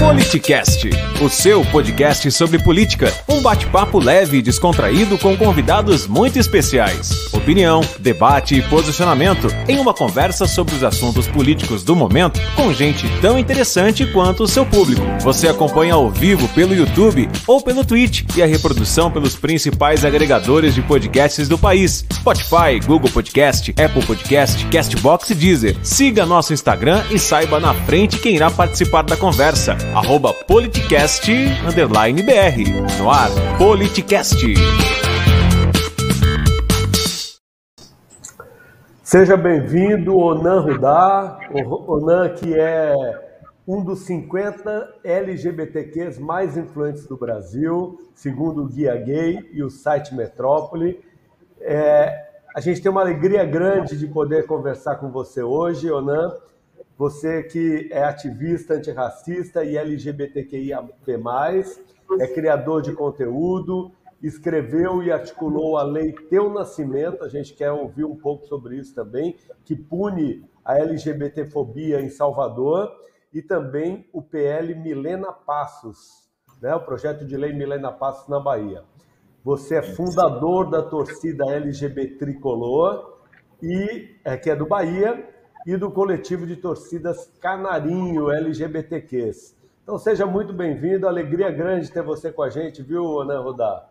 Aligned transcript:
Politicast, 0.00 0.88
o 1.20 1.28
seu 1.28 1.62
podcast 1.66 2.30
sobre 2.30 2.58
política. 2.58 3.12
Um 3.28 3.42
bate-papo 3.42 3.98
leve 3.98 4.38
e 4.38 4.42
descontraído 4.42 5.18
com 5.18 5.36
convidados 5.36 6.06
muito 6.06 6.38
especiais. 6.38 7.30
Opinião, 7.34 7.82
debate 7.98 8.54
e 8.54 8.62
posicionamento 8.62 9.48
em 9.68 9.78
uma 9.78 9.92
conversa 9.92 10.46
sobre 10.46 10.74
os 10.74 10.82
assuntos 10.82 11.28
políticos 11.28 11.84
do 11.84 11.94
momento 11.94 12.40
com 12.56 12.72
gente 12.72 13.06
tão 13.20 13.38
interessante 13.38 14.06
quanto 14.06 14.44
o 14.44 14.48
seu 14.48 14.64
público. 14.64 15.02
Você 15.20 15.48
acompanha 15.48 15.92
ao 15.92 16.10
vivo 16.10 16.48
pelo 16.48 16.74
YouTube 16.74 17.28
ou 17.46 17.60
pelo 17.60 17.84
Twitch 17.84 18.24
e 18.34 18.42
a 18.42 18.46
reprodução 18.46 19.10
pelos 19.10 19.36
principais 19.36 20.02
agregadores 20.02 20.74
de 20.74 20.80
podcasts 20.80 21.46
do 21.46 21.58
país: 21.58 22.06
Spotify, 22.10 22.80
Google 22.86 23.10
Podcast, 23.10 23.70
Apple 23.72 24.06
Podcast, 24.06 24.64
Castbox 24.68 25.28
e 25.28 25.34
Deezer. 25.34 25.76
Siga 25.82 26.24
nosso 26.24 26.54
Instagram 26.54 27.04
e 27.10 27.18
saiba 27.18 27.60
na 27.60 27.74
frente 27.74 28.18
quem 28.18 28.34
irá 28.34 28.50
participar 28.50 29.02
da 29.02 29.14
conversa 29.14 29.76
arroba 29.94 30.32
politicast, 30.46 31.28
underline 31.66 32.22
BR. 32.22 32.62
No 32.98 33.10
ar, 33.10 33.28
Politicast. 33.58 34.38
Seja 39.02 39.36
bem-vindo, 39.36 40.16
Onan 40.16 40.60
Rudá. 40.60 41.40
Onan, 41.88 42.28
que 42.34 42.54
é 42.54 42.94
um 43.66 43.82
dos 43.82 44.00
50 44.00 45.00
LGBTQs 45.02 46.18
mais 46.20 46.56
influentes 46.56 47.06
do 47.08 47.16
Brasil, 47.16 47.98
segundo 48.14 48.62
o 48.62 48.68
Guia 48.68 48.94
Gay 48.96 49.50
e 49.52 49.62
o 49.62 49.70
site 49.70 50.14
Metrópole. 50.14 51.00
É, 51.60 52.28
a 52.54 52.60
gente 52.60 52.80
tem 52.80 52.90
uma 52.90 53.00
alegria 53.00 53.44
grande 53.44 53.98
de 53.98 54.06
poder 54.06 54.46
conversar 54.46 54.96
com 54.96 55.10
você 55.10 55.42
hoje, 55.42 55.90
Onan 55.90 56.32
você 57.00 57.42
que 57.42 57.88
é 57.90 58.04
ativista 58.04 58.74
antirracista 58.74 59.64
e 59.64 59.74
LGBTQIAP+, 59.74 60.92
é 62.20 62.26
criador 62.26 62.82
de 62.82 62.92
conteúdo, 62.92 63.90
escreveu 64.22 65.02
e 65.02 65.10
articulou 65.10 65.78
a 65.78 65.82
lei 65.82 66.12
Teu 66.12 66.52
Nascimento, 66.52 67.24
a 67.24 67.28
gente 67.30 67.54
quer 67.54 67.72
ouvir 67.72 68.04
um 68.04 68.14
pouco 68.14 68.44
sobre 68.44 68.76
isso 68.76 68.94
também, 68.94 69.34
que 69.64 69.74
pune 69.74 70.44
a 70.62 70.78
LGBTfobia 70.78 72.02
em 72.02 72.10
Salvador, 72.10 72.94
e 73.32 73.40
também 73.40 74.06
o 74.12 74.20
PL 74.20 74.74
Milena 74.74 75.32
Passos, 75.32 76.28
né? 76.60 76.74
o 76.74 76.84
projeto 76.84 77.24
de 77.24 77.34
lei 77.34 77.54
Milena 77.54 77.90
Passos 77.90 78.28
na 78.28 78.38
Bahia. 78.38 78.84
Você 79.42 79.76
é 79.76 79.82
fundador 79.82 80.68
da 80.68 80.82
torcida 80.82 81.50
LGBT 81.50 82.18
Tricolor, 82.18 83.22
e, 83.62 84.16
é, 84.22 84.36
que 84.36 84.50
é 84.50 84.56
do 84.56 84.66
Bahia, 84.66 85.39
e 85.66 85.76
do 85.76 85.90
coletivo 85.90 86.46
de 86.46 86.56
torcidas 86.56 87.30
Canarinho 87.40 88.30
LGBTQs. 88.30 89.54
Então 89.82 89.98
seja 89.98 90.24
muito 90.24 90.52
bem-vindo, 90.52 91.06
alegria 91.06 91.50
grande 91.50 91.90
ter 91.90 92.02
você 92.02 92.30
com 92.30 92.42
a 92.42 92.50
gente, 92.50 92.82
viu, 92.82 93.20
Ana 93.20 93.38
Rodar? 93.40 93.88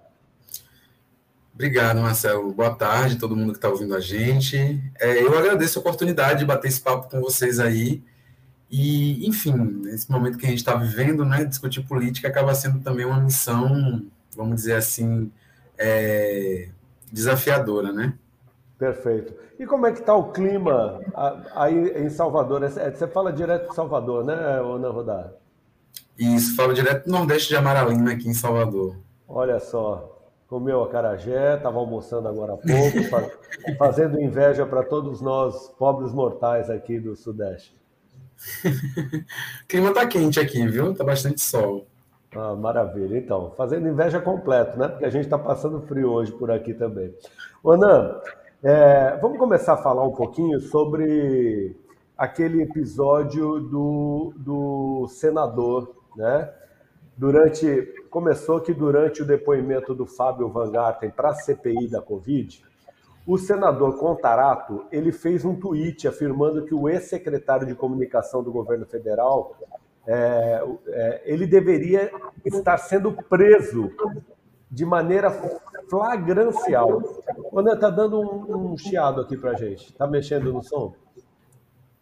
Obrigado, 1.53 1.99
Marcelo. 1.99 2.53
Boa 2.53 2.73
tarde, 2.73 3.17
todo 3.17 3.35
mundo 3.35 3.51
que 3.51 3.57
está 3.57 3.67
ouvindo 3.67 3.93
a 3.93 3.99
gente. 3.99 4.81
É, 4.97 5.21
eu 5.21 5.37
agradeço 5.37 5.77
a 5.77 5.81
oportunidade 5.81 6.39
de 6.39 6.45
bater 6.45 6.69
esse 6.69 6.79
papo 6.79 7.09
com 7.09 7.19
vocês 7.19 7.59
aí. 7.59 8.01
E, 8.71 9.27
enfim, 9.27 9.51
nesse 9.53 10.09
momento 10.09 10.37
que 10.37 10.45
a 10.45 10.49
gente 10.49 10.59
está 10.59 10.75
vivendo, 10.75 11.25
né, 11.25 11.43
discutir 11.43 11.81
política 11.81 12.27
acaba 12.29 12.55
sendo 12.55 12.79
também 12.79 13.05
uma 13.05 13.19
missão, 13.19 14.05
vamos 14.37 14.55
dizer 14.55 14.75
assim, 14.75 15.29
é, 15.77 16.69
desafiadora, 17.11 17.91
né? 17.91 18.13
Perfeito. 18.79 19.33
E 19.59 19.65
como 19.65 19.85
é 19.85 19.91
que 19.91 19.99
está 19.99 20.15
o 20.15 20.31
clima 20.31 21.01
aí 21.53 22.01
em 22.01 22.09
Salvador? 22.09 22.63
É, 22.63 22.69
você 22.69 23.05
fala 23.07 23.33
direto 23.33 23.69
de 23.69 23.75
Salvador, 23.75 24.23
né, 24.23 24.33
Ana 24.33 24.89
Rodar? 24.89 25.33
Isso, 26.17 26.55
falo 26.55 26.73
direto 26.73 27.05
do 27.05 27.11
Nordeste 27.11 27.49
de 27.49 27.57
Amaralina, 27.57 28.13
aqui 28.13 28.29
em 28.29 28.33
Salvador. 28.33 28.95
Olha 29.27 29.59
só, 29.59 30.17
comeu 30.47 30.81
acarajé, 30.81 31.57
estava 31.57 31.77
almoçando 31.77 32.29
agora 32.29 32.53
há 32.53 32.57
pouco, 32.57 33.27
fazendo 33.77 34.19
inveja 34.19 34.65
para 34.65 34.81
todos 34.81 35.19
nós, 35.19 35.67
pobres 35.77 36.13
mortais 36.13 36.69
aqui 36.69 37.01
do 37.01 37.17
Sudeste. 37.17 37.77
o 39.63 39.67
clima 39.67 39.89
está 39.89 40.07
quente 40.07 40.39
aqui, 40.39 40.65
viu? 40.65 40.93
Está 40.93 41.03
bastante 41.03 41.41
sol. 41.41 41.85
Ah, 42.33 42.55
maravilha. 42.55 43.17
Então, 43.17 43.53
fazendo 43.57 43.89
inveja 43.89 44.21
completo, 44.21 44.77
né? 44.77 44.87
Porque 44.87 45.05
a 45.05 45.09
gente 45.09 45.25
está 45.25 45.37
passando 45.37 45.81
frio 45.81 46.11
hoje 46.11 46.31
por 46.31 46.51
aqui 46.51 46.73
também. 46.73 47.13
Ana, 47.65 48.21
é, 48.61 49.17
vamos 49.21 49.37
começar 49.37 49.73
a 49.73 49.77
falar 49.77 50.05
um 50.05 50.11
pouquinho 50.11 50.59
sobre 50.59 51.75
aquele 52.17 52.61
episódio 52.63 53.59
do, 53.61 54.33
do 54.35 55.07
senador, 55.07 55.95
né? 56.15 56.53
Durante 57.15 57.93
começou 58.09 58.59
que 58.59 58.73
durante 58.73 59.21
o 59.21 59.25
depoimento 59.25 59.93
do 59.93 60.05
Fábio 60.05 60.49
Van 60.49 60.71
Garten 60.71 61.09
para 61.09 61.29
a 61.29 61.33
CPI 61.33 61.89
da 61.89 62.01
Covid, 62.01 62.63
o 63.25 63.37
senador 63.37 63.97
Contarato 63.97 64.85
ele 64.91 65.11
fez 65.11 65.45
um 65.45 65.55
tweet 65.55 66.07
afirmando 66.07 66.65
que 66.65 66.73
o 66.73 66.89
ex-secretário 66.89 67.67
de 67.67 67.75
comunicação 67.75 68.43
do 68.43 68.51
governo 68.51 68.85
federal 68.85 69.55
é, 70.05 70.63
é, 70.87 71.21
ele 71.25 71.45
deveria 71.45 72.11
estar 72.43 72.77
sendo 72.77 73.11
preso 73.11 73.91
de 74.69 74.85
maneira 74.85 75.31
flagrancial. 75.89 77.01
André, 77.53 77.75
tá 77.75 77.89
dando 77.89 78.19
um, 78.19 78.73
um 78.73 78.77
chiado 78.77 79.21
aqui 79.21 79.35
pra 79.35 79.55
gente. 79.55 79.91
Tá 79.93 80.07
mexendo 80.07 80.53
no 80.53 80.63
som? 80.63 80.93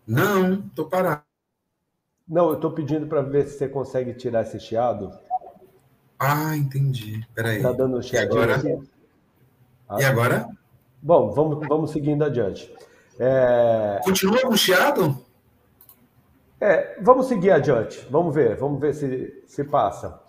Não, 0.06 0.62
tô 0.70 0.86
parado. 0.86 1.24
Não, 2.28 2.50
eu 2.50 2.60
tô 2.60 2.72
pedindo 2.72 3.08
para 3.08 3.22
ver 3.22 3.48
se 3.48 3.58
você 3.58 3.70
consegue 3.70 4.14
tirar 4.14 4.42
esse 4.42 4.60
chiado. 4.60 5.18
Ah, 6.20 6.56
entendi. 6.58 7.26
Peraí. 7.34 7.62
Tá 7.62 7.72
dando 7.72 7.98
um 7.98 8.02
chiadinho 8.02 8.40
e 8.40 8.44
agora? 8.44 8.56
aqui? 8.58 8.90
Ah, 9.88 10.02
e 10.02 10.04
agora? 10.04 10.50
Bom, 11.02 11.32
vamos, 11.32 11.66
vamos 11.68 11.92
seguindo 11.92 12.24
adiante. 12.24 12.74
É... 13.20 14.02
Continua 14.04 14.42
com 14.42 14.58
chiado? 14.58 15.18
É, 16.60 16.98
vamos 17.02 17.28
seguir 17.28 17.52
adiante. 17.52 18.06
Vamos 18.10 18.34
ver, 18.34 18.58
vamos 18.58 18.80
ver 18.80 18.94
se, 18.94 19.44
se 19.46 19.64
passa. 19.64 20.20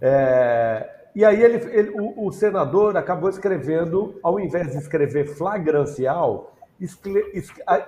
É... 0.00 0.97
E 1.14 1.24
aí 1.24 1.42
ele, 1.42 1.56
ele 1.76 1.90
o, 1.90 2.26
o, 2.26 2.32
senador 2.32 2.96
acabou 2.96 3.28
escrevendo, 3.28 4.18
ao 4.22 4.38
invés 4.38 4.70
de 4.72 4.78
escrever 4.78 5.26
flagrancial, 5.26 6.54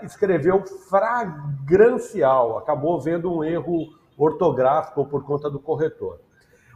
escreveu 0.03 0.65
fragrancial, 0.89 2.59
acabou 2.59 3.01
vendo 3.01 3.33
um 3.33 3.45
erro 3.45 3.89
ortográfico 4.19 5.07
por 5.07 5.25
conta 5.25 5.49
do 5.49 5.61
corretor. 5.61 6.19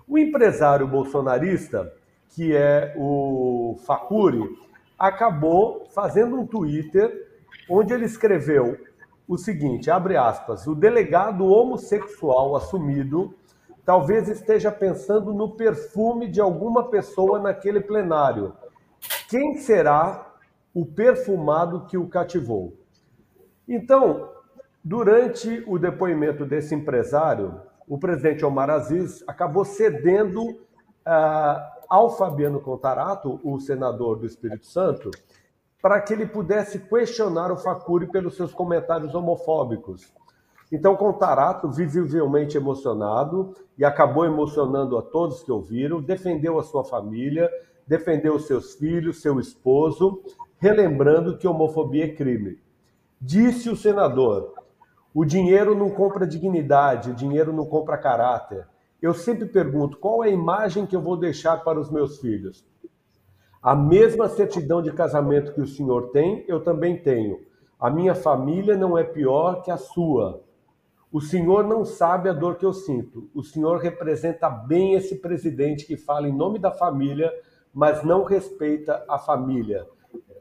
O 0.06 0.19
empresário 0.19 0.87
bolsonarista, 0.87 1.93
que 2.31 2.55
é 2.55 2.94
o 2.97 3.76
Facuri, 3.87 4.49
acabou 4.99 5.87
fazendo 5.94 6.37
um 6.37 6.47
Twitter 6.47 7.28
onde 7.69 7.93
ele 7.93 8.05
escreveu 8.05 8.78
o 9.26 9.38
seguinte, 9.38 9.91
abre 9.91 10.16
aspas, 10.16 10.66
o 10.66 10.75
delegado 10.75 11.47
homossexual 11.47 12.55
assumido 12.56 13.34
talvez 13.84 14.28
esteja 14.28 14.72
pensando 14.72 15.32
no 15.32 15.50
perfume 15.56 16.28
de 16.28 16.40
alguma 16.40 16.88
pessoa 16.88 17.38
naquele 17.38 17.80
plenário. 17.80 18.54
Quem 19.28 19.56
será 19.56 20.32
o 20.72 20.86
perfumado 20.86 21.86
que 21.86 21.96
o 21.96 22.08
cativou? 22.08 22.74
Então, 23.68 24.30
durante 24.82 25.62
o 25.66 25.78
depoimento 25.78 26.44
desse 26.44 26.74
empresário, 26.74 27.60
o 27.86 27.98
presidente 27.98 28.44
Omar 28.44 28.70
Aziz 28.70 29.22
acabou 29.26 29.64
cedendo 29.64 30.42
uh, 30.42 31.74
ao 31.88 32.16
Fabiano 32.16 32.60
Contarato, 32.60 33.40
o 33.44 33.58
senador 33.60 34.18
do 34.18 34.26
Espírito 34.26 34.66
Santo, 34.66 35.10
para 35.82 36.00
que 36.00 36.14
ele 36.14 36.26
pudesse 36.26 36.78
questionar 36.78 37.52
o 37.52 37.58
Facuri 37.58 38.06
pelos 38.06 38.36
seus 38.36 38.54
comentários 38.54 39.14
homofóbicos. 39.14 40.12
Então, 40.74 40.96
Contarato, 40.96 41.70
visivelmente 41.70 42.56
emocionado, 42.56 43.54
e 43.78 43.84
acabou 43.84 44.25
emocionando 44.25 44.99
a 44.99 45.02
todos 45.02 45.44
que 45.44 45.52
ouviram, 45.52 46.02
defendeu 46.02 46.58
a 46.58 46.64
sua 46.64 46.82
família, 46.82 47.49
defendeu 47.87 48.40
seus 48.40 48.75
filhos, 48.75 49.22
seu 49.22 49.38
esposo, 49.38 50.20
relembrando 50.58 51.38
que 51.38 51.46
homofobia 51.46 52.06
é 52.06 52.08
crime. 52.08 52.58
Disse 53.20 53.70
o 53.70 53.76
senador: 53.76 54.52
o 55.14 55.25
dinheiro 55.25 55.76
não 55.76 55.90
compra 55.90 56.26
dignidade, 56.26 57.12
o 57.12 57.14
dinheiro 57.14 57.52
não 57.52 57.66
compra 57.66 57.96
caráter. 57.96 58.66
Eu 59.00 59.14
sempre 59.14 59.46
pergunto: 59.46 59.96
qual 59.99 60.25
é 60.25 60.26
a 60.26 60.32
imagem 60.32 60.87
que 60.87 60.96
eu 60.96 61.00
vou 61.00 61.16
deixar 61.16 61.62
para 61.62 61.78
os 61.78 61.88
meus 61.88 62.19
filhos? 62.19 62.66
A 63.62 63.76
mesma 63.76 64.28
certidão 64.28 64.82
de 64.82 64.90
casamento 64.90 65.54
que 65.54 65.60
o 65.60 65.69
senhor 65.69 66.10
tem, 66.10 66.44
eu 66.49 66.64
também 66.64 66.96
tenho. 66.96 67.38
A 67.78 67.88
minha 67.88 68.16
família 68.16 68.76
não 68.76 68.99
é 68.99 69.04
pior 69.04 69.62
que 69.62 69.70
a 69.70 69.76
sua. 69.76 70.43
O 71.14 71.20
senhor 71.20 71.62
não 71.62 71.84
sabe 71.84 72.28
a 72.28 72.32
dor 72.32 72.56
que 72.56 72.66
eu 72.66 72.72
sinto. 72.72 73.31
O 73.32 73.44
senhor 73.44 73.78
representa 73.78 74.50
bem 74.50 74.94
esse 74.94 75.14
presidente 75.14 75.87
que 75.87 75.96
fala 75.96 76.28
em 76.28 76.37
nome 76.37 76.58
da 76.58 76.72
família, 76.72 77.32
mas 77.72 78.02
não 78.02 78.25
respeita 78.25 79.05
a 79.08 79.16
família, 79.16 79.87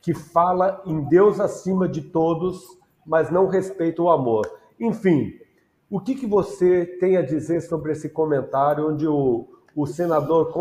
que 0.01 0.15
fala 0.15 0.81
em 0.83 1.07
Deus 1.07 1.39
acima 1.39 1.87
de 1.87 2.01
todos, 2.01 2.59
mas 3.05 3.29
não 3.29 3.47
respeita 3.47 4.01
o 4.01 4.09
amor. 4.09 4.49
Enfim, 4.79 5.39
O 5.93 5.99
que, 5.99 6.15
que 6.15 6.25
você 6.25 6.87
tem 6.99 7.17
a 7.17 7.21
dizer 7.21 7.61
sobre 7.61 7.91
esse 7.91 8.09
comentário 8.09 8.89
onde 8.89 9.07
o, 9.07 9.47
o 9.75 9.85
senador 9.85 10.51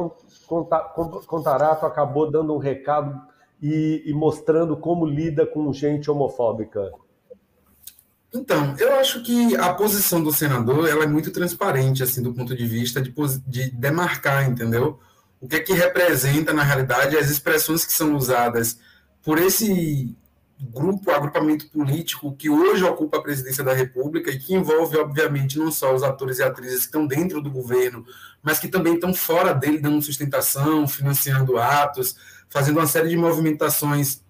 Contarato 1.26 1.87
acabou 1.87 2.31
dando 2.31 2.55
um 2.55 2.59
recado 2.59 3.19
e, 3.62 4.03
e 4.05 4.12
mostrando 4.12 4.76
como 4.76 5.06
lida 5.06 5.47
com 5.47 5.73
gente 5.73 6.11
homofóbica? 6.11 6.93
Então, 8.34 8.75
eu 8.79 8.94
acho 8.96 9.23
que 9.23 9.55
a 9.56 9.75
posição 9.75 10.23
do 10.23 10.32
senador 10.32 10.88
ela 10.88 11.05
é 11.05 11.06
muito 11.06 11.31
transparente, 11.31 12.02
assim, 12.02 12.23
do 12.23 12.32
ponto 12.32 12.56
de 12.56 12.67
vista 12.67 13.00
de, 13.00 13.12
de 13.46 13.70
demarcar, 13.70 14.49
entendeu? 14.49 14.99
O 15.38 15.46
que 15.46 15.56
é 15.56 15.61
que 15.61 15.73
representa, 15.73 16.52
na 16.52 16.62
realidade, 16.62 17.17
as 17.17 17.29
expressões 17.29 17.84
que 17.84 17.93
são 17.93 18.17
usadas 18.17 18.79
por 19.23 19.38
esse 19.38 20.17
grupo, 20.70 21.11
agrupamento 21.11 21.69
político 21.69 22.34
que 22.37 22.49
hoje 22.49 22.84
ocupa 22.84 23.19
a 23.19 23.23
presidência 23.23 23.64
da 23.64 23.75
República 23.75 24.31
e 24.31 24.38
que 24.38 24.55
envolve, 24.55 24.96
obviamente, 24.96 25.58
não 25.58 25.73
só 25.73 25.94
os 25.94 26.02
atores 26.02 26.38
e 26.38 26.43
atrizes 26.43 26.81
que 26.81 26.87
estão 26.87 27.06
dentro 27.06 27.43
do 27.43 27.50
governo, 27.50 28.06
mas 28.43 28.58
que 28.58 28.69
também 28.69 28.94
estão 28.94 29.12
fora 29.12 29.52
dele, 29.52 29.78
dando 29.78 30.00
sustentação, 30.00 30.87
financiando 30.87 31.58
atos, 31.58 32.17
fazendo 32.49 32.78
uma 32.78 32.87
série 32.87 33.08
de 33.08 33.17
movimentações 33.17 34.23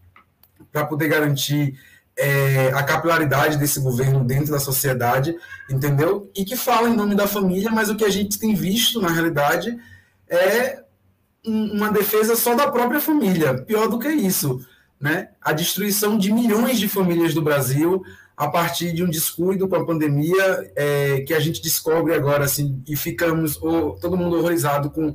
para 0.72 0.86
poder 0.86 1.08
garantir 1.08 1.78
é, 2.16 2.68
a 2.74 2.82
capilaridade 2.82 3.56
desse 3.56 3.80
governo 3.80 4.24
dentro 4.24 4.52
da 4.52 4.58
sociedade, 4.58 5.34
entendeu? 5.70 6.30
E 6.34 6.44
que 6.44 6.56
fala 6.56 6.88
em 6.88 6.96
nome 6.96 7.14
da 7.14 7.26
família, 7.26 7.70
mas 7.70 7.88
o 7.88 7.96
que 7.96 8.04
a 8.04 8.10
gente 8.10 8.38
tem 8.38 8.54
visto, 8.54 9.00
na 9.00 9.10
realidade, 9.10 9.76
é 10.28 10.82
uma 11.44 11.90
defesa 11.90 12.36
só 12.36 12.54
da 12.54 12.70
própria 12.70 13.00
família. 13.00 13.54
Pior 13.62 13.88
do 13.88 13.98
que 13.98 14.08
isso, 14.08 14.64
né? 15.00 15.28
A 15.40 15.52
destruição 15.52 16.16
de 16.16 16.32
milhões 16.32 16.78
de 16.78 16.88
famílias 16.88 17.34
do 17.34 17.42
Brasil 17.42 18.02
a 18.36 18.48
partir 18.48 18.92
de 18.92 19.04
um 19.04 19.10
descuido 19.10 19.68
com 19.68 19.76
a 19.76 19.84
pandemia 19.84 20.72
é, 20.74 21.20
que 21.20 21.34
a 21.34 21.40
gente 21.40 21.62
descobre 21.62 22.14
agora, 22.14 22.44
assim, 22.44 22.82
e 22.88 22.96
ficamos 22.96 23.58
oh, 23.60 23.96
todo 24.00 24.16
mundo 24.16 24.38
horrorizado 24.38 24.90
com 24.90 25.14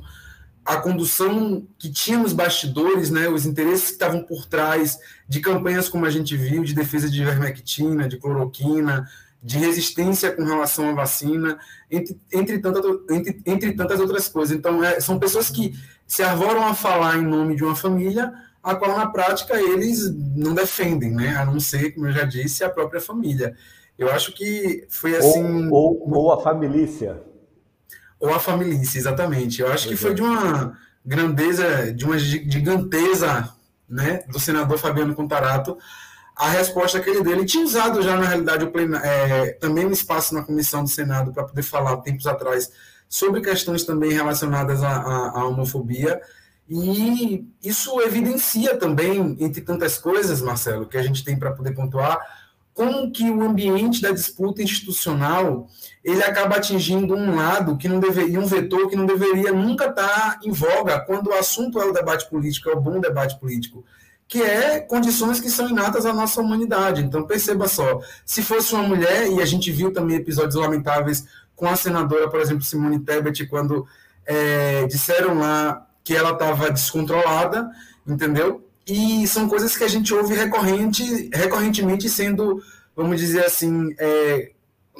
a 0.68 0.76
condução 0.76 1.66
que 1.78 1.90
tinha 1.90 2.18
nos 2.18 2.34
bastidores, 2.34 3.08
né, 3.08 3.26
os 3.26 3.46
interesses 3.46 3.86
que 3.86 3.92
estavam 3.92 4.22
por 4.22 4.44
trás 4.44 4.98
de 5.26 5.40
campanhas 5.40 5.88
como 5.88 6.04
a 6.04 6.10
gente 6.10 6.36
viu, 6.36 6.62
de 6.62 6.74
defesa 6.74 7.08
de 7.08 7.22
ivermectina, 7.22 8.06
de 8.06 8.18
cloroquina, 8.18 9.08
de 9.42 9.56
resistência 9.56 10.30
com 10.30 10.44
relação 10.44 10.90
à 10.90 10.92
vacina, 10.92 11.58
entre, 11.90 12.20
entre, 12.30 12.58
tantas, 12.58 12.84
entre, 13.10 13.42
entre 13.46 13.72
tantas 13.72 13.98
outras 13.98 14.28
coisas. 14.28 14.54
Então, 14.54 14.84
é, 14.84 15.00
são 15.00 15.18
pessoas 15.18 15.48
que 15.48 15.72
se 16.06 16.22
arvoram 16.22 16.66
a 16.66 16.74
falar 16.74 17.16
em 17.16 17.24
nome 17.24 17.56
de 17.56 17.64
uma 17.64 17.74
família, 17.74 18.30
a 18.62 18.74
qual 18.74 18.94
na 18.94 19.06
prática 19.06 19.58
eles 19.58 20.14
não 20.36 20.54
defendem, 20.54 21.12
né, 21.12 21.34
a 21.34 21.46
não 21.46 21.58
ser, 21.58 21.92
como 21.94 22.08
eu 22.08 22.12
já 22.12 22.24
disse, 22.24 22.62
a 22.62 22.68
própria 22.68 23.00
família. 23.00 23.56
Eu 23.98 24.10
acho 24.12 24.32
que 24.32 24.86
foi 24.90 25.16
assim. 25.16 25.68
Ou, 25.70 25.98
ou, 26.02 26.14
ou 26.14 26.32
a 26.32 26.42
família. 26.42 27.26
Ou 28.20 28.34
a 28.34 28.40
família, 28.40 28.74
exatamente. 28.74 29.60
Eu 29.60 29.72
acho 29.72 29.88
que 29.88 29.96
foi 29.96 30.14
de 30.14 30.22
uma 30.22 30.76
grandeza, 31.04 31.92
de 31.92 32.04
uma 32.04 32.18
giganteza 32.18 33.52
né, 33.88 34.22
do 34.28 34.38
senador 34.38 34.78
Fabiano 34.78 35.14
Contarato, 35.14 35.78
a 36.36 36.50
resposta 36.50 37.00
que 37.00 37.08
ele 37.08 37.22
deu. 37.22 37.32
Ele 37.32 37.44
tinha 37.44 37.64
usado 37.64 38.02
já, 38.02 38.16
na 38.16 38.26
realidade, 38.26 38.64
o 38.64 38.70
plena, 38.70 39.00
é, 39.04 39.52
também 39.52 39.86
um 39.86 39.92
espaço 39.92 40.34
na 40.34 40.42
comissão 40.42 40.84
do 40.84 40.90
Senado 40.90 41.32
para 41.32 41.44
poder 41.44 41.62
falar 41.62 41.96
tempos 41.98 42.26
atrás 42.26 42.70
sobre 43.08 43.40
questões 43.40 43.84
também 43.84 44.12
relacionadas 44.12 44.82
à, 44.82 44.90
à, 44.90 45.40
à 45.40 45.44
homofobia. 45.46 46.20
E 46.68 47.46
isso 47.64 47.98
evidencia 48.02 48.76
também, 48.76 49.36
entre 49.40 49.62
tantas 49.62 49.96
coisas, 49.96 50.42
Marcelo, 50.42 50.86
que 50.86 50.98
a 50.98 51.02
gente 51.02 51.24
tem 51.24 51.38
para 51.38 51.52
poder 51.52 51.72
pontuar, 51.72 52.18
como 52.78 53.10
que 53.10 53.28
o 53.28 53.42
ambiente 53.42 54.00
da 54.00 54.12
disputa 54.12 54.62
institucional 54.62 55.66
ele 56.04 56.22
acaba 56.22 56.54
atingindo 56.54 57.12
um 57.12 57.34
lado 57.34 57.76
que 57.76 57.88
não 57.88 57.98
deveria, 57.98 58.38
um 58.38 58.46
vetor 58.46 58.88
que 58.88 58.94
não 58.94 59.04
deveria 59.04 59.50
nunca 59.50 59.86
estar 59.86 60.38
em 60.44 60.52
voga 60.52 61.00
quando 61.00 61.26
o 61.26 61.34
assunto 61.34 61.80
é 61.80 61.84
o 61.84 61.92
debate 61.92 62.30
político, 62.30 62.70
é 62.70 62.74
o 62.74 62.80
bom 62.80 63.00
debate 63.00 63.36
político, 63.40 63.84
que 64.28 64.40
é 64.40 64.78
condições 64.78 65.40
que 65.40 65.50
são 65.50 65.68
inatas 65.68 66.06
à 66.06 66.12
nossa 66.12 66.40
humanidade. 66.40 67.02
Então 67.02 67.26
perceba 67.26 67.66
só, 67.66 67.98
se 68.24 68.44
fosse 68.44 68.72
uma 68.72 68.84
mulher, 68.84 69.28
e 69.28 69.42
a 69.42 69.44
gente 69.44 69.72
viu 69.72 69.92
também 69.92 70.16
episódios 70.16 70.54
lamentáveis 70.54 71.26
com 71.56 71.66
a 71.66 71.74
senadora, 71.74 72.30
por 72.30 72.38
exemplo, 72.38 72.62
Simone 72.62 73.00
Tebet, 73.00 73.44
quando 73.48 73.84
é, 74.24 74.86
disseram 74.86 75.36
lá 75.36 75.84
que 76.04 76.14
ela 76.14 76.30
estava 76.30 76.70
descontrolada, 76.70 77.68
entendeu? 78.06 78.67
E 78.88 79.26
são 79.28 79.46
coisas 79.46 79.76
que 79.76 79.84
a 79.84 79.88
gente 79.88 80.14
ouve 80.14 80.34
recorrente, 80.34 81.28
recorrentemente 81.32 82.08
sendo, 82.08 82.62
vamos 82.96 83.20
dizer 83.20 83.44
assim, 83.44 83.94
é, 83.98 84.50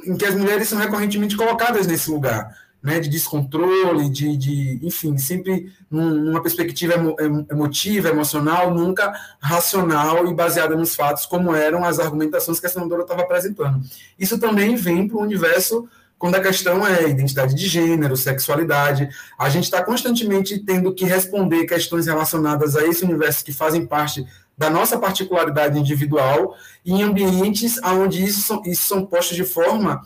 em 0.05 0.14
que 0.14 0.26
as 0.26 0.35
mulheres 0.35 0.69
são 0.69 0.79
recorrentemente 0.79 1.37
colocadas 1.37 1.87
nesse 1.87 2.11
lugar, 2.11 2.55
né, 2.82 3.00
de 3.00 3.08
descontrole, 3.08 4.11
de, 4.11 4.37
de 4.37 4.79
enfim, 4.82 5.17
sempre 5.17 5.73
numa 5.90 6.43
perspectiva 6.43 6.94
emo, 6.94 7.46
emotiva, 7.50 8.11
emocional, 8.11 8.75
nunca 8.75 9.11
racional 9.40 10.26
e 10.26 10.34
baseada 10.34 10.76
nos 10.76 10.94
fatos, 10.94 11.25
como 11.25 11.55
eram 11.55 11.82
as 11.82 11.99
argumentações 11.99 12.61
que 12.61 12.67
a 12.67 12.70
senadora 12.70 13.02
estava 13.02 13.23
apresentando. 13.23 13.81
Isso 14.19 14.38
também 14.38 14.76
vem 14.76 15.08
para 15.08 15.17
o 15.17 15.23
universo 15.23 15.88
quando 16.19 16.35
a 16.35 16.41
questão 16.41 16.87
é 16.87 17.09
identidade 17.09 17.55
de 17.55 17.69
gênero, 17.69 18.17
sexualidade. 18.17 19.09
A 19.38 19.49
gente 19.49 19.65
está 19.65 19.82
constantemente 19.85 20.59
tendo 20.59 20.93
que 20.93 21.05
responder 21.05 21.67
questões 21.67 22.06
relacionadas 22.06 22.75
a 22.75 22.85
esse 22.87 23.05
universo 23.05 23.44
que 23.44 23.53
fazem 23.53 23.87
parte 23.87 24.26
da 24.56 24.69
nossa 24.69 24.99
particularidade 24.99 25.79
individual 25.79 26.56
em 26.85 27.03
ambientes 27.03 27.81
onde 27.85 28.25
isso 28.25 28.61
isso 28.67 28.82
são 28.82 29.06
postos 29.06 29.37
de 29.37 29.44
forma 29.44 30.03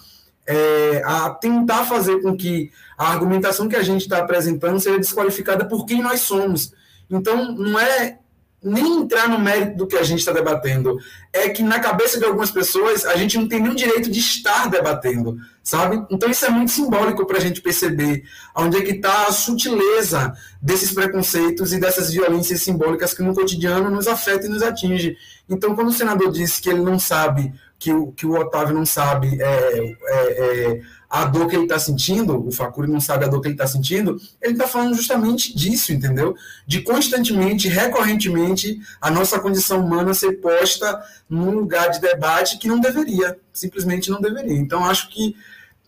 é, 0.46 1.02
a 1.04 1.30
tentar 1.30 1.84
fazer 1.84 2.20
com 2.20 2.36
que 2.36 2.70
a 2.98 3.08
argumentação 3.08 3.68
que 3.68 3.76
a 3.76 3.82
gente 3.82 4.02
está 4.02 4.18
apresentando 4.18 4.78
seja 4.78 4.98
desqualificada 4.98 5.64
por 5.64 5.86
quem 5.86 6.02
nós 6.02 6.20
somos. 6.20 6.72
Então, 7.08 7.52
não 7.52 7.78
é 7.78 8.18
nem 8.62 9.00
entrar 9.00 9.28
no 9.28 9.38
mérito 9.38 9.76
do 9.76 9.86
que 9.86 9.96
a 9.96 10.02
gente 10.02 10.20
está 10.20 10.32
debatendo. 10.32 10.96
É 11.32 11.48
que 11.48 11.62
na 11.62 11.80
cabeça 11.80 12.18
de 12.18 12.24
algumas 12.24 12.50
pessoas 12.50 13.04
a 13.04 13.16
gente 13.16 13.36
não 13.36 13.48
tem 13.48 13.60
nenhum 13.60 13.74
direito 13.74 14.10
de 14.10 14.20
estar 14.20 14.68
debatendo, 14.68 15.36
sabe? 15.62 16.04
Então 16.10 16.28
isso 16.30 16.44
é 16.44 16.50
muito 16.50 16.72
simbólico 16.72 17.26
para 17.26 17.38
a 17.38 17.40
gente 17.40 17.60
perceber 17.60 18.24
onde 18.56 18.78
é 18.78 18.82
que 18.82 18.92
está 18.92 19.26
a 19.26 19.32
sutileza 19.32 20.32
desses 20.60 20.92
preconceitos 20.92 21.72
e 21.72 21.80
dessas 21.80 22.10
violências 22.10 22.62
simbólicas 22.62 23.14
que 23.14 23.22
no 23.22 23.34
cotidiano 23.34 23.90
nos 23.90 24.08
afeta 24.08 24.46
e 24.46 24.48
nos 24.48 24.62
atinge. 24.62 25.16
Então 25.48 25.74
quando 25.74 25.88
o 25.88 25.92
senador 25.92 26.32
disse 26.32 26.60
que 26.60 26.68
ele 26.68 26.80
não 26.80 26.98
sabe, 26.98 27.52
que 27.78 27.92
o, 27.92 28.12
que 28.12 28.26
o 28.26 28.34
Otávio 28.34 28.74
não 28.74 28.86
sabe 28.86 29.40
é, 29.40 29.96
é, 30.06 30.70
é 30.70 30.80
a 31.12 31.26
dor 31.26 31.46
que 31.46 31.54
ele 31.54 31.64
está 31.64 31.78
sentindo, 31.78 32.48
o 32.48 32.50
Facuri 32.50 32.90
não 32.90 32.98
sabe 32.98 33.26
a 33.26 33.28
dor 33.28 33.42
que 33.42 33.48
ele 33.48 33.54
está 33.54 33.66
sentindo, 33.66 34.18
ele 34.40 34.54
está 34.54 34.66
falando 34.66 34.94
justamente 34.94 35.54
disso, 35.54 35.92
entendeu? 35.92 36.34
De 36.66 36.80
constantemente, 36.80 37.68
recorrentemente, 37.68 38.80
a 38.98 39.10
nossa 39.10 39.38
condição 39.38 39.84
humana 39.84 40.14
ser 40.14 40.40
posta 40.40 41.02
num 41.28 41.50
lugar 41.50 41.90
de 41.90 42.00
debate 42.00 42.56
que 42.56 42.66
não 42.66 42.80
deveria, 42.80 43.38
simplesmente 43.52 44.10
não 44.10 44.22
deveria. 44.22 44.56
Então, 44.56 44.86
acho 44.86 45.10
que 45.10 45.36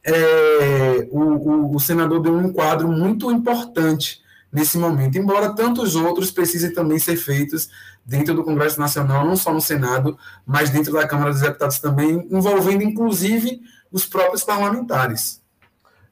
é, 0.04 1.08
o, 1.10 1.20
o, 1.20 1.74
o 1.74 1.80
senador 1.80 2.20
deu 2.20 2.34
um 2.34 2.48
enquadro 2.48 2.86
muito 2.86 3.30
importante 3.30 4.20
nesse 4.52 4.76
momento, 4.76 5.16
embora 5.16 5.54
tantos 5.54 5.96
outros 5.96 6.30
precisem 6.30 6.70
também 6.74 6.98
ser 6.98 7.16
feitos 7.16 7.70
dentro 8.04 8.34
do 8.34 8.44
Congresso 8.44 8.78
Nacional, 8.78 9.24
não 9.24 9.36
só 9.36 9.54
no 9.54 9.60
Senado, 9.60 10.18
mas 10.44 10.68
dentro 10.68 10.92
da 10.92 11.08
Câmara 11.08 11.30
dos 11.30 11.40
Deputados 11.40 11.78
também, 11.78 12.28
envolvendo 12.30 12.82
inclusive 12.82 13.62
os 13.94 14.04
próprios 14.04 14.42
parlamentares. 14.42 15.40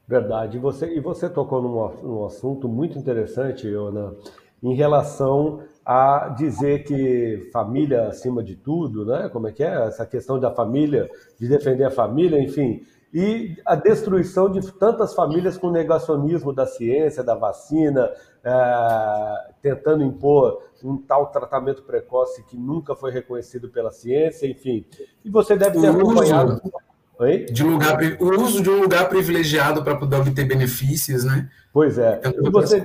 Verdade. 0.07 0.57
E 0.57 0.59
você, 0.59 0.95
e 0.95 1.01
você 1.01 1.29
tocou 1.29 1.61
num, 1.61 2.01
num 2.01 2.25
assunto 2.25 2.69
muito 2.69 2.97
interessante, 2.97 3.67
Iona, 3.67 4.15
em 4.61 4.73
relação 4.73 5.61
a 5.85 6.29
dizer 6.29 6.85
que 6.85 7.49
família 7.51 8.07
acima 8.07 8.41
de 8.41 8.55
tudo, 8.55 9.05
né? 9.05 9.27
Como 9.27 9.49
é 9.49 9.51
que 9.51 9.61
é? 9.61 9.85
Essa 9.85 10.05
questão 10.05 10.39
da 10.39 10.49
família, 10.49 11.09
de 11.37 11.49
defender 11.49 11.83
a 11.83 11.91
família, 11.91 12.41
enfim. 12.41 12.81
E 13.13 13.57
a 13.65 13.75
destruição 13.75 14.49
de 14.49 14.71
tantas 14.73 15.13
famílias 15.13 15.57
com 15.57 15.69
negacionismo 15.69 16.53
da 16.53 16.65
ciência, 16.65 17.21
da 17.21 17.35
vacina, 17.35 18.09
é, 18.43 19.51
tentando 19.61 20.03
impor 20.03 20.63
um 20.83 20.97
tal 20.97 21.27
tratamento 21.27 21.83
precoce 21.83 22.43
que 22.43 22.57
nunca 22.57 22.95
foi 22.95 23.11
reconhecido 23.11 23.69
pela 23.69 23.91
ciência, 23.91 24.47
enfim. 24.47 24.85
E 25.23 25.29
você 25.29 25.55
deve 25.55 25.79
ter 25.79 25.87
acompanhado. 25.87 26.61
Oi? 27.19 27.45
De 27.45 27.63
lugar, 27.63 27.97
o 28.19 28.41
uso 28.41 28.61
de 28.61 28.69
um 28.69 28.81
lugar 28.81 29.07
privilegiado 29.07 29.83
para 29.83 29.95
poder 29.95 30.17
obter 30.17 30.45
benefícios, 30.45 31.23
né? 31.23 31.47
Pois 31.71 31.97
é. 31.97 32.21
E 32.25 32.49
você, 32.49 32.83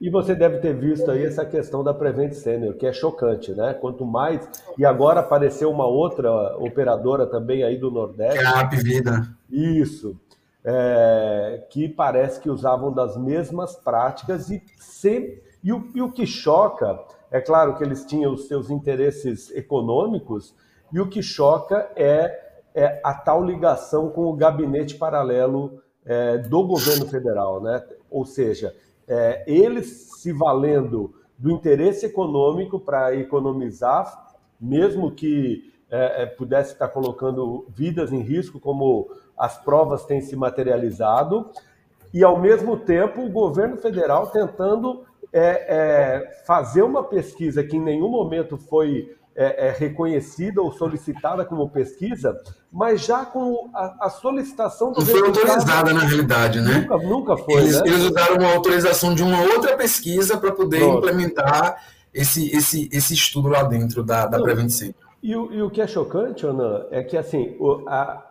e 0.00 0.10
você, 0.10 0.34
deve 0.34 0.58
ter 0.58 0.74
visto 0.74 1.10
aí 1.10 1.24
essa 1.24 1.44
questão 1.44 1.84
da 1.84 1.92
Prevent 1.92 2.32
Senior, 2.32 2.74
que 2.74 2.86
é 2.86 2.92
chocante, 2.92 3.52
né? 3.52 3.74
Quanto 3.74 4.04
mais. 4.04 4.48
E 4.78 4.84
agora 4.84 5.20
apareceu 5.20 5.70
uma 5.70 5.86
outra 5.86 6.56
operadora 6.58 7.26
também 7.26 7.62
aí 7.62 7.78
do 7.78 7.90
Nordeste. 7.90 8.38
É 8.38 8.46
a 8.46 8.60
App 8.60 8.76
Vida. 8.76 9.26
Isso. 9.50 10.18
É, 10.64 11.64
que 11.70 11.88
parece 11.88 12.40
que 12.40 12.50
usavam 12.50 12.92
das 12.92 13.16
mesmas 13.16 13.76
práticas 13.76 14.50
e 14.50 14.62
sempre. 14.78 15.42
E 15.62 15.72
o, 15.72 15.90
e 15.94 16.02
o 16.02 16.10
que 16.10 16.26
choca, 16.26 16.98
é 17.30 17.40
claro 17.40 17.76
que 17.76 17.84
eles 17.84 18.04
tinham 18.04 18.32
os 18.32 18.48
seus 18.48 18.70
interesses 18.70 19.50
econômicos, 19.54 20.54
e 20.92 21.00
o 21.00 21.08
que 21.08 21.22
choca 21.22 21.90
é 21.96 22.45
é 22.76 23.00
a 23.02 23.14
tal 23.14 23.42
ligação 23.42 24.10
com 24.10 24.26
o 24.26 24.34
gabinete 24.34 24.96
paralelo 24.96 25.82
é, 26.04 26.36
do 26.36 26.62
governo 26.66 27.06
federal, 27.06 27.62
né? 27.62 27.82
Ou 28.10 28.26
seja, 28.26 28.76
é, 29.08 29.42
eles 29.46 30.12
se 30.20 30.30
valendo 30.30 31.14
do 31.38 31.50
interesse 31.50 32.04
econômico 32.04 32.78
para 32.78 33.14
economizar, 33.14 34.36
mesmo 34.60 35.10
que 35.10 35.72
é, 35.90 36.22
é, 36.22 36.26
pudesse 36.26 36.72
estar 36.72 36.88
colocando 36.88 37.64
vidas 37.70 38.12
em 38.12 38.20
risco, 38.20 38.60
como 38.60 39.08
as 39.38 39.56
provas 39.56 40.04
têm 40.04 40.20
se 40.20 40.36
materializado, 40.36 41.50
e 42.12 42.22
ao 42.22 42.38
mesmo 42.38 42.76
tempo 42.76 43.22
o 43.22 43.30
governo 43.30 43.78
federal 43.78 44.26
tentando 44.26 45.04
é, 45.32 45.40
é, 45.40 46.42
fazer 46.46 46.82
uma 46.82 47.04
pesquisa 47.04 47.64
que 47.64 47.76
em 47.76 47.82
nenhum 47.82 48.08
momento 48.08 48.58
foi 48.58 49.16
é, 49.36 49.68
é, 49.68 49.70
reconhecida 49.70 50.62
ou 50.62 50.72
solicitada 50.72 51.44
como 51.44 51.68
pesquisa, 51.68 52.34
mas 52.72 53.04
já 53.04 53.26
com 53.26 53.70
a, 53.74 54.06
a 54.06 54.10
solicitação 54.10 54.92
do. 54.92 55.00
Não 55.00 55.06
foi 55.06 55.20
autorizada 55.20 55.92
na 55.92 56.00
realidade, 56.00 56.60
né? 56.60 56.86
Nunca, 56.88 56.96
nunca 57.06 57.36
foi. 57.36 57.60
Eles, 57.60 57.80
né? 57.82 57.88
eles 57.88 58.10
usaram 58.10 58.36
uma 58.36 58.52
autorização 58.54 59.14
de 59.14 59.22
uma 59.22 59.42
outra 59.42 59.76
pesquisa 59.76 60.38
para 60.38 60.52
poder 60.52 60.78
Pronto. 60.78 60.98
implementar 60.98 61.76
esse, 62.14 62.50
esse, 62.56 62.88
esse 62.90 63.12
estudo 63.12 63.48
lá 63.48 63.62
dentro 63.62 64.02
da, 64.02 64.26
da 64.26 64.40
Prevent 64.40 64.72
E, 65.22 65.32
e, 65.32 65.34
o 65.62 65.68
que 65.68 65.82
é 65.82 65.86
chocante, 65.86 66.46
Ana, 66.46 66.86
é 66.90 67.02
que 67.02 67.18
assim, 67.18 67.58
a, 67.86 68.24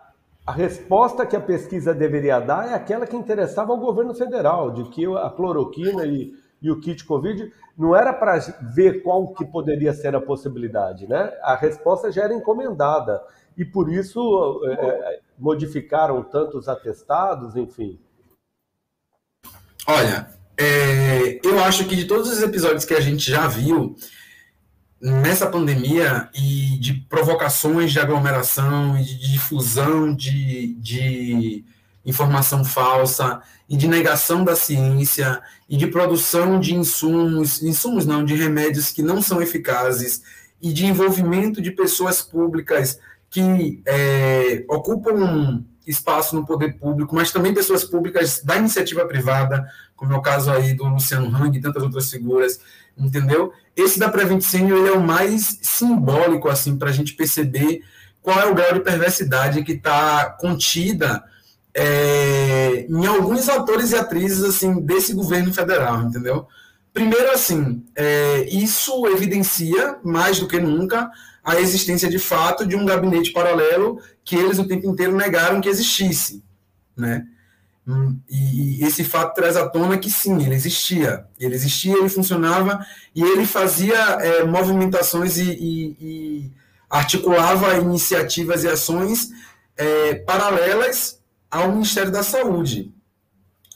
a 0.47 0.51
resposta 0.51 1.23
que 1.23 1.35
a 1.35 1.41
pesquisa 1.41 1.93
deveria 1.93 2.39
dar 2.39 2.71
é 2.71 2.73
aquela 2.73 3.05
que 3.05 3.15
interessava 3.15 3.71
ao 3.71 3.77
governo 3.77 4.15
federal, 4.15 4.71
de 4.71 4.85
que 4.85 5.05
a 5.05 5.29
cloroquina 5.29 6.03
e 6.03 6.33
e 6.65 6.71
o 6.71 6.79
kit 6.79 7.05
Covid, 7.05 7.53
não 7.77 7.95
era 7.95 8.11
para 8.11 8.39
ver 8.73 9.03
qual 9.03 9.33
que 9.35 9.45
poderia 9.45 9.93
ser 9.93 10.15
a 10.15 10.21
possibilidade, 10.21 11.07
né? 11.07 11.31
A 11.43 11.55
resposta 11.55 12.11
já 12.11 12.23
era 12.23 12.33
encomendada 12.33 13.21
e 13.55 13.63
por 13.63 13.87
isso 13.87 14.61
é, 14.65 14.73
é 14.73 15.19
modificaram 15.37 16.23
tantos 16.23 16.67
atestados, 16.67 17.55
enfim. 17.55 17.99
Olha, 19.85 20.27
é, 20.57 21.39
eu 21.45 21.59
acho 21.59 21.85
que 21.87 21.95
de 21.95 22.05
todos 22.05 22.31
os 22.31 22.41
episódios 22.41 22.83
que 22.83 22.95
a 22.95 22.99
gente 23.01 23.29
já 23.29 23.47
viu 23.47 23.95
nessa 24.99 25.45
pandemia 25.45 26.29
e 26.33 26.79
de 26.79 26.95
provocações 27.07 27.91
de 27.91 27.99
aglomeração 27.99 28.97
e 28.97 29.03
de 29.03 29.33
difusão 29.33 30.15
de, 30.15 30.73
de 30.79 31.63
informação 32.05 32.63
falsa 32.63 33.41
e 33.67 33.75
de 33.75 33.87
negação 33.87 34.43
da 34.43 34.55
ciência 34.55 35.41
e 35.67 35.75
de 35.75 35.87
produção 35.87 36.59
de 36.59 36.75
insumos, 36.75 37.63
insumos 37.63 38.05
não, 38.05 38.23
de 38.23 38.35
remédios 38.35 38.91
que 38.91 39.01
não 39.01 39.21
são 39.21 39.41
eficazes 39.41 40.21
e 40.61 40.71
de 40.71 40.85
envolvimento 40.85 41.61
de 41.61 41.71
pessoas 41.71 42.21
públicas 42.21 42.99
que 43.29 43.81
é, 43.85 44.63
ocupam 44.69 45.63
espaço 45.85 46.35
no 46.35 46.45
poder 46.45 46.77
público, 46.77 47.13
mas 47.13 47.31
também 47.31 47.53
pessoas 47.53 47.83
públicas 47.83 48.41
da 48.43 48.57
iniciativa 48.57 49.05
privada, 49.05 49.67
como 49.95 50.13
é 50.13 50.17
o 50.17 50.21
caso 50.21 50.51
aí 50.51 50.73
do 50.73 50.85
Luciano 50.85 51.35
Hang 51.35 51.55
e 51.57 51.61
tantas 51.61 51.83
outras 51.83 52.09
figuras, 52.09 52.59
entendeu? 52.97 53.53
Esse 53.75 53.99
da 53.99 54.09
Preventicênio, 54.09 54.77
ele 54.77 54.89
é 54.89 54.91
o 54.93 55.01
mais 55.01 55.59
simbólico, 55.61 56.49
assim, 56.49 56.77
para 56.77 56.89
a 56.89 56.93
gente 56.93 57.13
perceber 57.13 57.81
qual 58.21 58.39
é 58.39 58.45
o 58.45 58.55
grau 58.55 58.73
de 58.73 58.79
perversidade 58.79 59.63
que 59.63 59.73
está 59.73 60.25
contida 60.39 61.23
é, 61.75 62.85
em 62.89 63.05
alguns 63.05 63.49
atores 63.49 63.91
e 63.91 63.95
atrizes 63.95 64.43
assim 64.43 64.79
desse 64.79 65.13
governo 65.13 65.53
federal, 65.53 66.03
entendeu? 66.03 66.47
Primeiro, 66.93 67.29
assim, 67.31 67.83
é, 67.93 68.47
isso 68.49 69.05
evidencia 69.07 69.97
mais 70.01 70.39
do 70.39 70.47
que 70.47 70.57
nunca 70.57 71.11
a 71.43 71.59
existência 71.59 72.09
de 72.09 72.17
fato 72.17 72.65
de 72.65 72.75
um 72.75 72.85
gabinete 72.85 73.33
paralelo 73.33 73.99
que 74.23 74.37
eles 74.37 74.57
o 74.57 74.67
tempo 74.67 74.87
inteiro 74.87 75.15
negaram 75.15 75.59
que 75.59 75.67
existisse, 75.67 76.41
né? 76.95 77.25
E 78.27 78.83
esse 78.83 79.03
fato 79.03 79.35
traz 79.35 79.55
à 79.55 79.69
tona 79.69 79.97
que 79.97 80.09
sim, 80.09 80.43
ele 80.43 80.55
existia, 80.55 81.25
ele 81.39 81.53
existia, 81.53 81.95
ele 81.95 82.09
funcionava 82.09 82.83
e 83.13 83.21
ele 83.21 83.45
fazia 83.45 83.95
é, 83.95 84.43
movimentações 84.43 85.37
e, 85.37 85.51
e, 85.51 85.97
e, 86.01 86.51
articulava 86.89 87.77
iniciativas 87.77 88.63
e 88.63 88.69
ações 88.69 89.29
é, 89.77 90.15
paralelas 90.15 91.19
ao 91.55 91.71
Ministério 91.71 92.11
da 92.11 92.23
Saúde. 92.23 92.93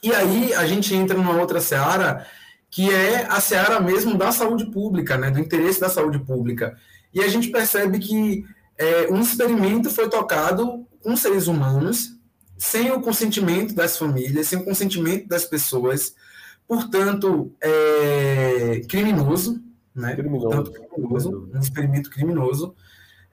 E 0.02 0.14
aí 0.14 0.54
a 0.54 0.66
gente 0.66 0.94
entra 0.94 1.18
numa 1.18 1.40
outra 1.40 1.60
seara, 1.60 2.26
que 2.70 2.90
é 2.90 3.26
a 3.26 3.40
seara 3.40 3.80
mesmo 3.80 4.18
da 4.18 4.32
saúde 4.32 4.66
pública, 4.72 5.18
né, 5.18 5.32
do 5.32 5.40
interesse 5.40 5.80
da 5.80 5.90
saúde 5.90 6.20
pública. 6.20 6.78
E 7.14 7.22
a 7.22 7.28
gente 7.28 7.50
percebe 7.50 8.00
que 8.00 8.46
é, 8.78 9.08
um 9.12 9.22
experimento 9.22 9.90
foi 9.90 10.10
tocado 10.10 10.86
com 11.02 11.16
seres 11.16 11.48
humanos, 11.48 12.16
sem 12.58 12.92
o 12.92 13.02
consentimento 13.02 13.74
das 13.74 13.98
famílias, 13.98 14.48
sem 14.48 14.60
o 14.60 14.66
consentimento 14.66 15.28
das 15.28 15.46
pessoas, 15.46 16.14
portanto, 16.68 17.52
é, 17.62 18.82
criminoso, 18.88 19.62
né? 19.96 20.16
Criminoso. 20.16 20.50
Portanto, 20.50 20.90
criminoso, 20.90 21.50
um 21.54 21.60
experimento 21.60 22.10
criminoso, 22.10 22.76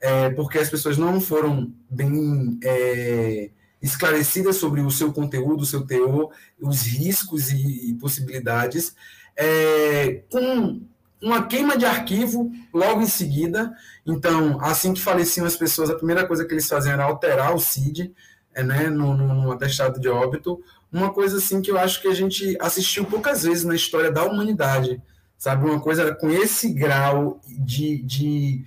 é, 0.00 0.30
porque 0.30 0.58
as 0.58 0.70
pessoas 0.70 0.96
não 0.96 1.20
foram 1.20 1.72
bem 1.90 2.58
é, 2.62 3.50
esclarecida 3.86 4.52
sobre 4.52 4.80
o 4.80 4.90
seu 4.90 5.12
conteúdo, 5.12 5.62
o 5.62 5.66
seu 5.66 5.86
teor, 5.86 6.30
os 6.60 6.82
riscos 6.82 7.50
e, 7.50 7.94
possibilidades, 8.00 8.94
é, 9.36 10.22
com 10.30 10.80
uma 11.22 11.46
queima 11.46 11.76
de 11.76 11.84
arquivo 11.86 12.52
logo 12.72 13.00
em 13.00 13.06
seguida. 13.06 13.74
Então, 14.04 14.60
assim 14.60 14.92
que 14.92 15.00
faleciam 15.00 15.46
as 15.46 15.56
pessoas, 15.56 15.90
a 15.90 15.96
primeira 15.96 16.26
coisa 16.26 16.44
que 16.44 16.52
eles 16.52 16.68
faziam 16.68 16.92
era 16.92 17.04
alterar 17.04 17.54
o 17.54 17.58
CID 17.58 18.12
é, 18.54 18.62
né, 18.62 18.88
no, 18.88 19.16
no, 19.16 19.34
no 19.34 19.52
atestado 19.52 20.00
de 20.00 20.08
óbito. 20.08 20.60
Uma 20.92 21.12
coisa 21.12 21.38
assim 21.38 21.60
que 21.60 21.70
eu 21.70 21.78
acho 21.78 22.00
que 22.00 22.08
a 22.08 22.14
gente 22.14 22.56
assistiu 22.60 23.04
poucas 23.04 23.42
vezes 23.42 23.64
na 23.64 23.74
história 23.74 24.10
da 24.10 24.24
humanidade, 24.24 25.02
sabe? 25.36 25.68
Uma 25.68 25.80
coisa 25.80 26.14
com 26.14 26.30
esse 26.30 26.72
grau 26.72 27.40
de, 27.46 27.98
de, 28.02 28.64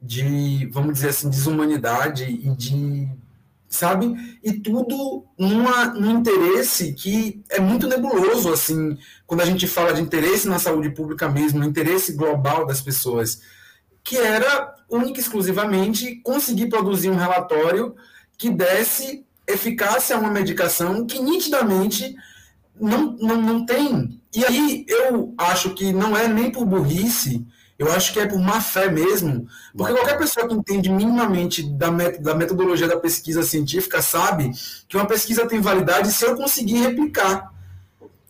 de 0.00 0.66
vamos 0.72 0.94
dizer 0.94 1.08
assim, 1.08 1.28
desumanidade 1.28 2.24
e 2.24 2.54
de 2.54 3.08
sabe? 3.72 4.38
E 4.44 4.52
tudo 4.52 5.24
numa, 5.38 5.86
num 5.86 6.18
interesse 6.18 6.92
que 6.92 7.42
é 7.48 7.58
muito 7.58 7.88
nebuloso, 7.88 8.52
assim, 8.52 8.98
quando 9.26 9.40
a 9.40 9.46
gente 9.46 9.66
fala 9.66 9.94
de 9.94 10.02
interesse 10.02 10.46
na 10.46 10.58
saúde 10.58 10.90
pública 10.90 11.28
mesmo, 11.28 11.64
interesse 11.64 12.12
global 12.12 12.66
das 12.66 12.82
pessoas, 12.82 13.40
que 14.04 14.18
era 14.18 14.74
única 14.90 15.18
e 15.18 15.22
exclusivamente 15.22 16.16
conseguir 16.16 16.68
produzir 16.68 17.08
um 17.08 17.16
relatório 17.16 17.94
que 18.36 18.50
desse 18.50 19.24
eficácia 19.46 20.16
a 20.16 20.18
uma 20.18 20.30
medicação 20.30 21.06
que 21.06 21.18
nitidamente 21.18 22.14
não, 22.78 23.16
não, 23.16 23.40
não 23.40 23.66
tem. 23.66 24.20
E 24.34 24.44
aí 24.44 24.84
eu 24.86 25.34
acho 25.38 25.70
que 25.74 25.92
não 25.92 26.14
é 26.16 26.28
nem 26.28 26.50
por 26.50 26.66
burrice, 26.66 27.46
eu 27.78 27.90
acho 27.92 28.12
que 28.12 28.20
é 28.20 28.26
por 28.26 28.38
má 28.38 28.60
fé 28.60 28.90
mesmo, 28.90 29.46
porque 29.76 29.92
qualquer 29.92 30.18
pessoa 30.18 30.46
que 30.46 30.54
entende 30.54 30.90
minimamente 30.90 31.62
da, 31.62 31.90
met 31.90 32.20
da 32.20 32.34
metodologia 32.34 32.86
da 32.86 32.96
pesquisa 32.96 33.42
científica 33.42 34.00
sabe 34.00 34.50
que 34.88 34.96
uma 34.96 35.06
pesquisa 35.06 35.46
tem 35.46 35.60
validade 35.60 36.12
se 36.12 36.24
eu 36.24 36.36
conseguir 36.36 36.80
replicar. 36.80 37.52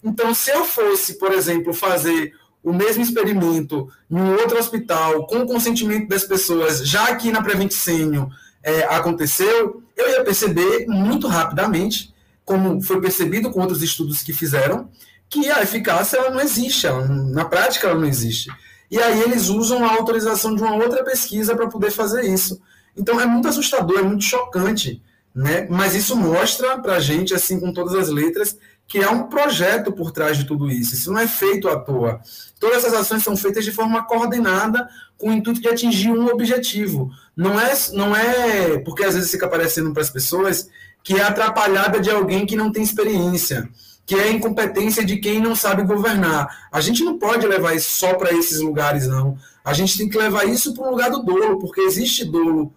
Então, 0.03 0.35
se 0.35 0.51
eu 0.51 0.65
fosse, 0.65 1.19
por 1.19 1.33
exemplo, 1.33 1.73
fazer 1.73 2.33
o 2.63 2.73
mesmo 2.73 3.03
experimento 3.03 3.89
em 4.11 4.17
um 4.17 4.33
outro 4.33 4.59
hospital, 4.59 5.27
com 5.27 5.41
o 5.41 5.47
consentimento 5.47 6.09
das 6.09 6.25
pessoas, 6.25 6.87
já 6.87 7.05
aqui 7.09 7.31
na 7.33 7.43
Preventicênio 7.43 8.31
é, 8.63 8.85
aconteceu, 8.85 9.83
eu 9.97 10.11
ia 10.11 10.25
perceber 10.25 10.87
muito 10.87 11.27
rapidamente, 11.27 12.15
como 12.45 12.81
foi 12.81 13.01
percebido 13.01 13.51
com 13.51 13.61
outros 13.61 13.83
estudos 13.83 14.23
que 14.23 14.33
fizeram, 14.33 14.89
que 15.29 15.51
a 15.51 15.63
eficácia 15.63 16.19
ela 16.19 16.31
não 16.31 16.41
existe, 16.41 16.87
ela, 16.87 17.07
na 17.07 17.45
prática 17.45 17.89
ela 17.89 17.99
não 17.99 18.07
existe. 18.07 18.51
E 18.93 18.99
aí 18.99 19.23
eles 19.23 19.49
usam 19.49 19.83
a 19.83 19.93
autorização 19.95 20.55
de 20.55 20.63
uma 20.63 20.75
outra 20.75 21.03
pesquisa 21.03 21.57
para 21.57 21.67
poder 21.67 21.91
fazer 21.91 22.25
isso. 22.27 22.61
Então 22.95 23.19
é 23.19 23.25
muito 23.25 23.49
assustador, 23.49 23.99
é 23.99 24.03
muito 24.03 24.23
chocante, 24.23 25.03
né? 25.35 25.67
Mas 25.71 25.95
isso 25.95 26.15
mostra 26.15 26.79
para 26.79 26.97
a 26.97 27.01
gente, 27.01 27.33
assim, 27.33 27.59
com 27.59 27.73
todas 27.73 27.95
as 27.95 28.11
letras, 28.11 28.55
que 28.87 29.03
há 29.03 29.11
um 29.11 29.29
projeto 29.31 29.93
por 29.93 30.11
trás 30.11 30.37
de 30.37 30.45
tudo 30.45 30.71
isso. 30.71 30.93
Isso 30.93 31.11
não 31.11 31.19
é 31.19 31.27
feito 31.27 31.71
à 31.71 31.81
toa. 31.81 32.21
Todas 32.61 32.85
essas 32.85 32.93
ações 32.93 33.25
são 33.25 33.35
feitas 33.35 33.65
de 33.65 33.73
forma 33.73 34.05
coordenada, 34.05 34.87
com 35.17 35.31
o 35.31 35.33
intuito 35.33 35.63
de 35.63 35.69
atingir 35.69 36.11
um 36.11 36.27
objetivo. 36.27 37.11
Não 37.35 37.59
é, 37.59 37.73
não 37.95 38.15
é 38.15 38.77
porque 38.81 39.05
às 39.05 39.15
vezes 39.15 39.31
fica 39.31 39.49
parecendo 39.49 39.91
para 39.95 40.03
as 40.03 40.11
pessoas 40.11 40.69
que 41.03 41.15
é 41.15 41.23
atrapalhada 41.23 41.99
de 41.99 42.11
alguém 42.11 42.45
que 42.45 42.57
não 42.57 42.71
tem 42.71 42.83
experiência 42.83 43.71
que 44.05 44.15
é 44.15 44.25
a 44.25 44.33
incompetência 44.33 45.05
de 45.05 45.17
quem 45.17 45.41
não 45.41 45.55
sabe 45.55 45.83
governar. 45.85 46.69
A 46.71 46.81
gente 46.81 47.05
não 47.05 47.19
pode 47.19 47.47
levar 47.47 47.75
isso 47.75 47.95
só 47.95 48.15
para 48.15 48.33
esses 48.33 48.61
lugares, 48.61 49.07
não. 49.07 49.37
A 49.65 49.73
gente 49.73 49.97
tem 49.97 50.09
que 50.09 50.19
levar 50.19 50.45
isso 50.45 50.75
para 50.75 50.87
o 50.87 50.91
lugar 50.91 51.11
do 51.11 51.23
dolo, 51.23 51.59
porque 51.59 51.81
existe 51.81 52.25
dolo. 52.25 52.73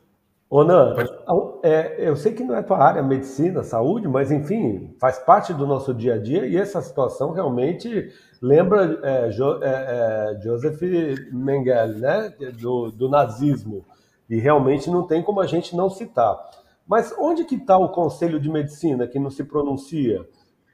Ô, 0.47 0.63
Nan, 0.63 0.95
é, 1.63 2.07
eu 2.07 2.15
sei 2.15 2.31
que 2.31 2.43
não 2.43 2.55
é 2.55 2.61
tua 2.61 2.77
área, 2.77 3.01
medicina, 3.01 3.63
saúde, 3.63 4.07
mas 4.07 4.31
enfim, 4.31 4.95
faz 4.99 5.17
parte 5.17 5.51
do 5.53 5.65
nosso 5.65 5.93
dia 5.93 6.13
a 6.13 6.17
dia 6.19 6.45
e 6.45 6.55
essa 6.55 6.81
situação 6.81 7.31
realmente 7.31 8.11
lembra 8.39 8.99
é, 9.01 9.31
jo, 9.31 9.59
é, 9.63 10.35
é 10.37 10.41
Joseph 10.41 10.79
Mengele, 11.31 11.99
né, 11.99 12.31
do, 12.59 12.91
do 12.91 13.09
nazismo. 13.09 13.83
E 14.29 14.37
realmente 14.39 14.89
não 14.89 15.05
tem 15.05 15.23
como 15.23 15.41
a 15.41 15.47
gente 15.47 15.75
não 15.75 15.89
citar. 15.89 16.37
Mas 16.87 17.13
onde 17.17 17.43
que 17.43 17.55
está 17.55 17.77
o 17.77 17.89
Conselho 17.89 18.39
de 18.39 18.49
Medicina 18.49 19.07
que 19.07 19.17
não 19.17 19.31
se 19.31 19.43
pronuncia? 19.43 20.25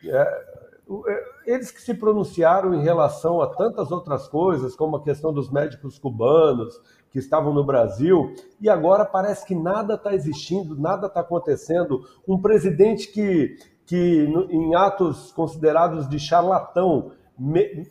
É, 0.05 0.61
é, 1.07 1.23
eles 1.45 1.71
que 1.71 1.81
se 1.81 1.93
pronunciaram 1.93 2.73
em 2.73 2.83
relação 2.83 3.41
a 3.41 3.47
tantas 3.47 3.91
outras 3.91 4.27
coisas, 4.27 4.75
como 4.75 4.97
a 4.97 5.03
questão 5.03 5.33
dos 5.33 5.49
médicos 5.49 5.97
cubanos 5.97 6.79
que 7.11 7.19
estavam 7.19 7.53
no 7.53 7.63
Brasil, 7.63 8.33
e 8.59 8.69
agora 8.69 9.05
parece 9.05 9.45
que 9.45 9.55
nada 9.55 9.95
está 9.95 10.13
existindo, 10.13 10.79
nada 10.79 11.07
está 11.07 11.21
acontecendo. 11.21 12.01
Um 12.27 12.41
presidente 12.41 13.07
que, 13.11 13.57
que, 13.85 14.25
em 14.49 14.75
atos 14.75 15.31
considerados 15.31 16.07
de 16.07 16.19
charlatão, 16.19 17.11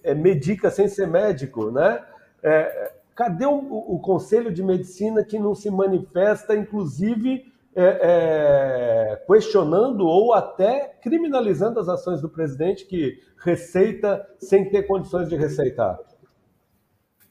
é, 0.02 0.14
medica 0.14 0.70
sem 0.70 0.86
ser 0.88 1.06
médico, 1.06 1.70
né? 1.70 2.04
É, 2.42 2.92
cadê 3.14 3.44
o, 3.44 3.58
o, 3.58 3.98
Conselho 3.98 4.52
de 4.52 4.62
Medicina 4.62 5.24
que 5.24 5.38
não 5.38 5.54
se 5.54 5.70
manifesta, 5.70 6.54
inclusive 6.54 7.49
é, 7.74 8.00
é, 8.02 9.24
questionando 9.26 10.06
ou 10.06 10.34
até 10.34 10.92
criminalizando 11.02 11.78
as 11.78 11.88
ações 11.88 12.20
do 12.20 12.28
presidente 12.28 12.84
que 12.84 13.18
receita 13.44 14.26
sem 14.38 14.68
ter 14.70 14.84
condições 14.84 15.28
de 15.28 15.36
receitar? 15.36 15.98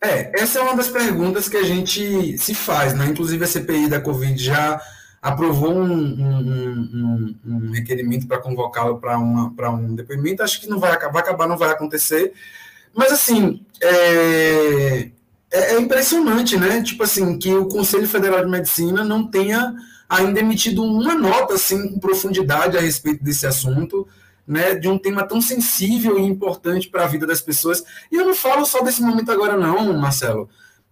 É, 0.02 0.42
essa 0.42 0.60
é 0.60 0.62
uma 0.62 0.76
das 0.76 0.88
perguntas 0.88 1.50
que 1.50 1.58
a 1.58 1.64
gente 1.64 2.38
se 2.38 2.54
faz, 2.56 2.94
né? 2.94 3.06
Inclusive 3.08 3.44
a 3.44 3.48
CPI 3.48 3.90
da 3.90 4.00
Covid 4.00 4.42
já 4.42 4.82
aprovou 5.22 5.74
um, 5.74 5.92
um, 5.92 6.40
um, 6.94 7.40
um 7.46 7.72
requerimento 7.72 8.26
para 8.26 8.40
convocá-lo 8.40 9.00
para 9.00 9.20
um 9.20 9.94
depoimento. 9.94 10.42
Acho 10.42 10.62
que 10.62 10.70
não 10.70 10.80
vai, 10.80 10.98
vai 10.98 11.22
acabar, 11.22 11.48
não 11.48 11.58
vai 11.58 11.72
acontecer. 11.72 12.32
Mas 12.96 13.12
assim, 13.12 13.66
é, 13.82 15.10
é, 15.52 15.74
é 15.74 15.80
impressionante, 15.80 16.58
né? 16.58 16.82
Tipo 16.82 17.04
assim, 17.04 17.38
que 17.38 17.54
o 17.54 17.68
Conselho 17.68 18.08
Federal 18.08 18.44
de 18.44 18.50
Medicina 18.50 19.04
não 19.04 19.30
tenha 19.30 19.76
ainda 20.10 20.40
emitido 20.40 20.84
uma 20.84 21.14
nota 21.14 21.54
assim 21.54 21.94
com 21.94 22.00
profundidade 22.00 22.76
a 22.76 22.82
respeito 22.82 23.24
desse 23.24 23.46
assunto, 23.46 24.08
né, 24.48 24.74
de 24.74 24.90
um 24.90 24.98
tema 24.98 25.24
tão 25.24 25.40
sensível 25.40 26.18
e 26.18 26.24
importante 26.24 26.90
para 26.90 27.04
a 27.04 27.08
vida 27.08 27.28
das 27.28 27.40
pessoas. 27.40 27.84
E 28.12 28.16
eu 28.16 28.26
não 28.26 28.34
falo 28.34 28.66
só 28.66 28.82
desse 28.82 29.02
momento 29.02 29.32
agora 29.32 29.56
não, 29.56 29.94
Marcelo. 30.00 30.50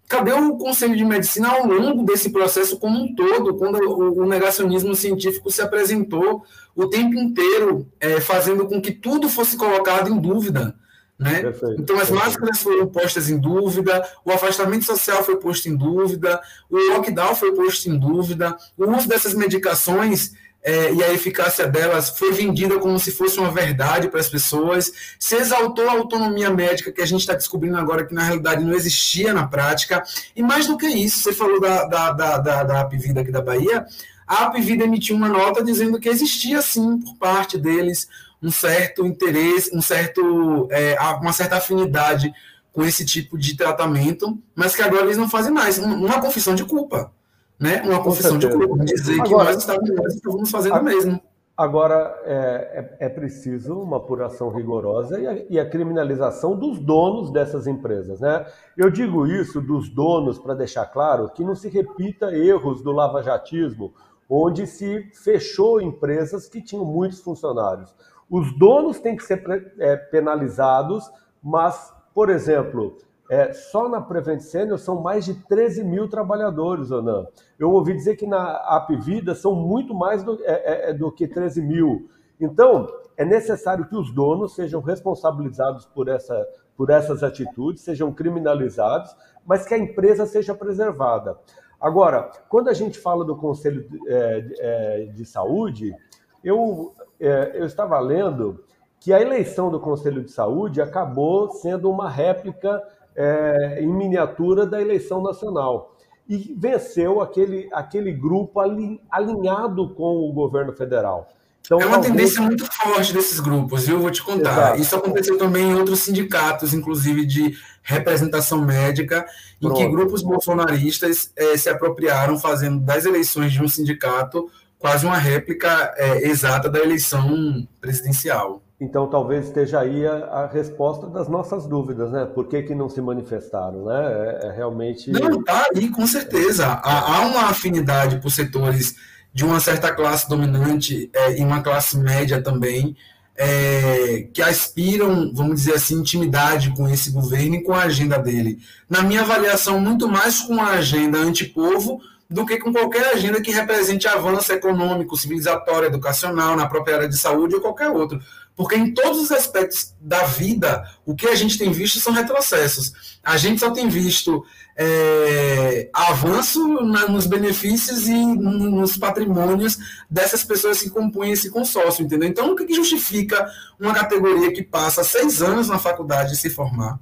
Cadê 0.08 0.32
o 0.32 0.56
Conselho 0.56 0.96
de 0.96 1.04
Medicina 1.04 1.50
ao 1.50 1.66
longo 1.66 2.06
desse 2.06 2.30
processo 2.30 2.78
como 2.78 2.98
um 2.98 3.14
todo, 3.16 3.56
quando 3.56 3.78
o, 3.78 4.26
negacionismo 4.26 4.96
científico 4.96 5.52
se 5.52 5.62
apresentou 5.62 6.46
o 6.76 6.86
tempo 6.88 7.16
inteiro, 7.16 7.92
é, 8.00 8.22
fazendo 8.22 8.68
com 8.68 8.80
que 8.80 8.92
tudo 8.92 9.28
fosse 9.28 9.58
colocado 9.58 10.10
em 10.10 10.18
dúvida? 10.18 10.76
Né? 11.20 11.42
Então, 11.80 12.00
as 12.00 12.12
máscaras 12.12 12.60
foram 12.60 12.86
postas 12.88 13.28
em 13.28 13.40
dúvida, 13.40 14.08
o 14.24 14.32
afastamento 14.32 14.86
social 14.86 15.24
foi 15.24 15.38
posto 15.38 15.68
em 15.68 15.76
dúvida, 15.76 16.40
o 16.70 16.78
lockdown 16.94 17.34
foi 17.36 17.54
posto 17.54 17.90
em 17.90 17.98
dúvida, 17.98 18.56
o 18.78 18.86
uso 18.86 19.08
dessas 19.08 19.34
medicações 19.34 20.34
é, 20.62 20.94
e 20.94 21.04
a 21.04 21.12
eficácia 21.14 21.66
delas 21.66 22.10
foi 22.10 22.34
vendida 22.34 22.78
como 22.78 23.00
se 23.00 23.12
fosse 23.12 23.40
uma 23.40 23.50
verdade 23.50 24.10
para 24.10 24.20
as 24.20 24.30
pessoas, 24.30 24.92
se 25.18 25.36
exaltou 25.36 25.90
a 25.90 25.94
autonomia 25.94 26.52
médica, 26.52 26.92
que 26.92 27.02
a 27.02 27.06
gente 27.06 27.22
está 27.22 27.34
descobrindo 27.34 27.78
agora 27.78 28.06
que 28.06 28.14
na 28.14 28.24
realidade 28.24 28.64
não 28.64 28.74
existia 28.74 29.34
na 29.34 29.48
prática, 29.48 30.04
e 30.36 30.44
mais 30.44 30.68
do 30.68 30.78
que 30.78 30.88
isso, 30.88 31.24
você 31.24 31.34
falou 31.34 31.60
da, 31.60 31.86
da, 31.86 32.12
da, 32.12 32.38
da, 32.38 32.64
da 32.64 32.82
Apvida 32.82 33.22
aqui 33.22 33.32
da 33.32 33.42
Bahia, 33.42 33.86
a 34.28 34.48
Apvida 34.48 34.84
emitiu 34.84 35.16
uma 35.16 35.30
nota 35.30 35.64
dizendo 35.64 36.00
que 36.00 36.10
existia 36.10 36.62
sim, 36.62 37.00
por 37.00 37.16
parte 37.16 37.58
deles, 37.58 38.10
um 38.42 38.52
certo 38.52 39.06
interesse, 39.06 39.76
um 39.76 39.82
certo, 39.82 40.68
é, 40.72 40.98
uma 41.22 41.34
certa 41.34 41.58
afinidade 41.58 42.32
com 42.72 42.84
esse 42.84 43.06
tipo 43.06 43.38
de 43.38 43.58
tratamento, 43.58 44.38
mas 44.56 44.76
que 44.76 44.82
agora 44.82 45.06
eles 45.06 45.18
não 45.18 45.30
fazem 45.30 45.52
mais. 45.52 45.80
Uma 45.80 46.22
confissão 46.22 46.54
de 46.54 46.64
culpa. 46.64 47.12
Né? 47.60 47.82
Uma 47.84 48.04
confissão 48.04 48.38
de 48.38 48.48
culpa. 48.48 48.86
Dizer 48.86 49.14
agora, 49.14 49.28
que 49.28 49.34
nós 49.34 49.58
estávamos, 49.58 49.96
nós 49.96 50.14
estávamos 50.14 50.52
fazendo 50.52 50.76
a, 50.76 50.84
mesmo. 50.84 51.22
Agora, 51.58 52.22
é, 52.24 52.96
é, 53.00 53.06
é, 53.08 53.10
preciso 53.10 53.80
uma 53.80 53.98
apuração 53.98 54.50
rigorosa 54.52 55.20
e 55.20 55.26
a, 55.26 55.46
e 55.50 55.60
a, 55.60 55.68
criminalização 55.68 56.56
dos 56.56 56.78
donos 56.78 57.32
dessas 57.32 57.66
empresas. 57.66 58.20
Né? 58.20 58.46
Eu 58.78 58.92
digo 58.92 59.26
isso 59.26 59.60
dos 59.60 59.90
donos 59.90 60.38
para 60.38 60.54
deixar 60.54 60.86
claro 60.86 61.30
que 61.30 61.44
não 61.44 61.56
se 61.56 61.68
repita 61.68 62.32
erros 62.32 62.84
do 62.84 62.92
lavajatismo, 62.92 63.92
onde 64.30 64.68
se 64.68 65.10
fechou 65.16 65.82
empresas 65.82 66.48
que 66.48 66.62
tinham 66.62 66.86
muitos 66.86 67.22
funcionários. 67.22 67.92
Os 68.30 68.58
donos 68.58 69.00
têm 69.00 69.16
que 69.16 69.24
ser 69.24 69.44
é, 69.80 69.96
penalizados, 69.96 71.10
mas, 71.42 71.94
por 72.14 72.30
exemplo, 72.30 72.98
é, 73.30 73.54
só 73.54 73.90
na 73.90 74.02
Prevent 74.02 74.42
Senior 74.42 74.78
são 74.78 75.02
mais 75.02 75.26
de 75.26 75.34
13 75.34 75.84
mil 75.84 76.10
trabalhadores, 76.10 76.92
Onan. 76.92 77.26
Eu 77.60 77.72
ouvi 77.72 77.94
dizer 77.94 78.16
que 78.16 78.26
na 78.26 78.58
Apvida 78.58 79.36
são 79.36 79.56
muito 79.56 79.94
mais 79.94 80.24
do, 80.24 80.40
é, 80.44 80.88
é, 80.88 80.90
é 80.90 80.94
do 80.94 81.12
que 81.12 81.28
13 81.28 81.62
mil. 81.62 82.10
Então, 82.40 82.88
é 83.18 83.26
necessário 83.26 83.86
que 83.86 83.96
os 83.96 84.14
donos 84.14 84.56
sejam 84.56 84.80
responsabilizados 84.80 85.86
por, 85.86 86.08
essa, 86.08 86.48
por 86.76 86.90
essas 86.90 87.24
atitudes, 87.24 87.84
sejam 87.84 88.14
criminalizados, 88.14 89.16
mas 89.46 89.66
que 89.66 89.74
a 89.74 89.78
empresa 89.78 90.26
seja 90.26 90.54
preservada. 90.54 91.38
Agora, 91.80 92.32
quando 92.50 92.70
a 92.70 92.74
gente 92.74 93.00
fala 93.00 93.24
do 93.24 93.36
Conselho 93.36 93.88
de, 93.88 94.00
é, 94.10 94.46
é, 94.60 95.06
de 95.06 95.26
Saúde, 95.26 95.94
eu 96.44 96.94
é, 97.20 97.52
eu 97.56 97.66
estava 97.66 98.00
lendo 98.00 98.64
que 99.00 99.14
a 99.14 99.22
eleição 99.22 99.70
do 99.70 99.80
Conselho 99.80 100.24
de 100.24 100.32
Saúde 100.32 100.82
acabou 100.82 101.52
sendo 101.52 101.90
uma 101.90 102.10
réplica 102.10 102.82
é, 103.16 103.80
em 103.82 103.88
miniatura 103.88 104.66
da 104.66 104.82
eleição 104.82 105.22
nacional. 105.22 105.96
E 106.28 106.54
venceu 106.58 107.22
aquele, 107.22 107.70
aquele 107.72 108.12
grupo 108.12 108.60
alinhado 108.60 109.90
com 109.92 110.30
o 110.30 110.34
governo 110.34 110.74
federal. 110.74 111.30
Então, 111.62 111.82
é 111.82 111.86
uma 111.86 112.00
tendência 112.00 112.42
muito 112.42 112.66
forte 112.66 113.14
desses 113.14 113.40
grupos, 113.40 113.88
viu? 113.88 114.00
Vou 114.00 114.12
te 114.12 114.24
contar. 114.24 114.52
Exato. 114.52 114.82
Isso 114.82 114.96
aconteceu 114.96 115.38
também 115.38 115.70
em 115.70 115.76
outros 115.76 116.00
sindicatos, 116.00 116.74
inclusive 116.74 117.26
de 117.26 117.58
representação 117.82 118.62
médica, 118.62 119.26
em 119.62 119.68
Pronto. 119.68 119.78
que 119.78 119.88
grupos 119.88 120.22
bolsonaristas 120.22 121.32
é, 121.36 121.58
se 121.58 121.70
apropriaram 121.70 122.38
fazendo 122.38 122.80
das 122.80 123.06
eleições 123.06 123.52
de 123.52 123.62
um 123.62 123.68
sindicato 123.68 124.50
quase 124.80 125.06
uma 125.06 125.18
réplica 125.18 125.94
é, 125.98 126.28
exata 126.28 126.70
da 126.70 126.80
eleição 126.80 127.68
presidencial. 127.82 128.62
Então, 128.80 129.08
talvez 129.08 129.48
esteja 129.48 129.80
aí 129.80 130.06
a, 130.06 130.14
a, 130.14 130.48
resposta 130.48 131.08
das 131.08 131.28
nossas 131.28 131.66
dúvidas, 131.66 132.12
né? 132.12 132.26
Por 132.26 132.48
que, 132.48 132.62
que 132.62 132.76
não 132.76 132.88
se 132.88 133.02
manifestaram, 133.02 133.86
né? 133.86 134.40
É, 134.44 134.48
é 134.48 134.52
realmente... 134.52 135.12
Não, 135.12 135.44
tá 135.44 135.68
aí, 135.76 135.90
com 135.90 136.06
certeza. 136.06 136.68
Há, 136.68 137.18
há, 137.18 137.28
uma 137.28 137.50
afinidade 137.50 138.22
por 138.22 138.30
setores 138.30 138.96
de 139.34 139.44
uma 139.44 139.60
certa 139.60 139.92
classe 139.92 140.30
dominante 140.30 141.10
é, 141.12 141.40
e 141.40 141.44
uma 141.44 141.62
classe 141.64 141.98
média 141.98 142.42
também, 142.42 142.96
é, 143.36 144.28
que 144.32 144.44
aspiram, 144.44 145.32
vamos 145.34 145.56
dizer 145.56 145.74
assim, 145.74 146.00
intimidade 146.00 146.72
com 146.76 146.88
esse 146.88 147.12
governo 147.12 147.56
e 147.56 147.64
com 147.64 147.74
a 147.74 147.84
agenda 147.84 148.18
dele. 148.18 148.60
Na 148.88 149.02
minha 149.02 149.22
avaliação, 149.22 149.80
muito 149.80 150.08
mais 150.08 150.42
com 150.42 150.60
a 150.60 150.72
agenda 150.74 151.18
antipovo 151.18 152.00
do 152.30 152.46
que 152.46 152.58
com 152.58 152.74
qualquer 152.74 153.14
agenda 153.14 153.42
que 153.42 153.52
represente 153.52 154.08
avanço 154.08 154.52
econômico, 154.52 155.16
civilizatório, 155.16 155.88
educacional, 155.88 156.56
na 156.56 156.68
própria 156.68 156.98
área 156.98 157.10
de 157.10 157.18
saúde 157.18 157.56
ou 157.56 157.62
qualquer 157.62 157.90
outro. 157.90 158.20
Porque 158.56 158.76
em 158.76 158.92
todos 158.92 159.22
os 159.22 159.32
aspectos 159.32 159.94
da 160.02 160.24
vida, 160.24 160.84
o 161.06 161.16
que 161.16 161.28
a 161.28 161.36
gente 161.36 161.58
tem 161.58 161.72
visto 161.72 162.00
são 162.00 162.12
retrocessos. 162.12 163.20
A 163.24 163.38
gente 163.38 163.60
só 163.60 163.70
tem 163.72 163.88
visto 163.88 164.44
é, 164.76 165.90
avanço 165.94 166.68
na, 166.84 167.08
nos 167.08 167.28
benefícios 167.28 168.08
e 168.08 168.26
nos 168.26 168.98
patrimônios 168.98 169.78
dessas 170.10 170.44
pessoas 170.44 170.82
que 170.82 170.90
compõem 170.90 171.32
esse 171.32 171.50
consórcio, 171.50 172.04
entendeu? 172.04 172.28
Então, 172.28 172.52
o 172.52 172.56
que 172.56 172.74
justifica 172.74 173.48
uma 173.80 173.94
categoria 173.94 174.52
que 174.52 174.64
passa 174.64 175.04
seis 175.04 175.42
anos 175.42 175.70
na 175.70 175.78
faculdade 175.78 176.36
se 176.36 176.50
formar, 176.50 177.00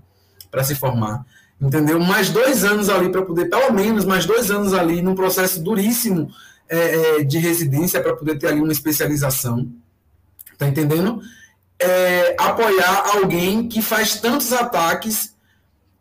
para 0.51 0.63
se 0.63 0.75
formar, 0.75 1.25
entendeu? 1.61 1.99
Mais 1.99 2.29
dois 2.29 2.63
anos 2.63 2.89
ali 2.89 3.09
para 3.09 3.21
poder, 3.23 3.49
pelo 3.49 3.71
menos, 3.73 4.05
mais 4.05 4.25
dois 4.25 4.51
anos 4.51 4.73
ali 4.73 5.01
num 5.01 5.15
processo 5.15 5.61
duríssimo 5.61 6.29
é, 6.67 7.19
é, 7.19 7.23
de 7.23 7.37
residência 7.37 8.01
para 8.01 8.15
poder 8.15 8.37
ter 8.37 8.47
ali 8.47 8.61
uma 8.61 8.71
especialização, 8.71 9.69
tá 10.57 10.67
entendendo? 10.67 11.21
É, 11.79 12.35
apoiar 12.39 13.15
alguém 13.15 13.67
que 13.67 13.81
faz 13.81 14.19
tantos 14.19 14.51
ataques, 14.53 15.35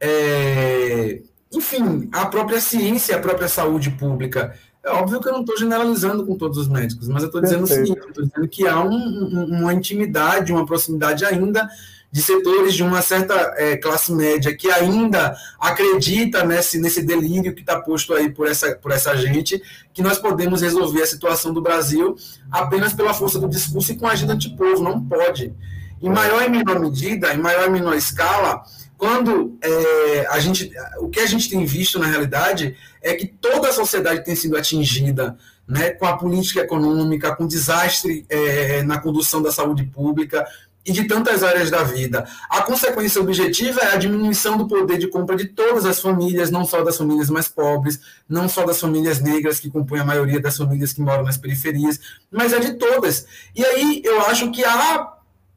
é, 0.00 1.20
enfim, 1.52 2.08
a 2.12 2.26
própria 2.26 2.60
ciência, 2.60 3.16
a 3.16 3.20
própria 3.20 3.48
saúde 3.48 3.90
pública. 3.90 4.54
É 4.84 4.90
óbvio 4.90 5.20
que 5.20 5.28
eu 5.28 5.32
não 5.32 5.40
estou 5.40 5.56
generalizando 5.56 6.26
com 6.26 6.36
todos 6.36 6.58
os 6.58 6.68
médicos, 6.68 7.08
mas 7.08 7.22
eu 7.22 7.28
estou 7.28 7.40
dizendo 7.40 7.64
o 7.64 7.66
seguinte: 7.66 7.98
estou 8.06 8.24
dizendo 8.24 8.48
que 8.48 8.66
há 8.66 8.82
um, 8.82 8.92
um, 8.92 9.60
uma 9.60 9.72
intimidade, 9.72 10.52
uma 10.52 10.66
proximidade 10.66 11.24
ainda 11.24 11.68
de 12.14 12.22
setores 12.22 12.74
de 12.74 12.82
uma 12.84 13.02
certa 13.02 13.34
é, 13.56 13.76
classe 13.76 14.12
média 14.12 14.56
que 14.56 14.70
ainda 14.70 15.36
acredita 15.58 16.44
nesse, 16.44 16.78
nesse 16.78 17.02
delírio 17.02 17.52
que 17.52 17.62
está 17.62 17.80
posto 17.80 18.14
aí 18.14 18.30
por 18.30 18.46
essa, 18.46 18.76
por 18.76 18.92
essa 18.92 19.16
gente, 19.16 19.60
que 19.92 20.00
nós 20.00 20.16
podemos 20.16 20.62
resolver 20.62 21.02
a 21.02 21.06
situação 21.08 21.52
do 21.52 21.60
Brasil 21.60 22.14
apenas 22.52 22.92
pela 22.92 23.12
força 23.12 23.40
do 23.40 23.48
discurso 23.48 23.90
e 23.90 23.96
com 23.96 24.06
a 24.06 24.12
agenda 24.12 24.34
antipovo. 24.34 24.80
Não 24.80 25.04
pode. 25.04 25.52
Em 26.00 26.08
maior 26.08 26.44
e 26.44 26.48
menor 26.48 26.78
medida, 26.78 27.34
em 27.34 27.38
maior 27.38 27.66
e 27.66 27.70
menor 27.70 27.96
escala, 27.96 28.62
quando 28.96 29.58
é, 29.60 30.28
a 30.30 30.38
gente, 30.38 30.70
o 31.00 31.08
que 31.08 31.18
a 31.18 31.26
gente 31.26 31.50
tem 31.50 31.66
visto 31.66 31.98
na 31.98 32.06
realidade 32.06 32.76
é 33.02 33.14
que 33.14 33.26
toda 33.26 33.70
a 33.70 33.72
sociedade 33.72 34.24
tem 34.24 34.36
sido 34.36 34.56
atingida 34.56 35.36
né, 35.66 35.90
com 35.90 36.06
a 36.06 36.16
política 36.16 36.60
econômica, 36.60 37.34
com 37.34 37.44
desastre 37.44 38.24
é, 38.28 38.84
na 38.84 39.00
condução 39.00 39.42
da 39.42 39.50
saúde 39.50 39.82
pública 39.82 40.46
e 40.84 40.92
de 40.92 41.04
tantas 41.04 41.42
áreas 41.42 41.70
da 41.70 41.82
vida. 41.82 42.26
A 42.50 42.62
consequência 42.62 43.20
objetiva 43.20 43.80
é 43.80 43.94
a 43.94 43.96
diminuição 43.96 44.56
do 44.56 44.68
poder 44.68 44.98
de 44.98 45.08
compra 45.08 45.34
de 45.36 45.46
todas 45.46 45.86
as 45.86 46.00
famílias, 46.00 46.50
não 46.50 46.64
só 46.64 46.82
das 46.82 46.96
famílias 46.96 47.30
mais 47.30 47.48
pobres, 47.48 47.98
não 48.28 48.48
só 48.48 48.64
das 48.64 48.80
famílias 48.80 49.20
negras, 49.20 49.58
que 49.58 49.70
compõem 49.70 50.00
a 50.00 50.04
maioria 50.04 50.40
das 50.40 50.56
famílias 50.56 50.92
que 50.92 51.00
moram 51.00 51.24
nas 51.24 51.38
periferias, 51.38 51.98
mas 52.30 52.52
é 52.52 52.60
de 52.60 52.74
todas. 52.74 53.26
E 53.54 53.64
aí 53.64 54.02
eu 54.04 54.20
acho 54.26 54.50
que 54.50 54.64
há, 54.64 55.14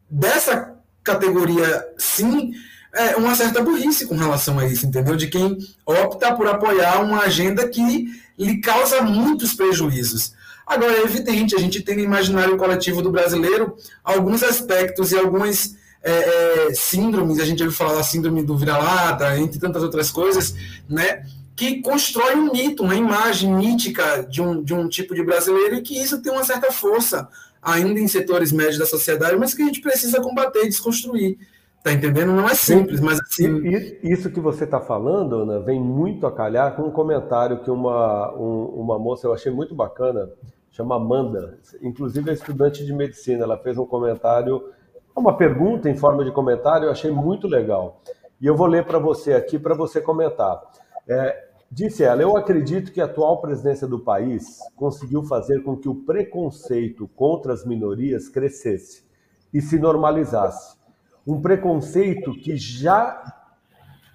dessa 0.09 0.73
categoria, 1.03 1.85
sim, 1.97 2.53
é 2.93 3.15
uma 3.15 3.35
certa 3.35 3.61
burrice 3.61 4.07
com 4.07 4.15
relação 4.15 4.57
a 4.59 4.65
isso, 4.65 4.85
entendeu? 4.85 5.15
De 5.15 5.27
quem 5.27 5.57
opta 5.85 6.33
por 6.33 6.47
apoiar 6.47 7.03
uma 7.03 7.21
agenda 7.21 7.67
que 7.67 8.07
lhe 8.37 8.61
causa 8.61 9.01
muitos 9.01 9.53
prejuízos. 9.53 10.33
Agora, 10.67 10.91
é 10.97 11.03
evidente, 11.03 11.55
a 11.55 11.59
gente 11.59 11.81
tem 11.81 11.95
no 11.95 12.03
imaginário 12.03 12.57
coletivo 12.57 13.01
do 13.01 13.09
brasileiro 13.09 13.77
alguns 14.03 14.43
aspectos 14.43 15.13
e 15.13 15.17
algumas 15.17 15.75
é, 16.03 16.11
é, 16.11 16.73
síndromes, 16.73 17.39
a 17.39 17.45
gente 17.45 17.63
ouviu 17.63 17.75
falar 17.75 17.95
da 17.95 18.03
síndrome 18.03 18.43
do 18.43 18.57
vira-lata, 18.57 19.37
entre 19.37 19.59
tantas 19.59 19.81
outras 19.81 20.11
coisas, 20.11 20.53
né? 20.89 21.23
que 21.55 21.81
constrói 21.81 22.35
um 22.35 22.51
mito, 22.51 22.83
uma 22.83 22.95
imagem 22.95 23.51
mítica 23.51 24.23
de 24.29 24.41
um, 24.43 24.61
de 24.61 24.75
um 24.75 24.87
tipo 24.87 25.15
de 25.15 25.23
brasileiro 25.23 25.75
e 25.75 25.81
que 25.81 25.97
isso 25.99 26.21
tem 26.21 26.31
uma 26.31 26.43
certa 26.43 26.71
força 26.71 27.27
ainda 27.59 27.99
em 27.99 28.07
setores 28.07 28.51
médios 28.51 28.77
da 28.77 28.85
sociedade, 28.85 29.35
mas 29.37 29.55
que 29.55 29.63
a 29.63 29.65
gente 29.65 29.81
precisa 29.81 30.21
combater 30.21 30.59
e 30.65 30.69
desconstruir. 30.69 31.37
Tá 31.83 31.91
entendendo? 31.91 32.31
Não 32.31 32.47
é 32.47 32.53
simples, 32.53 32.99
mas 32.99 33.19
assim. 33.19 33.61
Isso 34.03 34.29
que 34.29 34.39
você 34.39 34.65
está 34.65 34.79
falando, 34.79 35.37
Ana, 35.37 35.59
vem 35.59 35.79
muito 35.81 36.27
a 36.27 36.31
calhar 36.31 36.75
com 36.75 36.83
um 36.83 36.91
comentário 36.91 37.63
que 37.63 37.71
uma, 37.71 38.33
um, 38.35 38.81
uma 38.81 38.99
moça 38.99 39.25
eu 39.25 39.33
achei 39.33 39.51
muito 39.51 39.73
bacana 39.73 40.29
chama 40.77 40.95
Amanda, 40.95 41.57
inclusive 41.81 42.29
é 42.29 42.33
estudante 42.33 42.85
de 42.85 42.93
medicina. 42.93 43.43
Ela 43.43 43.57
fez 43.57 43.79
um 43.79 43.85
comentário, 43.85 44.71
uma 45.15 45.35
pergunta 45.35 45.89
em 45.89 45.97
forma 45.97 46.23
de 46.23 46.31
comentário, 46.31 46.85
eu 46.85 46.91
achei 46.91 47.09
muito 47.09 47.47
legal. 47.47 48.03
E 48.39 48.45
eu 48.45 48.55
vou 48.55 48.67
ler 48.67 48.85
para 48.85 48.99
você 48.99 49.33
aqui 49.33 49.57
para 49.57 49.73
você 49.73 49.99
comentar. 49.99 50.61
É, 51.07 51.47
disse 51.71 52.03
ela: 52.03 52.21
Eu 52.21 52.37
acredito 52.37 52.91
que 52.91 53.01
a 53.01 53.05
atual 53.05 53.41
presidência 53.41 53.87
do 53.87 53.99
país 53.99 54.59
conseguiu 54.75 55.23
fazer 55.23 55.63
com 55.63 55.75
que 55.75 55.89
o 55.89 55.95
preconceito 55.95 57.07
contra 57.15 57.53
as 57.53 57.65
minorias 57.65 58.29
crescesse 58.29 59.03
e 59.51 59.59
se 59.59 59.79
normalizasse. 59.79 60.77
Um 61.25 61.41
preconceito 61.41 62.33
que 62.33 62.55
já 62.55 63.19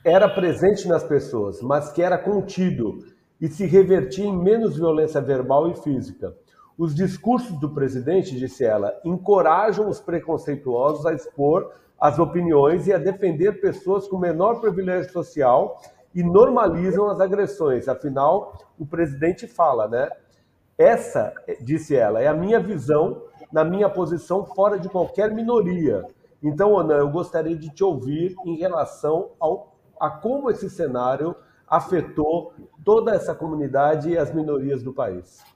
era 0.05 0.29
presente 0.29 0.87
nas 0.87 1.03
pessoas, 1.03 1.61
mas 1.61 1.91
que 1.91 2.03
era 2.03 2.17
contido 2.17 2.99
e 3.41 3.49
se 3.49 3.67
revertia 3.67 4.25
em 4.25 4.37
menos 4.37 4.77
violência 4.77 5.21
verbal 5.21 5.69
e 5.69 5.75
física. 5.75 6.33
Os 6.77 6.95
discursos 6.95 7.59
do 7.59 7.71
presidente, 7.71 8.37
disse 8.37 8.65
ela, 8.65 8.99
encorajam 9.05 9.89
os 9.89 10.01
preconceituosos 10.01 11.05
a 11.07 11.13
expor 11.13 11.73
as 12.01 12.19
opiniões 12.19 12.87
e 12.89 12.93
a 12.93 12.99
defender 12.99 13.61
pessoas 13.61 14.09
com 14.09 14.19
menor 14.19 14.61
privilégio 14.61 15.13
social 15.13 15.81
e 16.13 16.23
normalizam 16.23 17.09
as 17.09 17.21
agressões. 17.21 17.89
Afinal, 17.89 18.59
o 18.79 18.85
presidente 18.85 19.47
fala, 19.47 19.87
né? 19.87 20.11
Essa, 20.77 21.33
disse 21.61 21.95
ela, 21.95 22.21
é 22.21 22.27
a 22.27 22.35
minha 22.35 22.59
visão 22.59 23.23
na 23.53 23.63
minha 23.63 23.89
posição 23.89 24.45
fora 24.45 24.79
de 24.79 24.89
qualquer 24.89 25.31
minoria. 25.31 26.05
Então, 26.43 26.77
Ana, 26.77 26.95
eu 26.95 27.09
gostaria 27.09 27.55
de 27.55 27.69
te 27.69 27.85
ouvir 27.85 28.35
em 28.45 28.57
relação 28.57 29.31
ao, 29.39 29.77
a 30.01 30.11
como 30.11 30.51
esse 30.51 30.69
cenário 30.69 31.37
afetou 31.69 32.53
toda 32.85 33.15
essa 33.15 33.35
comunidade 33.35 34.11
e 34.11 34.19
as 34.19 34.35
minorias 34.35 34.83
do 34.83 34.93
país. 34.93 35.52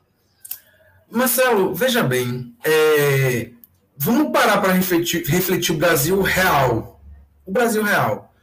Marcelo, 1.10 1.74
veja 1.74 2.02
bem, 2.02 2.54
é, 2.64 3.50
vamos 3.96 4.32
parar 4.32 4.58
para 4.60 4.72
refletir, 4.72 5.24
refletir 5.26 5.74
o 5.74 5.78
Brasil 5.78 6.20
real. 6.20 7.00
O 7.44 7.52
Brasil 7.52 7.82
real. 7.82 8.34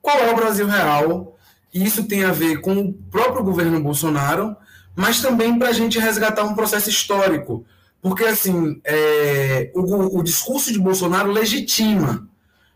Qual 0.00 0.18
é 0.18 0.30
o 0.30 0.36
Brasil 0.36 0.66
real? 0.66 1.38
E 1.72 1.84
isso 1.84 2.04
tem 2.04 2.24
a 2.24 2.32
ver 2.32 2.60
com 2.60 2.74
o 2.74 2.92
próprio 2.92 3.42
governo 3.42 3.80
Bolsonaro, 3.80 4.54
mas 4.94 5.22
também 5.22 5.58
para 5.58 5.68
a 5.68 5.72
gente 5.72 5.98
resgatar 5.98 6.44
um 6.44 6.54
processo 6.54 6.90
histórico. 6.90 7.64
Porque, 8.02 8.24
assim, 8.24 8.80
é, 8.84 9.70
o, 9.74 10.18
o 10.18 10.22
discurso 10.22 10.72
de 10.72 10.78
Bolsonaro 10.78 11.30
legitima, 11.30 12.28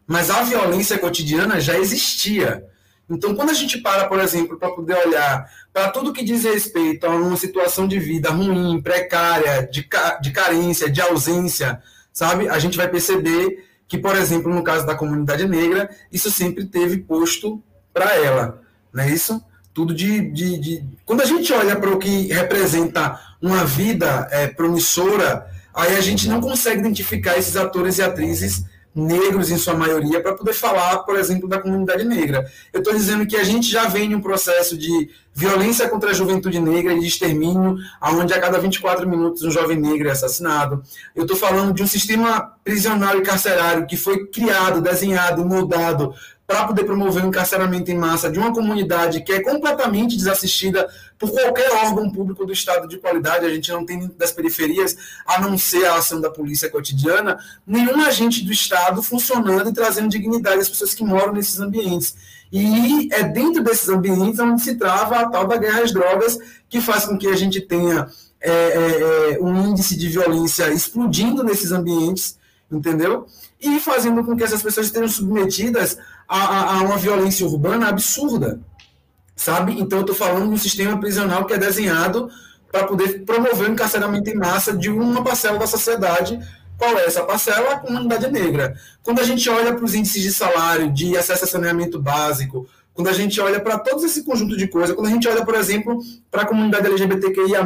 mas 0.06 0.30
a 0.30 0.44
violência 0.44 0.98
cotidiana 0.98 1.60
já 1.60 1.78
existia. 1.78 2.64
Então, 3.08 3.34
quando 3.36 3.50
a 3.50 3.54
gente 3.54 3.78
para, 3.78 4.06
por 4.06 4.18
exemplo, 4.18 4.58
para 4.58 4.70
poder 4.70 4.94
olhar 5.06 5.48
para 5.72 5.90
tudo 5.90 6.12
que 6.12 6.24
diz 6.24 6.42
respeito 6.42 7.06
a 7.06 7.10
uma 7.10 7.36
situação 7.36 7.86
de 7.86 7.98
vida 8.00 8.30
ruim, 8.30 8.80
precária, 8.82 9.68
de, 9.70 9.88
de 10.20 10.32
carência, 10.32 10.90
de 10.90 11.00
ausência, 11.00 11.80
sabe? 12.12 12.48
A 12.48 12.58
gente 12.58 12.76
vai 12.76 12.88
perceber 12.88 13.64
que, 13.86 13.96
por 13.96 14.16
exemplo, 14.16 14.52
no 14.52 14.64
caso 14.64 14.84
da 14.84 14.96
comunidade 14.96 15.46
negra, 15.46 15.88
isso 16.10 16.30
sempre 16.30 16.64
teve 16.64 16.98
posto 16.98 17.62
para 17.94 18.16
ela, 18.16 18.60
não 18.92 19.04
é 19.04 19.10
isso? 19.10 19.40
Tudo 19.72 19.94
de, 19.94 20.32
de, 20.32 20.58
de, 20.58 20.84
Quando 21.04 21.20
a 21.20 21.26
gente 21.26 21.52
olha 21.52 21.76
para 21.76 21.90
o 21.90 21.98
que 21.98 22.32
representa 22.32 23.20
uma 23.40 23.64
vida 23.64 24.26
é, 24.32 24.48
promissora, 24.48 25.46
aí 25.72 25.94
a 25.94 26.00
gente 26.00 26.28
não 26.28 26.40
consegue 26.40 26.80
identificar 26.80 27.36
esses 27.36 27.56
atores 27.56 27.98
e 27.98 28.02
atrizes 28.02 28.64
negros 28.96 29.50
em 29.50 29.58
sua 29.58 29.74
maioria, 29.74 30.22
para 30.22 30.32
poder 30.32 30.54
falar, 30.54 30.98
por 31.00 31.18
exemplo, 31.18 31.46
da 31.46 31.60
comunidade 31.60 32.02
negra. 32.02 32.50
Eu 32.72 32.78
estou 32.78 32.94
dizendo 32.94 33.26
que 33.26 33.36
a 33.36 33.44
gente 33.44 33.70
já 33.70 33.86
vem 33.86 34.12
em 34.12 34.14
um 34.14 34.22
processo 34.22 34.76
de 34.76 35.10
violência 35.34 35.86
contra 35.86 36.10
a 36.10 36.14
juventude 36.14 36.58
negra 36.58 36.94
e 36.94 37.00
de 37.00 37.06
extermínio, 37.06 37.76
onde 38.02 38.32
a 38.32 38.40
cada 38.40 38.58
24 38.58 39.06
minutos 39.06 39.42
um 39.42 39.50
jovem 39.50 39.78
negro 39.78 40.08
é 40.08 40.12
assassinado. 40.12 40.82
Eu 41.14 41.22
estou 41.22 41.36
falando 41.36 41.74
de 41.74 41.82
um 41.82 41.86
sistema 41.86 42.54
prisional 42.64 43.18
e 43.18 43.22
carcerário 43.22 43.86
que 43.86 43.98
foi 43.98 44.26
criado, 44.28 44.80
desenhado, 44.80 45.44
moldado 45.44 46.14
para 46.46 46.64
poder 46.64 46.84
promover 46.84 47.24
o 47.24 47.28
encarceramento 47.28 47.90
em 47.90 47.98
massa 47.98 48.30
de 48.30 48.38
uma 48.38 48.52
comunidade 48.52 49.22
que 49.22 49.32
é 49.32 49.42
completamente 49.42 50.16
desassistida 50.16 50.88
por 51.18 51.30
qualquer 51.30 51.70
órgão 51.72 52.10
público 52.10 52.46
do 52.46 52.52
Estado 52.52 52.86
de 52.86 52.98
qualidade, 52.98 53.44
a 53.44 53.50
gente 53.50 53.70
não 53.72 53.84
tem 53.84 54.08
das 54.16 54.30
periferias, 54.30 54.96
a 55.26 55.40
não 55.40 55.58
ser 55.58 55.86
a 55.86 55.96
ação 55.96 56.20
da 56.20 56.30
polícia 56.30 56.70
cotidiana, 56.70 57.38
nenhum 57.66 58.00
agente 58.04 58.44
do 58.44 58.52
Estado 58.52 59.02
funcionando 59.02 59.70
e 59.70 59.72
trazendo 59.72 60.08
dignidade 60.08 60.60
às 60.60 60.68
pessoas 60.68 60.94
que 60.94 61.04
moram 61.04 61.32
nesses 61.32 61.58
ambientes. 61.58 62.14
E 62.52 63.08
é 63.12 63.24
dentro 63.24 63.62
desses 63.62 63.88
ambientes 63.88 64.38
onde 64.38 64.62
se 64.62 64.76
trava 64.76 65.16
a 65.16 65.28
tal 65.28 65.48
da 65.48 65.56
guerra 65.56 65.82
às 65.82 65.92
drogas, 65.92 66.38
que 66.68 66.80
faz 66.80 67.04
com 67.04 67.18
que 67.18 67.26
a 67.26 67.36
gente 67.36 67.60
tenha 67.60 68.08
é, 68.40 68.52
é, 68.52 69.32
é 69.32 69.42
um 69.42 69.68
índice 69.68 69.96
de 69.96 70.08
violência 70.08 70.72
explodindo 70.72 71.42
nesses 71.42 71.72
ambientes, 71.72 72.38
entendeu? 72.70 73.26
E 73.60 73.80
fazendo 73.80 74.22
com 74.22 74.36
que 74.36 74.44
essas 74.44 74.62
pessoas 74.62 74.86
estejam 74.86 75.08
submetidas 75.08 75.98
a, 76.28 76.78
a, 76.78 76.82
uma 76.82 76.96
violência 76.96 77.46
urbana 77.46 77.88
absurda, 77.88 78.60
sabe? 79.34 79.80
Então 79.80 79.98
eu 79.98 80.02
estou 80.02 80.16
falando 80.16 80.48
de 80.48 80.54
um 80.54 80.58
sistema 80.58 80.98
prisional 80.98 81.44
que 81.44 81.54
é 81.54 81.58
desenhado 81.58 82.28
para 82.70 82.84
poder 82.84 83.24
promover 83.24 83.68
o 83.68 83.72
encarceramento 83.72 84.28
em 84.28 84.34
massa 84.34 84.76
de 84.76 84.90
uma 84.90 85.22
parcela 85.22 85.58
da 85.58 85.66
sociedade. 85.66 86.38
Qual 86.76 86.98
é 86.98 87.06
essa 87.06 87.22
parcela? 87.22 87.72
A 87.72 87.78
comunidade 87.78 88.30
negra. 88.30 88.76
Quando 89.02 89.20
a 89.20 89.24
gente 89.24 89.48
olha 89.48 89.74
para 89.74 89.84
os 89.84 89.94
índices 89.94 90.22
de 90.22 90.32
salário, 90.32 90.92
de 90.92 91.16
acesso 91.16 91.44
a 91.44 91.46
saneamento 91.46 91.98
básico, 91.98 92.68
quando 92.92 93.08
a 93.08 93.12
gente 93.12 93.40
olha 93.40 93.60
para 93.60 93.78
todo 93.78 94.04
esse 94.04 94.24
conjunto 94.24 94.56
de 94.56 94.66
coisas, 94.66 94.94
quando 94.94 95.06
a 95.06 95.10
gente 95.10 95.28
olha, 95.28 95.44
por 95.44 95.54
exemplo, 95.54 96.02
para 96.30 96.42
a 96.42 96.46
comunidade 96.46 96.86
LGBTQIA, 96.86 97.62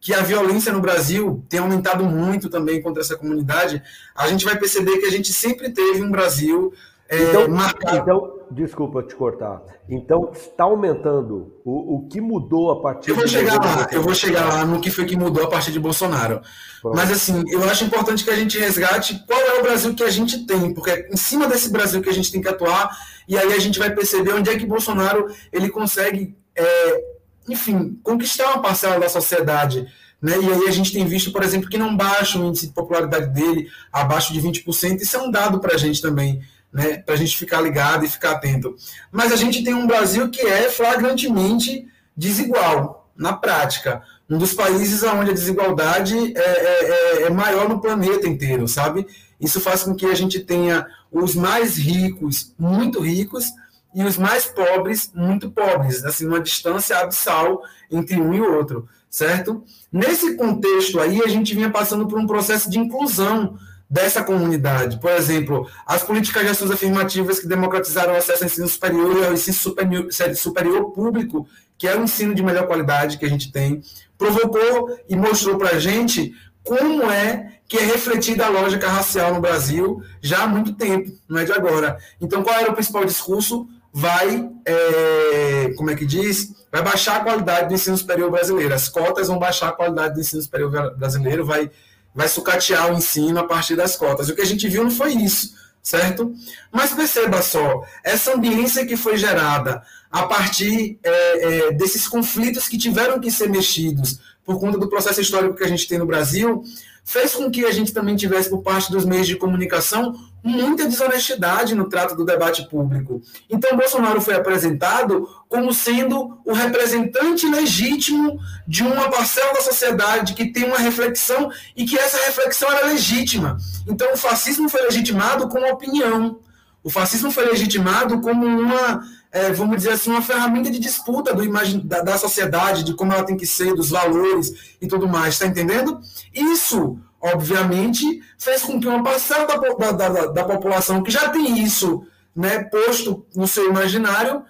que 0.00 0.12
a 0.12 0.20
violência 0.20 0.72
no 0.72 0.80
Brasil 0.80 1.42
tem 1.48 1.60
aumentado 1.60 2.04
muito 2.04 2.48
também 2.48 2.80
contra 2.82 3.02
essa 3.02 3.16
comunidade, 3.16 3.82
a 4.14 4.28
gente 4.28 4.44
vai 4.44 4.56
perceber 4.58 4.98
que 4.98 5.06
a 5.06 5.10
gente 5.10 5.32
sempre 5.32 5.70
teve 5.70 6.02
um 6.02 6.10
Brasil 6.10 6.72
então, 7.10 7.48
marcado. 7.48 7.98
Então, 7.98 8.34
desculpa 8.50 9.02
te 9.02 9.14
cortar. 9.14 9.62
Então, 9.88 10.30
está 10.32 10.64
aumentando. 10.64 11.60
O, 11.64 11.96
o 11.96 12.08
que 12.08 12.20
mudou 12.20 12.70
a 12.70 12.80
partir 12.80 13.10
Eu 13.10 13.16
vou 13.16 13.28
chegar 13.28 13.58
lá, 13.58 13.88
eu 13.92 14.02
vou 14.02 14.14
chegar 14.14 14.48
lá 14.48 14.64
no 14.64 14.80
que 14.80 14.90
foi 14.90 15.04
que 15.04 15.16
mudou 15.16 15.44
a 15.44 15.48
partir 15.48 15.72
de 15.72 15.80
Bolsonaro. 15.80 16.40
Pronto. 16.80 16.96
Mas, 16.96 17.10
assim, 17.10 17.42
eu 17.48 17.62
acho 17.64 17.84
importante 17.84 18.24
que 18.24 18.30
a 18.30 18.36
gente 18.36 18.58
resgate 18.58 19.22
qual 19.26 19.40
é 19.40 19.60
o 19.60 19.62
Brasil 19.62 19.94
que 19.94 20.02
a 20.02 20.10
gente 20.10 20.46
tem, 20.46 20.72
porque 20.72 20.90
é 20.90 21.08
em 21.12 21.16
cima 21.16 21.46
desse 21.46 21.70
Brasil 21.70 22.00
que 22.00 22.08
a 22.08 22.14
gente 22.14 22.32
tem 22.32 22.40
que 22.40 22.48
atuar, 22.48 22.90
e 23.28 23.36
aí 23.36 23.52
a 23.52 23.58
gente 23.58 23.78
vai 23.78 23.90
perceber 23.94 24.32
onde 24.32 24.50
é 24.50 24.58
que 24.58 24.66
Bolsonaro 24.66 25.26
ele 25.52 25.68
consegue, 25.68 26.36
é, 26.56 27.04
enfim, 27.48 27.98
conquistar 28.02 28.46
uma 28.46 28.62
parcela 28.62 28.98
da 28.98 29.08
sociedade. 29.08 29.86
Né? 30.22 30.38
E 30.40 30.52
aí 30.52 30.68
a 30.68 30.70
gente 30.70 30.90
tem 30.90 31.04
visto, 31.04 31.30
por 31.32 31.42
exemplo, 31.42 31.68
que 31.68 31.76
não 31.76 31.94
baixa 31.94 32.38
o 32.38 32.44
índice 32.46 32.68
de 32.68 32.72
popularidade 32.72 33.28
dele 33.28 33.68
abaixo 33.92 34.32
de 34.32 34.40
20%, 34.40 35.00
isso 35.02 35.16
é 35.18 35.20
um 35.20 35.30
dado 35.30 35.60
para 35.60 35.74
a 35.74 35.76
gente 35.76 36.00
também 36.00 36.40
né, 36.74 36.98
para 36.98 37.14
a 37.14 37.16
gente 37.16 37.38
ficar 37.38 37.60
ligado 37.60 38.04
e 38.04 38.08
ficar 38.08 38.32
atento. 38.32 38.74
Mas 39.12 39.32
a 39.32 39.36
gente 39.36 39.62
tem 39.62 39.72
um 39.72 39.86
Brasil 39.86 40.28
que 40.28 40.40
é 40.40 40.68
flagrantemente 40.68 41.86
desigual 42.16 43.08
na 43.16 43.32
prática. 43.32 44.02
Um 44.28 44.36
dos 44.36 44.52
países 44.52 45.04
onde 45.04 45.30
a 45.30 45.34
desigualdade 45.34 46.16
é, 46.36 46.40
é, 46.40 46.84
é, 46.84 47.22
é 47.22 47.30
maior 47.30 47.68
no 47.68 47.80
planeta 47.80 48.26
inteiro, 48.26 48.66
sabe? 48.66 49.06
Isso 49.40 49.60
faz 49.60 49.84
com 49.84 49.94
que 49.94 50.06
a 50.06 50.14
gente 50.14 50.40
tenha 50.40 50.84
os 51.12 51.36
mais 51.36 51.76
ricos 51.76 52.52
muito 52.58 52.98
ricos 52.98 53.52
e 53.94 54.02
os 54.02 54.18
mais 54.18 54.46
pobres 54.46 55.12
muito 55.14 55.52
pobres, 55.52 56.04
assim, 56.04 56.26
uma 56.26 56.40
distância 56.40 56.98
abissal 56.98 57.62
entre 57.88 58.20
um 58.20 58.34
e 58.34 58.40
outro 58.40 58.88
certo? 59.14 59.62
Nesse 59.92 60.36
contexto 60.36 60.98
aí, 60.98 61.22
a 61.22 61.28
gente 61.28 61.54
vinha 61.54 61.70
passando 61.70 62.08
por 62.08 62.18
um 62.18 62.26
processo 62.26 62.68
de 62.68 62.80
inclusão 62.80 63.56
dessa 63.88 64.22
comunidade. 64.22 64.98
Por 64.98 65.10
exemplo, 65.10 65.68
as 65.86 66.02
políticas 66.02 66.42
de 66.42 66.48
ações 66.50 66.70
afirmativas 66.70 67.38
que 67.38 67.46
democratizaram 67.46 68.14
o 68.14 68.16
acesso 68.16 68.42
ao 68.42 68.46
ensino 68.46 68.68
superior 68.68 69.16
e 69.18 69.26
ao 69.26 69.32
ensino 69.32 69.56
superior, 69.56 70.08
superior 70.34 70.90
público, 70.92 71.46
que 71.76 71.86
é 71.86 71.96
o 71.96 72.02
ensino 72.02 72.34
de 72.34 72.42
melhor 72.42 72.66
qualidade 72.66 73.18
que 73.18 73.24
a 73.24 73.28
gente 73.28 73.52
tem, 73.52 73.82
provocou 74.16 74.98
e 75.08 75.16
mostrou 75.16 75.58
para 75.58 75.76
a 75.76 75.80
gente 75.80 76.34
como 76.62 77.02
é 77.10 77.58
que 77.68 77.78
é 77.78 77.84
refletida 77.84 78.46
a 78.46 78.48
lógica 78.48 78.88
racial 78.88 79.34
no 79.34 79.40
Brasil 79.40 80.02
já 80.20 80.44
há 80.44 80.46
muito 80.46 80.74
tempo, 80.74 81.10
não 81.28 81.40
é 81.40 81.44
de 81.44 81.52
agora. 81.52 81.98
Então, 82.20 82.42
qual 82.42 82.56
era 82.56 82.70
o 82.70 82.74
principal 82.74 83.04
discurso? 83.04 83.66
Vai, 83.92 84.50
é, 84.66 85.72
como 85.76 85.90
é 85.90 85.94
que 85.94 86.04
diz? 86.04 86.52
Vai 86.70 86.82
baixar 86.82 87.16
a 87.16 87.20
qualidade 87.20 87.68
do 87.68 87.74
ensino 87.74 87.96
superior 87.96 88.30
brasileiro. 88.30 88.74
As 88.74 88.88
cotas 88.88 89.28
vão 89.28 89.38
baixar 89.38 89.68
a 89.68 89.72
qualidade 89.72 90.14
do 90.14 90.20
ensino 90.20 90.42
superior 90.42 90.96
brasileiro, 90.96 91.44
vai 91.44 91.70
vai 92.14 92.28
sucatear 92.28 92.92
o 92.92 92.96
ensino 92.96 93.40
a 93.40 93.44
partir 93.44 93.74
das 93.74 93.96
cotas. 93.96 94.28
O 94.28 94.34
que 94.34 94.42
a 94.42 94.46
gente 94.46 94.68
viu 94.68 94.84
não 94.84 94.90
foi 94.90 95.12
isso, 95.14 95.54
certo? 95.82 96.32
Mas 96.70 96.92
perceba 96.92 97.42
só, 97.42 97.82
essa 98.02 98.34
ambiência 98.34 98.86
que 98.86 98.96
foi 98.96 99.16
gerada 99.16 99.82
a 100.14 100.22
partir 100.22 100.96
é, 101.02 101.10
é, 101.10 101.72
desses 101.72 102.06
conflitos 102.06 102.68
que 102.68 102.78
tiveram 102.78 103.18
que 103.18 103.32
ser 103.32 103.50
mexidos 103.50 104.20
por 104.44 104.60
conta 104.60 104.78
do 104.78 104.88
processo 104.88 105.20
histórico 105.20 105.56
que 105.56 105.64
a 105.64 105.68
gente 105.68 105.88
tem 105.88 105.98
no 105.98 106.06
Brasil, 106.06 106.62
fez 107.04 107.34
com 107.34 107.50
que 107.50 107.64
a 107.64 107.72
gente 107.72 107.92
também 107.92 108.14
tivesse, 108.14 108.48
por 108.48 108.62
parte 108.62 108.92
dos 108.92 109.04
meios 109.04 109.26
de 109.26 109.34
comunicação, 109.34 110.14
muita 110.40 110.86
desonestidade 110.86 111.74
no 111.74 111.88
trato 111.88 112.14
do 112.14 112.24
debate 112.24 112.62
público. 112.68 113.20
Então, 113.50 113.76
Bolsonaro 113.76 114.20
foi 114.20 114.34
apresentado 114.34 115.28
como 115.48 115.74
sendo 115.74 116.38
o 116.44 116.52
representante 116.52 117.48
legítimo 117.48 118.38
de 118.68 118.84
uma 118.84 119.10
parcela 119.10 119.52
da 119.52 119.62
sociedade 119.62 120.34
que 120.34 120.52
tem 120.52 120.62
uma 120.62 120.78
reflexão 120.78 121.50
e 121.74 121.84
que 121.84 121.98
essa 121.98 122.18
reflexão 122.18 122.70
era 122.70 122.86
legítima. 122.86 123.56
Então, 123.88 124.12
o 124.12 124.16
fascismo 124.16 124.68
foi 124.68 124.82
legitimado 124.82 125.48
como 125.48 125.66
opinião. 125.66 126.38
O 126.84 126.90
fascismo 126.90 127.32
foi 127.32 127.46
legitimado 127.46 128.20
como 128.20 128.46
uma, 128.46 129.02
é, 129.34 129.52
vamos 129.52 129.76
dizer 129.76 129.90
assim, 129.90 130.10
uma 130.10 130.22
ferramenta 130.22 130.70
de 130.70 130.78
disputa 130.78 131.34
do 131.34 131.44
da, 131.82 132.00
da 132.00 132.16
sociedade, 132.16 132.84
de 132.84 132.94
como 132.94 133.12
ela 133.12 133.24
tem 133.24 133.36
que 133.36 133.46
ser, 133.46 133.74
dos 133.74 133.90
valores 133.90 134.76
e 134.80 134.86
tudo 134.86 135.06
mais. 135.06 135.34
Está 135.34 135.46
entendendo? 135.46 136.00
Isso 136.32 136.98
obviamente, 137.24 138.22
fez 138.36 138.62
com 138.62 138.78
que 138.78 138.86
uma 138.86 139.02
parcela 139.02 139.46
da, 139.46 139.56
da, 139.56 140.08
da, 140.08 140.26
da 140.26 140.44
população 140.44 141.02
que 141.02 141.10
já 141.10 141.30
tem 141.30 141.58
isso 141.64 142.06
né, 142.36 142.64
posto 142.64 143.24
no 143.34 143.48
seu 143.48 143.70
imaginário 143.70 144.44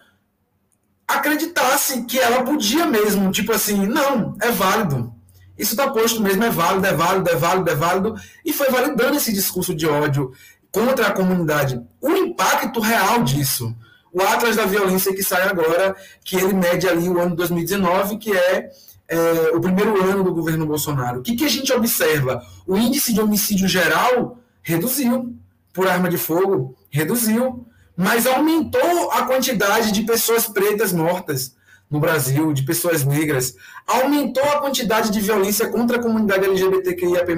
acreditasse 1.07 2.03
que 2.03 2.19
ela 2.19 2.43
podia 2.43 2.85
mesmo, 2.85 3.31
tipo 3.31 3.53
assim, 3.53 3.87
não, 3.87 4.37
é 4.43 4.51
válido. 4.51 5.15
Isso 5.57 5.75
está 5.75 5.89
posto 5.89 6.21
mesmo, 6.21 6.43
é 6.43 6.51
válido, 6.51 6.85
é 6.85 6.93
válido, 6.93 7.31
é 7.31 7.37
válido, 7.37 7.71
é 7.71 7.75
válido, 7.77 8.15
e 8.45 8.53
foi 8.53 8.69
validando 8.71 9.17
esse 9.17 9.33
discurso 9.33 9.73
de 9.73 9.87
ódio 9.87 10.33
contra 10.73 11.07
a 11.07 11.13
comunidade. 11.13 11.81
O 12.01 12.11
impacto 12.11 12.81
real 12.81 13.23
disso. 13.23 13.73
O 14.15 14.23
Atlas 14.23 14.57
da 14.57 14.65
Violência 14.65 15.13
que 15.13 15.23
sai 15.23 15.43
agora, 15.43 15.95
que 16.25 16.37
ele 16.37 16.55
mede 16.55 16.89
ali 16.89 17.09
o 17.09 17.21
ano 17.21 17.37
2019, 17.37 18.17
que 18.17 18.35
é 18.35 18.71
é, 19.09 19.51
o 19.55 19.61
primeiro 19.61 20.03
ano 20.03 20.25
do 20.25 20.33
governo 20.33 20.67
Bolsonaro. 20.67 21.21
O 21.21 21.23
que, 21.23 21.37
que 21.37 21.45
a 21.45 21.49
gente 21.49 21.73
observa? 21.73 22.43
O 22.67 22.77
índice 22.77 23.13
de 23.13 23.21
homicídio 23.21 23.69
geral 23.69 24.39
reduziu 24.63 25.35
por 25.73 25.87
arma 25.87 26.09
de 26.09 26.17
fogo, 26.17 26.75
reduziu, 26.91 27.67
mas 27.97 28.27
aumentou 28.27 29.11
a 29.11 29.23
quantidade 29.23 29.93
de 29.93 30.03
pessoas 30.03 30.47
pretas 30.47 30.93
mortas 30.93 31.55
no 31.91 32.01
Brasil, 32.01 32.53
de 32.53 32.63
pessoas 32.63 33.05
negras, 33.05 33.55
aumentou 33.87 34.43
a 34.43 34.61
quantidade 34.61 35.11
de 35.11 35.21
violência 35.21 35.69
contra 35.69 35.99
a 35.99 36.03
comunidade 36.03 36.45
LGBTQIAP+, 36.47 37.37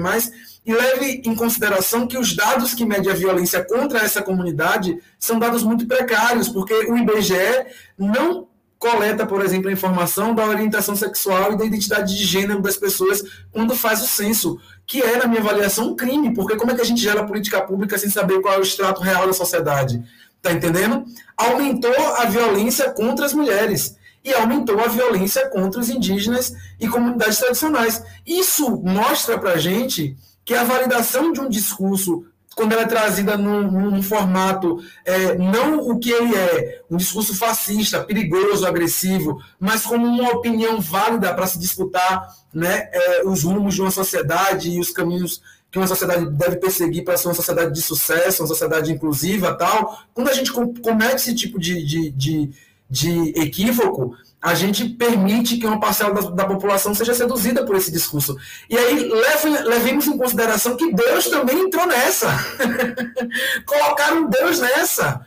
e 0.67 0.73
leve 0.73 1.21
em 1.23 1.33
consideração 1.33 2.05
que 2.05 2.17
os 2.17 2.35
dados 2.35 2.73
que 2.73 2.85
mede 2.85 3.09
a 3.09 3.13
violência 3.13 3.63
contra 3.63 3.99
essa 3.99 4.21
comunidade 4.21 5.01
são 5.17 5.39
dados 5.39 5.63
muito 5.63 5.87
precários, 5.87 6.49
porque 6.49 6.73
o 6.73 6.97
IBGE 6.97 7.65
não 7.97 8.49
coleta, 8.77 9.25
por 9.25 9.43
exemplo, 9.43 9.69
a 9.69 9.71
informação 9.71 10.35
da 10.35 10.45
orientação 10.45 10.93
sexual 10.93 11.53
e 11.53 11.57
da 11.57 11.63
identidade 11.63 12.15
de 12.17 12.25
gênero 12.25 12.61
das 12.61 12.75
pessoas 12.75 13.23
quando 13.49 13.77
faz 13.77 14.03
o 14.03 14.07
censo, 14.07 14.59
que 14.85 15.01
é, 15.01 15.15
na 15.15 15.25
minha 15.25 15.39
avaliação, 15.39 15.91
um 15.91 15.95
crime, 15.95 16.33
porque 16.33 16.57
como 16.57 16.71
é 16.71 16.75
que 16.75 16.81
a 16.81 16.85
gente 16.85 17.01
gera 17.01 17.25
política 17.25 17.61
pública 17.61 17.97
sem 17.97 18.09
saber 18.09 18.41
qual 18.41 18.55
é 18.55 18.59
o 18.59 18.61
extrato 18.61 19.01
real 19.01 19.25
da 19.25 19.33
sociedade? 19.33 20.03
Tá 20.41 20.51
entendendo? 20.51 21.05
Aumentou 21.37 21.95
a 22.17 22.25
violência 22.25 22.91
contra 22.91 23.25
as 23.25 23.33
mulheres 23.33 23.95
e 24.21 24.33
aumentou 24.33 24.77
a 24.81 24.87
violência 24.87 25.47
contra 25.47 25.79
os 25.79 25.89
indígenas 25.89 26.53
e 26.77 26.89
comunidades 26.89 27.39
tradicionais. 27.39 28.03
Isso 28.25 28.69
mostra 28.83 29.39
para 29.39 29.57
gente 29.57 30.17
que 30.47 30.53
a 30.53 30.63
validação 30.63 31.33
de 31.33 31.41
um 31.41 31.49
discurso 31.49 32.25
quando 32.55 32.71
ela 32.71 32.83
é 32.83 32.87
trazida 32.87 33.37
num, 33.37 33.69
num 33.69 34.01
formato, 34.01 34.81
é, 35.05 35.37
não 35.37 35.77
o 35.77 35.99
que 35.99 36.09
ele 36.09 36.35
é, 36.35 36.81
um 36.89 36.97
discurso 36.97 37.35
fascista, 37.35 38.03
perigoso, 38.03 38.65
agressivo, 38.65 39.39
mas 39.59 39.85
como 39.85 40.07
uma 40.07 40.31
opinião 40.31 40.81
válida 40.81 41.31
para 41.35 41.45
se 41.45 41.59
disputar 41.59 42.35
né, 42.51 42.89
é, 42.91 43.27
os 43.27 43.43
rumos 43.43 43.75
de 43.75 43.81
uma 43.81 43.91
sociedade 43.91 44.71
e 44.71 44.79
os 44.79 44.89
caminhos 44.89 45.39
que 45.69 45.77
uma 45.77 45.85
sociedade 45.85 46.31
deve 46.31 46.55
perseguir 46.55 47.03
para 47.03 47.15
ser 47.15 47.27
uma 47.27 47.35
sociedade 47.35 47.71
de 47.71 47.81
sucesso, 47.81 48.41
uma 48.41 48.47
sociedade 48.47 48.91
inclusiva 48.91 49.53
tal. 49.53 49.99
Quando 50.11 50.29
a 50.29 50.33
gente 50.33 50.51
comete 50.51 51.17
esse 51.17 51.35
tipo 51.35 51.59
de, 51.59 51.85
de, 51.85 52.09
de, 52.09 52.49
de 52.89 53.39
equívoco, 53.39 54.15
a 54.41 54.53
gente 54.53 54.87
permite 54.89 55.57
que 55.57 55.65
uma 55.65 55.79
parcela 55.79 56.13
da, 56.13 56.29
da, 56.29 56.45
população 56.45 56.93
seja 56.93 57.13
seduzida 57.13 57.65
por 57.65 57.75
esse 57.75 57.91
discurso. 57.91 58.37
E 58.69 58.77
aí 58.77 59.09
leve, 59.09 59.49
levemos 59.49 60.07
em 60.07 60.17
consideração 60.17 60.77
que 60.77 60.93
Deus 60.93 61.27
também 61.27 61.59
entrou 61.59 61.87
nessa. 61.87 62.27
Colocaram 63.65 64.29
Deus 64.29 64.59
nessa. 64.59 65.25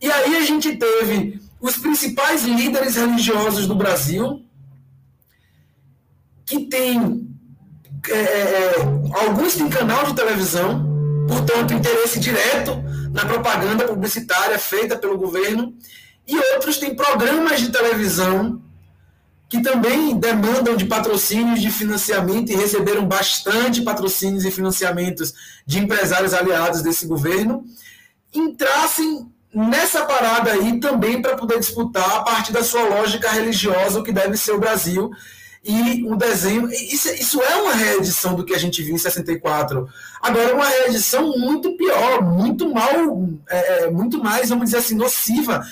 E 0.00 0.10
aí 0.10 0.36
a 0.36 0.40
gente 0.40 0.74
teve 0.76 1.40
os 1.60 1.76
principais 1.76 2.44
líderes 2.44 2.96
religiosos 2.96 3.66
do 3.66 3.74
Brasil, 3.74 4.42
que 6.44 6.60
tem. 6.66 7.26
É, 8.08 8.12
é, 8.12 8.18
é, 8.18 8.74
alguns 9.20 9.54
têm 9.54 9.68
canal 9.68 10.04
de 10.04 10.14
televisão, 10.14 10.86
portanto, 11.28 11.74
interesse 11.74 12.20
direto 12.20 12.82
na 13.12 13.26
propaganda 13.26 13.86
publicitária 13.86 14.58
feita 14.58 14.96
pelo 14.96 15.18
governo 15.18 15.74
e 16.26 16.36
outros 16.54 16.78
têm 16.78 16.94
programas 16.94 17.60
de 17.60 17.70
televisão 17.70 18.60
que 19.48 19.62
também 19.62 20.16
demandam 20.16 20.76
de 20.76 20.86
patrocínios 20.86 21.60
de 21.60 21.70
financiamento 21.70 22.50
e 22.50 22.56
receberam 22.56 23.06
bastante 23.06 23.82
patrocínios 23.82 24.44
e 24.44 24.50
financiamentos 24.50 25.32
de 25.64 25.78
empresários 25.78 26.34
aliados 26.34 26.82
desse 26.82 27.06
governo, 27.06 27.64
entrassem 28.34 29.30
nessa 29.54 30.04
parada 30.04 30.50
aí 30.50 30.80
também 30.80 31.22
para 31.22 31.36
poder 31.36 31.60
disputar 31.60 32.16
a 32.16 32.22
partir 32.22 32.52
da 32.52 32.64
sua 32.64 32.82
lógica 32.82 33.30
religiosa 33.30 34.00
o 34.00 34.02
que 34.02 34.12
deve 34.12 34.36
ser 34.36 34.52
o 34.52 34.58
Brasil 34.58 35.10
e 35.64 36.04
o 36.04 36.16
desenho. 36.16 36.68
Isso, 36.70 37.08
isso 37.08 37.40
é 37.40 37.56
uma 37.56 37.72
reedição 37.72 38.34
do 38.34 38.44
que 38.44 38.54
a 38.54 38.58
gente 38.58 38.82
viu 38.82 38.94
em 38.94 38.98
64. 38.98 39.88
Agora, 40.20 40.54
uma 40.54 40.68
reedição 40.68 41.38
muito 41.38 41.76
pior, 41.76 42.22
muito 42.22 42.72
mal, 42.72 43.28
é, 43.48 43.84
é 43.84 43.90
muito 43.90 44.22
mais, 44.22 44.48
vamos 44.48 44.66
dizer 44.66 44.78
assim, 44.78 44.96
nociva 44.96 45.64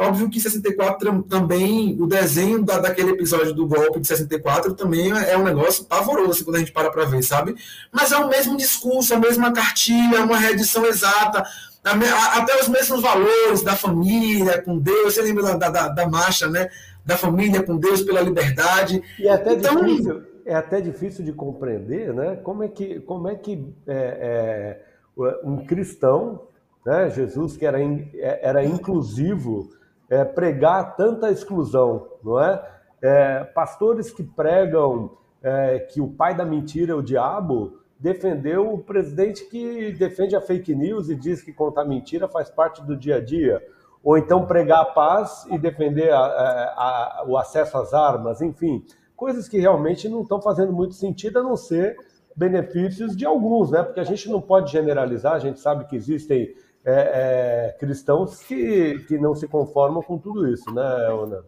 Óbvio 0.00 0.30
que 0.30 0.40
64 0.40 1.24
também, 1.24 1.94
o 2.00 2.06
desenho 2.06 2.64
da, 2.64 2.78
daquele 2.78 3.10
episódio 3.10 3.52
do 3.52 3.66
golpe 3.66 4.00
de 4.00 4.06
64 4.06 4.72
também 4.72 5.10
é 5.10 5.36
um 5.36 5.44
negócio 5.44 5.84
pavoroso 5.84 6.42
quando 6.42 6.56
a 6.56 6.58
gente 6.58 6.72
para 6.72 6.90
para 6.90 7.04
ver, 7.04 7.22
sabe? 7.22 7.54
Mas 7.92 8.10
é 8.10 8.16
o 8.16 8.26
mesmo 8.26 8.56
discurso, 8.56 9.12
a 9.12 9.18
mesma 9.18 9.52
cartilha, 9.52 10.24
uma 10.24 10.38
reedição 10.38 10.86
exata, 10.86 11.44
até 11.84 12.58
os 12.58 12.68
mesmos 12.68 13.02
valores 13.02 13.60
da 13.62 13.76
família 13.76 14.62
com 14.62 14.78
Deus. 14.78 15.14
Você 15.14 15.20
lembra 15.20 15.54
da, 15.58 15.68
da, 15.68 15.88
da 15.88 16.08
marcha, 16.08 16.48
né? 16.48 16.70
Da 17.04 17.18
família 17.18 17.62
com 17.62 17.76
Deus 17.76 18.00
pela 18.00 18.22
liberdade. 18.22 19.02
E 19.18 19.28
é 19.28 19.32
até 19.32 19.52
então, 19.52 19.84
difícil, 19.84 20.22
é 20.46 20.54
até 20.54 20.80
difícil 20.80 21.22
de 21.26 21.32
compreender, 21.34 22.14
né? 22.14 22.36
Como 22.36 22.62
é 22.62 22.68
que, 22.68 23.00
como 23.00 23.28
é 23.28 23.34
que 23.34 23.66
é, 23.86 24.80
é, 25.18 25.40
um 25.44 25.58
cristão, 25.58 26.46
né? 26.86 27.10
Jesus 27.10 27.58
que 27.58 27.66
era, 27.66 27.82
in, 27.82 28.08
é, 28.14 28.48
era 28.48 28.64
inclusivo 28.64 29.78
é, 30.10 30.24
pregar 30.24 30.96
tanta 30.96 31.30
exclusão, 31.30 32.08
não 32.22 32.38
é? 32.42 32.62
é 33.00 33.44
pastores 33.44 34.10
que 34.10 34.24
pregam 34.24 35.16
é, 35.42 35.78
que 35.78 36.00
o 36.00 36.08
pai 36.08 36.36
da 36.36 36.44
mentira 36.44 36.92
é 36.92 36.94
o 36.94 37.00
diabo, 37.00 37.78
defendeu 37.98 38.72
o 38.72 38.78
presidente 38.78 39.44
que 39.44 39.92
defende 39.92 40.34
a 40.34 40.40
fake 40.40 40.74
news 40.74 41.08
e 41.08 41.14
diz 41.14 41.42
que 41.42 41.52
contar 41.52 41.84
mentira 41.84 42.26
faz 42.28 42.50
parte 42.50 42.82
do 42.82 42.96
dia 42.96 43.16
a 43.16 43.24
dia. 43.24 43.62
Ou 44.02 44.16
então 44.16 44.46
pregar 44.46 44.80
a 44.80 44.86
paz 44.86 45.46
e 45.50 45.58
defender 45.58 46.10
a, 46.10 46.18
a, 46.18 47.20
a, 47.20 47.24
o 47.28 47.36
acesso 47.36 47.76
às 47.76 47.92
armas, 47.92 48.40
enfim, 48.40 48.82
coisas 49.14 49.46
que 49.46 49.58
realmente 49.58 50.08
não 50.08 50.22
estão 50.22 50.40
fazendo 50.40 50.72
muito 50.72 50.94
sentido, 50.94 51.38
a 51.38 51.42
não 51.42 51.54
ser 51.54 51.96
benefícios 52.34 53.14
de 53.14 53.26
alguns, 53.26 53.70
né? 53.70 53.82
Porque 53.82 54.00
a 54.00 54.04
gente 54.04 54.30
não 54.30 54.40
pode 54.40 54.72
generalizar, 54.72 55.34
a 55.34 55.38
gente 55.38 55.60
sabe 55.60 55.84
que 55.84 55.94
existem 55.94 56.54
é, 56.84 57.72
é, 57.72 57.76
cristãos 57.78 58.40
que, 58.40 58.98
que 59.06 59.18
não 59.18 59.34
se 59.34 59.46
conformam 59.46 60.02
com 60.02 60.18
tudo 60.18 60.52
isso, 60.52 60.72
né, 60.72 61.08
Ona? 61.10 61.44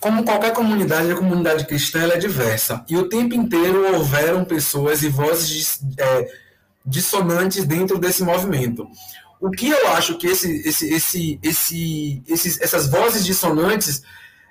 como 0.00 0.24
qualquer 0.24 0.54
comunidade, 0.54 1.12
a 1.12 1.16
comunidade 1.16 1.66
cristã 1.66 2.00
é 2.08 2.16
diversa. 2.16 2.82
E 2.88 2.96
o 2.96 3.08
tempo 3.08 3.34
inteiro 3.34 3.94
houveram 3.94 4.44
pessoas 4.46 5.02
e 5.02 5.10
vozes 5.10 5.78
é, 5.98 6.26
dissonantes 6.84 7.66
dentro 7.66 7.98
desse 7.98 8.22
movimento. 8.22 8.88
O 9.38 9.50
que 9.50 9.68
eu 9.68 9.88
acho 9.88 10.16
que 10.16 10.26
esse, 10.26 10.66
esse, 10.66 10.92
esse, 10.92 11.38
esse, 11.42 12.22
esses, 12.26 12.60
essas 12.60 12.88
vozes 12.88 13.24
dissonantes 13.24 14.02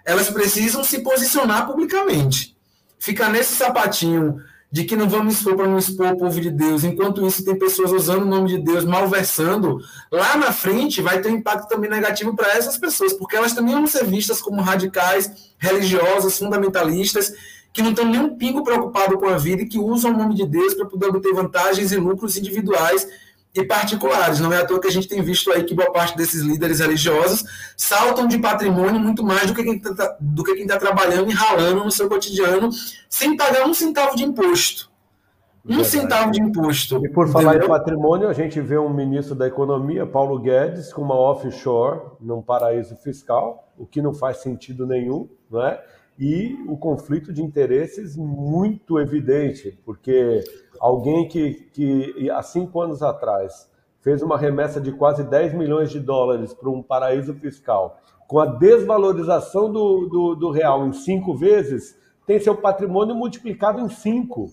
elas 0.05 0.29
precisam 0.29 0.83
se 0.83 0.99
posicionar 0.99 1.65
publicamente. 1.65 2.55
Ficar 2.99 3.29
nesse 3.29 3.55
sapatinho 3.55 4.41
de 4.71 4.83
que 4.83 4.95
não 4.95 5.09
vamos 5.09 5.35
expor 5.35 5.55
para 5.55 5.67
não 5.67 5.79
expor 5.79 6.13
o 6.13 6.17
povo 6.17 6.39
de 6.39 6.51
Deus, 6.51 6.83
enquanto 6.83 7.25
isso 7.25 7.43
tem 7.43 7.57
pessoas 7.57 7.91
usando 7.91 8.21
o 8.21 8.25
nome 8.25 8.49
de 8.49 8.59
Deus, 8.59 8.85
malversando, 8.85 9.79
lá 10.11 10.37
na 10.37 10.51
frente 10.51 11.01
vai 11.01 11.19
ter 11.21 11.29
um 11.29 11.37
impacto 11.37 11.67
também 11.67 11.89
negativo 11.89 12.35
para 12.35 12.49
essas 12.49 12.77
pessoas, 12.77 13.13
porque 13.13 13.35
elas 13.35 13.53
também 13.53 13.73
vão 13.73 13.87
ser 13.87 14.05
vistas 14.05 14.41
como 14.41 14.61
radicais, 14.61 15.53
religiosas, 15.57 16.37
fundamentalistas, 16.37 17.33
que 17.73 17.81
não 17.81 17.91
estão 17.91 18.05
nem 18.05 18.19
um 18.19 18.37
pingo 18.37 18.63
preocupado 18.63 19.17
com 19.17 19.27
a 19.27 19.37
vida 19.37 19.63
e 19.63 19.67
que 19.67 19.79
usam 19.79 20.13
o 20.13 20.17
nome 20.17 20.35
de 20.35 20.45
Deus 20.45 20.73
para 20.73 20.85
poder 20.85 21.07
obter 21.07 21.33
vantagens 21.33 21.91
e 21.91 21.97
lucros 21.97 22.37
individuais 22.37 23.07
e 23.59 23.65
particulares. 23.65 24.39
Não 24.39 24.51
é 24.51 24.61
à 24.61 24.65
toa 24.65 24.79
que 24.79 24.87
a 24.87 24.91
gente 24.91 25.07
tem 25.07 25.21
visto 25.21 25.51
aí 25.51 25.63
que 25.63 25.73
boa 25.73 25.91
parte 25.91 26.15
desses 26.17 26.41
líderes 26.41 26.79
religiosos 26.79 27.43
saltam 27.75 28.27
de 28.27 28.37
patrimônio 28.37 28.99
muito 28.99 29.23
mais 29.23 29.47
do 29.47 29.53
que 29.53 29.63
quem 29.63 29.75
está 29.75 30.17
que 30.17 30.65
tá 30.65 30.77
trabalhando 30.77 31.29
e 31.29 31.33
ralando 31.33 31.83
no 31.83 31.91
seu 31.91 32.07
cotidiano 32.09 32.69
sem 33.09 33.35
pagar 33.35 33.67
um 33.67 33.73
centavo 33.73 34.15
de 34.15 34.23
imposto. 34.23 34.89
Um 35.65 35.75
Verdade. 35.75 35.89
centavo 35.89 36.31
de 36.31 36.41
imposto. 36.41 37.05
E 37.05 37.09
por 37.09 37.27
falar 37.27 37.51
entendeu? 37.51 37.67
em 37.67 37.69
patrimônio, 37.69 38.27
a 38.29 38.33
gente 38.33 38.59
vê 38.61 38.77
um 38.77 38.93
ministro 38.93 39.35
da 39.35 39.45
Economia, 39.45 40.05
Paulo 40.05 40.39
Guedes, 40.39 40.91
com 40.93 41.01
uma 41.01 41.15
offshore 41.15 42.01
num 42.19 42.41
paraíso 42.41 42.95
fiscal, 42.95 43.71
o 43.77 43.85
que 43.85 44.01
não 44.01 44.13
faz 44.13 44.37
sentido 44.37 44.87
nenhum, 44.87 45.29
não 45.49 45.61
é? 45.65 45.83
E 46.17 46.57
o 46.67 46.75
conflito 46.75 47.31
de 47.31 47.41
interesses 47.41 48.17
muito 48.17 48.99
evidente, 48.99 49.79
porque 49.85 50.43
alguém 50.79 51.27
que, 51.27 51.53
que 51.73 52.29
há 52.29 52.41
cinco 52.41 52.81
anos 52.81 53.03
atrás 53.03 53.69
fez 54.01 54.21
uma 54.21 54.37
remessa 54.37 54.79
de 54.79 54.91
quase 54.91 55.23
10 55.23 55.53
milhões 55.53 55.91
de 55.91 55.99
dólares 55.99 56.53
para 56.53 56.69
um 56.69 56.81
paraíso 56.81 57.33
fiscal, 57.33 57.99
com 58.27 58.39
a 58.39 58.45
desvalorização 58.45 59.71
do, 59.71 60.07
do, 60.07 60.35
do, 60.35 60.51
real 60.51 60.85
em 60.87 60.93
cinco 60.93 61.35
vezes, 61.35 61.97
tem 62.25 62.39
seu 62.39 62.55
patrimônio 62.55 63.15
multiplicado 63.15 63.79
em 63.81 63.89
cinco, 63.89 64.51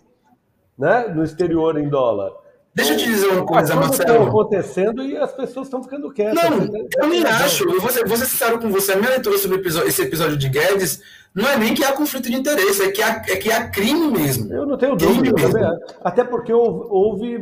né? 0.76 1.08
no 1.08 1.22
exterior 1.22 1.78
em 1.78 1.88
dólar. 1.88 2.32
Deixa 2.76 2.92
eu 2.92 2.98
te 2.98 3.06
dizer 3.06 3.28
uma 3.28 3.46
coisa, 3.46 3.72
As 3.72 3.80
Marcelo. 3.80 4.10
estão 4.10 4.28
acontecendo 4.28 5.02
e 5.02 5.16
as 5.16 5.32
pessoas 5.32 5.66
estão 5.66 5.82
ficando 5.82 6.12
quietas. 6.12 6.34
Não, 6.34 6.66
eu 6.98 7.08
nem 7.08 7.24
acho. 7.24 7.64
Eu 7.66 7.80
vou 7.80 7.90
ser, 7.90 8.06
vou 8.06 8.18
ser 8.18 8.26
sincero 8.26 8.58
com 8.58 8.68
você. 8.70 8.92
A 8.92 8.96
minha 8.96 9.08
leitura 9.08 9.38
sobre 9.38 9.66
esse 9.66 10.02
episódio 10.02 10.36
de 10.36 10.46
Guedes 10.50 11.00
não 11.34 11.48
é 11.48 11.56
nem 11.56 11.72
que 11.72 11.82
há 11.82 11.92
conflito 11.92 12.28
de 12.28 12.36
interesse, 12.36 12.82
é 12.82 12.92
que 12.92 13.00
há, 13.00 13.22
é 13.28 13.36
que 13.36 13.50
há 13.50 13.70
crime 13.70 14.10
mesmo. 14.10 14.52
Eu 14.52 14.66
não 14.66 14.76
tenho 14.76 14.94
dúvida. 14.94 15.32
Mesmo. 15.34 15.58
Até 16.04 16.22
porque 16.22 16.52
houve, 16.52 16.86
houve, 16.90 17.40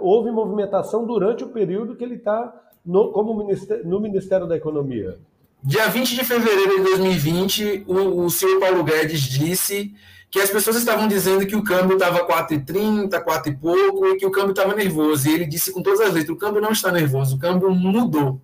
houve, 0.00 0.30
movimentação 0.30 1.04
durante 1.06 1.44
o 1.44 1.48
período 1.48 1.94
que 1.94 2.02
ele 2.02 2.14
está 2.14 2.58
no, 2.84 3.12
como 3.12 3.36
ministério, 3.36 3.86
no 3.86 4.00
Ministério 4.00 4.46
da 4.46 4.56
Economia. 4.56 5.18
Dia 5.64 5.88
20 5.88 6.16
de 6.16 6.24
fevereiro 6.24 6.78
de 6.78 6.82
2020, 6.82 7.84
o, 7.86 8.24
o 8.24 8.30
senhor 8.30 8.58
Paulo 8.58 8.82
Guedes 8.82 9.20
disse 9.20 9.94
que 10.28 10.40
as 10.40 10.50
pessoas 10.50 10.74
estavam 10.74 11.06
dizendo 11.06 11.46
que 11.46 11.54
o 11.54 11.62
câmbio 11.62 11.94
estava 11.94 12.26
4,30, 12.26 13.22
4 13.22 13.52
e 13.52 13.56
pouco, 13.56 14.06
e 14.08 14.16
que 14.16 14.26
o 14.26 14.30
câmbio 14.32 14.50
estava 14.50 14.74
nervoso. 14.74 15.28
E 15.28 15.32
ele 15.32 15.46
disse 15.46 15.70
com 15.70 15.80
todas 15.80 16.00
as 16.00 16.12
letras: 16.12 16.30
o 16.30 16.36
câmbio 16.36 16.60
não 16.60 16.72
está 16.72 16.90
nervoso, 16.90 17.36
o 17.36 17.38
câmbio 17.38 17.70
mudou. 17.70 18.40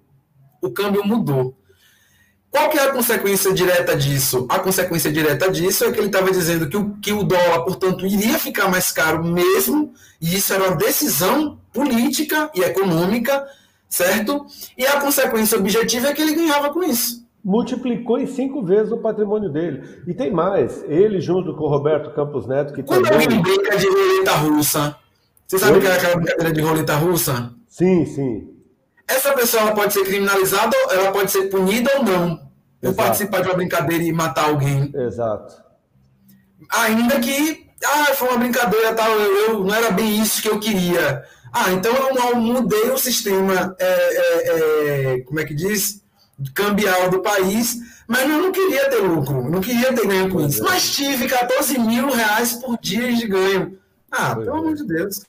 O 0.62 0.70
câmbio 0.70 1.04
mudou. 1.04 1.56
Qual 2.50 2.70
que 2.70 2.78
é 2.78 2.82
a 2.82 2.92
consequência 2.92 3.52
direta 3.52 3.96
disso? 3.96 4.46
A 4.48 4.60
consequência 4.60 5.10
direta 5.10 5.50
disso 5.50 5.84
é 5.84 5.92
que 5.92 5.98
ele 5.98 6.06
estava 6.06 6.30
dizendo 6.30 6.68
que 6.68 6.76
o, 6.76 6.96
que 7.00 7.12
o 7.12 7.24
dólar, 7.24 7.64
portanto, 7.64 8.06
iria 8.06 8.38
ficar 8.38 8.68
mais 8.70 8.92
caro 8.92 9.24
mesmo, 9.24 9.92
e 10.20 10.36
isso 10.36 10.54
era 10.54 10.68
uma 10.68 10.76
decisão 10.76 11.60
política 11.72 12.48
e 12.54 12.60
econômica, 12.60 13.44
certo? 13.88 14.46
E 14.76 14.86
a 14.86 15.00
consequência 15.00 15.58
objetiva 15.58 16.08
é 16.08 16.12
que 16.12 16.22
ele 16.22 16.34
ganhava 16.34 16.70
com 16.70 16.82
isso. 16.82 17.26
Multiplicou 17.44 18.18
em 18.18 18.26
cinco 18.26 18.62
vezes 18.62 18.92
o 18.92 18.98
patrimônio 18.98 19.50
dele. 19.50 20.02
E 20.06 20.12
tem 20.12 20.30
mais, 20.30 20.84
ele 20.88 21.20
junto 21.20 21.54
com 21.54 21.64
o 21.64 21.68
Roberto 21.68 22.14
Campos 22.14 22.46
Neto, 22.46 22.74
que 22.74 22.82
Quando 22.82 23.04
também... 23.04 23.26
alguém 23.26 23.40
brinca 23.40 23.76
de 23.76 23.88
roleta 23.88 24.32
russa, 24.32 24.96
você 25.46 25.58
sabe 25.58 25.78
o 25.78 25.80
que 25.80 25.86
é 25.86 25.92
aquela 25.94 26.16
brincadeira 26.16 26.52
de 26.52 26.60
roleta 26.60 26.94
russa? 26.96 27.54
Sim, 27.68 28.04
sim. 28.04 28.50
Essa 29.06 29.32
pessoa 29.32 29.62
ela 29.62 29.72
pode 29.72 29.94
ser 29.94 30.04
criminalizada, 30.04 30.76
ela 30.90 31.10
pode 31.10 31.30
ser 31.30 31.48
punida 31.48 31.90
ou 31.96 32.04
não 32.04 32.48
por 32.82 32.94
participar 32.94 33.40
de 33.40 33.48
uma 33.48 33.56
brincadeira 33.56 34.04
e 34.04 34.12
matar 34.12 34.50
alguém. 34.50 34.92
Exato. 34.94 35.54
Ainda 36.70 37.18
que, 37.18 37.66
ah, 37.84 38.12
foi 38.14 38.28
uma 38.28 38.38
brincadeira, 38.38 38.92
tal, 38.94 39.10
eu, 39.10 39.36
eu 39.36 39.64
não 39.64 39.74
era 39.74 39.90
bem 39.90 40.20
isso 40.20 40.42
que 40.42 40.48
eu 40.48 40.60
queria. 40.60 41.24
Ah, 41.52 41.72
então 41.72 41.92
eu 41.92 42.36
mudei 42.36 42.90
o 42.90 42.98
sistema, 42.98 43.74
é, 43.78 43.86
é, 43.86 45.14
é, 45.14 45.20
como 45.20 45.40
é 45.40 45.44
que 45.44 45.54
diz? 45.54 46.02
Cambial 46.54 47.10
do 47.10 47.20
país, 47.20 47.78
mas 48.06 48.22
eu 48.22 48.40
não 48.40 48.52
queria 48.52 48.88
ter 48.88 49.00
lucro, 49.00 49.50
não 49.50 49.60
queria 49.60 49.92
ter 49.92 50.06
ganho 50.06 50.30
com 50.30 50.40
isso. 50.40 50.62
É. 50.62 50.64
Mas 50.64 50.90
tive 50.94 51.28
14 51.28 51.78
mil 51.78 52.08
reais 52.10 52.54
por 52.54 52.78
dia 52.78 53.12
de 53.12 53.26
ganho. 53.26 53.78
Ah, 54.10 54.34
pelo 54.36 54.54
amor 54.54 54.74
de 54.74 54.86
Deus. 54.86 55.26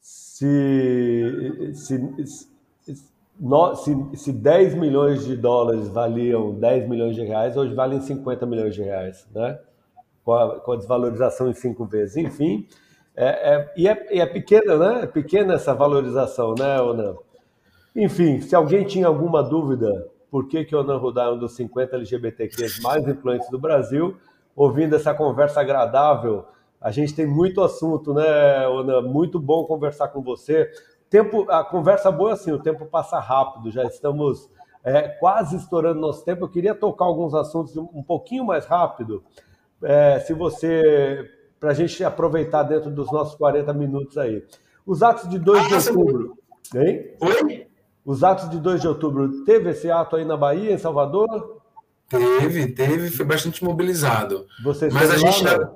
Se, 0.00 1.72
se, 1.74 1.98
se, 3.74 3.96
se 4.16 4.32
10 4.32 4.74
milhões 4.74 5.24
de 5.24 5.36
dólares 5.36 5.88
valiam 5.88 6.54
10 6.54 6.88
milhões 6.88 7.16
de 7.16 7.22
reais, 7.22 7.56
hoje 7.56 7.74
valem 7.74 8.00
50 8.00 8.46
milhões 8.46 8.74
de 8.74 8.82
reais, 8.82 9.26
né? 9.34 9.58
Com 10.24 10.34
a, 10.34 10.60
com 10.60 10.72
a 10.72 10.76
desvalorização 10.76 11.50
em 11.50 11.54
cinco 11.54 11.84
vezes. 11.84 12.16
Enfim, 12.16 12.66
é, 13.16 13.54
é, 13.54 13.72
e, 13.76 13.88
é, 13.88 14.18
é 14.18 14.26
pequena, 14.26 14.76
né? 14.76 15.02
É 15.02 15.06
pequena 15.06 15.54
essa 15.54 15.74
valorização, 15.74 16.54
né, 16.58 16.80
Onan? 16.80 17.16
Enfim, 17.94 18.40
se 18.40 18.54
alguém 18.54 18.84
tinha 18.84 19.06
alguma 19.06 19.42
dúvida 19.42 20.08
por 20.30 20.48
que, 20.48 20.64
que 20.64 20.74
o 20.74 20.80
Onan 20.80 20.96
Rudá 20.96 21.24
é 21.24 21.30
um 21.30 21.38
dos 21.38 21.54
50 21.54 21.94
LGBTQs 21.94 22.80
mais 22.80 23.06
influentes 23.06 23.48
do 23.50 23.58
Brasil, 23.58 24.16
ouvindo 24.56 24.96
essa 24.96 25.14
conversa 25.14 25.60
agradável, 25.60 26.44
a 26.80 26.90
gente 26.90 27.14
tem 27.14 27.26
muito 27.26 27.62
assunto, 27.62 28.12
né, 28.12 28.66
Onan? 28.66 29.02
Muito 29.02 29.38
bom 29.38 29.64
conversar 29.64 30.08
com 30.08 30.20
você 30.20 30.70
tempo, 31.14 31.48
a 31.48 31.62
conversa 31.62 32.10
boa 32.10 32.30
é 32.30 32.32
assim, 32.32 32.50
o 32.50 32.58
tempo 32.58 32.86
passa 32.86 33.20
rápido, 33.20 33.70
já 33.70 33.84
estamos 33.84 34.50
é, 34.82 35.02
quase 35.02 35.54
estourando 35.54 36.00
nosso 36.00 36.24
tempo. 36.24 36.44
Eu 36.44 36.48
queria 36.48 36.74
tocar 36.74 37.04
alguns 37.04 37.34
assuntos 37.34 37.76
um 37.76 38.02
pouquinho 38.02 38.44
mais 38.44 38.66
rápido, 38.66 39.22
é, 39.80 40.18
se 40.18 40.34
você, 40.34 41.30
para 41.64 41.70
a 41.70 41.74
gente 41.74 42.04
aproveitar 42.04 42.62
dentro 42.62 42.90
dos 42.90 43.10
nossos 43.10 43.36
40 43.36 43.72
minutos 43.72 44.18
aí. 44.18 44.44
Os 44.84 45.02
atos 45.02 45.30
de 45.30 45.38
2 45.38 45.66
de 45.66 45.74
outubro, 45.74 46.38
hein? 46.74 47.10
Oi? 47.18 47.66
Os 48.04 48.22
atos 48.22 48.50
de 48.50 48.60
2 48.60 48.82
de 48.82 48.88
outubro, 48.88 49.44
teve 49.46 49.70
esse 49.70 49.90
ato 49.90 50.16
aí 50.16 50.26
na 50.26 50.36
Bahia, 50.36 50.72
em 50.72 50.76
Salvador? 50.76 51.62
Teve, 52.06 52.66
teve, 52.66 53.08
foi 53.08 53.24
bastante 53.24 53.64
mobilizado. 53.64 54.46
Você 54.62 54.90
Mas 54.90 55.10
a 55.10 55.16
gente. 55.16 55.42
Lá, 55.42 55.72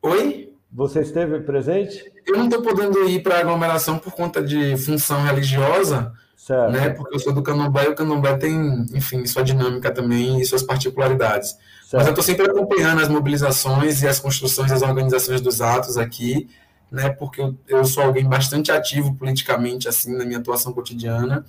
Oi? 0.00 0.54
Você 0.72 1.00
esteve 1.00 1.40
presente? 1.40 2.10
Eu 2.26 2.38
não 2.38 2.44
estou 2.46 2.62
podendo 2.62 3.06
ir 3.06 3.22
para 3.22 3.36
a 3.36 3.40
aglomeração 3.40 3.98
por 3.98 4.14
conta 4.14 4.42
de 4.42 4.74
função 4.78 5.22
religiosa, 5.22 6.14
certo. 6.48 6.72
né? 6.72 6.90
Porque 6.90 7.14
eu 7.14 7.20
sou 7.20 7.32
do 7.32 7.42
Candomblé 7.42 7.84
e 7.84 7.88
o 7.88 7.94
Candomblé 7.94 8.36
tem, 8.36 8.86
enfim, 8.94 9.24
sua 9.26 9.42
dinâmica 9.42 9.90
também 9.90 10.40
e 10.40 10.44
suas 10.46 10.62
particularidades. 10.62 11.50
Certo. 11.50 11.94
Mas 11.94 12.06
eu 12.06 12.10
estou 12.10 12.24
sempre 12.24 12.46
acompanhando 12.50 13.02
as 13.02 13.08
mobilizações 13.08 14.02
e 14.02 14.08
as 14.08 14.18
construções 14.18 14.70
das 14.70 14.82
organizações 14.82 15.40
dos 15.40 15.60
atos 15.60 15.98
aqui, 15.98 16.48
né? 16.90 17.10
Porque 17.10 17.40
eu, 17.40 17.54
eu 17.68 17.84
sou 17.84 18.02
alguém 18.02 18.24
bastante 18.24 18.72
ativo 18.72 19.14
politicamente, 19.14 19.88
assim, 19.88 20.16
na 20.16 20.24
minha 20.24 20.38
atuação 20.38 20.72
cotidiana. 20.72 21.44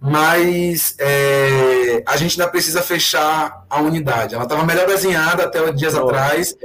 Mas 0.00 0.94
é, 0.98 2.04
a 2.06 2.16
gente 2.16 2.38
ainda 2.38 2.50
precisa 2.50 2.82
fechar 2.82 3.66
a 3.68 3.80
unidade. 3.80 4.34
Ela 4.34 4.44
estava 4.44 4.64
melhor 4.64 4.86
desenhada 4.86 5.44
até 5.44 5.72
dias 5.72 5.94
oh. 5.94 6.04
atrás 6.04 6.56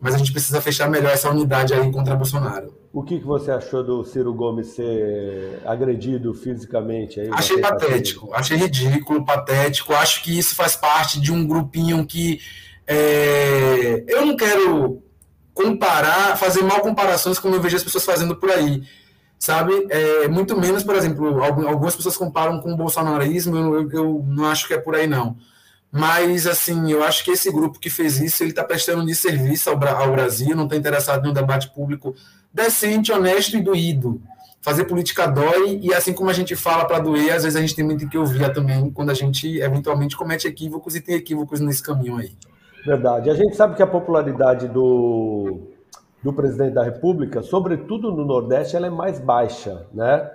mas 0.00 0.14
a 0.14 0.18
gente 0.18 0.32
precisa 0.32 0.60
fechar 0.60 0.88
melhor 0.88 1.12
essa 1.12 1.30
unidade 1.30 1.72
aí 1.72 1.90
contra 1.90 2.14
Bolsonaro. 2.14 2.74
O 2.96 3.02
que, 3.02 3.18
que 3.18 3.26
você 3.26 3.50
achou 3.50 3.84
do 3.84 4.02
Ciro 4.04 4.32
Gomes 4.32 4.68
ser 4.68 5.60
agredido 5.66 6.32
fisicamente? 6.32 7.20
Aí, 7.20 7.28
achei 7.30 7.60
patético, 7.60 8.32
achei 8.32 8.56
ridículo, 8.56 9.22
patético. 9.22 9.92
Acho 9.92 10.22
que 10.22 10.38
isso 10.38 10.54
faz 10.54 10.76
parte 10.76 11.20
de 11.20 11.30
um 11.30 11.46
grupinho 11.46 12.06
que 12.06 12.40
é... 12.86 14.02
eu 14.08 14.24
não 14.24 14.34
quero 14.34 15.02
comparar, 15.52 16.38
fazer 16.38 16.62
mal 16.62 16.80
comparações 16.80 17.38
como 17.38 17.54
eu 17.54 17.60
vejo 17.60 17.76
as 17.76 17.84
pessoas 17.84 18.02
fazendo 18.02 18.34
por 18.34 18.50
aí, 18.50 18.82
sabe? 19.38 19.74
É, 19.90 20.26
muito 20.26 20.58
menos, 20.58 20.82
por 20.82 20.96
exemplo, 20.96 21.44
algumas 21.44 21.94
pessoas 21.94 22.16
comparam 22.16 22.62
com 22.62 22.72
o 22.72 22.76
bolsonarismo, 22.78 23.58
eu, 23.58 23.90
eu 23.90 24.24
não 24.26 24.46
acho 24.46 24.66
que 24.66 24.72
é 24.72 24.78
por 24.78 24.94
aí 24.94 25.06
não. 25.06 25.36
Mas, 25.92 26.46
assim, 26.46 26.90
eu 26.90 27.02
acho 27.02 27.24
que 27.24 27.30
esse 27.30 27.50
grupo 27.50 27.78
que 27.78 27.88
fez 27.88 28.18
isso, 28.20 28.42
ele 28.42 28.50
está 28.50 28.64
prestando 28.64 29.04
de 29.04 29.14
serviço 29.14 29.70
ao, 29.70 29.82
ao 29.86 30.12
Brasil, 30.12 30.56
não 30.56 30.64
está 30.64 30.76
interessado 30.76 31.26
em 31.26 31.30
um 31.30 31.34
debate 31.34 31.70
público 31.74 32.14
decente, 32.56 33.12
honesto 33.12 33.56
e 33.56 33.60
doído. 33.62 34.20
Fazer 34.62 34.86
política 34.86 35.26
dói, 35.26 35.78
e 35.82 35.94
assim 35.94 36.12
como 36.12 36.30
a 36.30 36.32
gente 36.32 36.56
fala 36.56 36.86
para 36.86 36.98
doer, 36.98 37.34
às 37.34 37.44
vezes 37.44 37.54
a 37.54 37.60
gente 37.60 37.76
tem 37.76 37.84
muito 37.84 38.08
que 38.08 38.18
ouvir 38.18 38.52
também 38.52 38.90
quando 38.90 39.10
a 39.10 39.14
gente 39.14 39.60
eventualmente 39.60 40.16
comete 40.16 40.48
equívocos 40.48 40.96
e 40.96 41.00
tem 41.00 41.14
equívocos 41.14 41.60
nesse 41.60 41.82
caminho 41.82 42.16
aí. 42.16 42.32
Verdade. 42.84 43.30
A 43.30 43.34
gente 43.34 43.54
sabe 43.54 43.76
que 43.76 43.82
a 43.82 43.86
popularidade 43.86 44.66
do, 44.66 45.68
do 46.22 46.32
presidente 46.32 46.72
da 46.72 46.82
República, 46.82 47.42
sobretudo 47.42 48.10
no 48.10 48.24
Nordeste, 48.24 48.74
ela 48.74 48.86
é 48.86 48.90
mais 48.90 49.20
baixa, 49.20 49.86
né? 49.92 50.28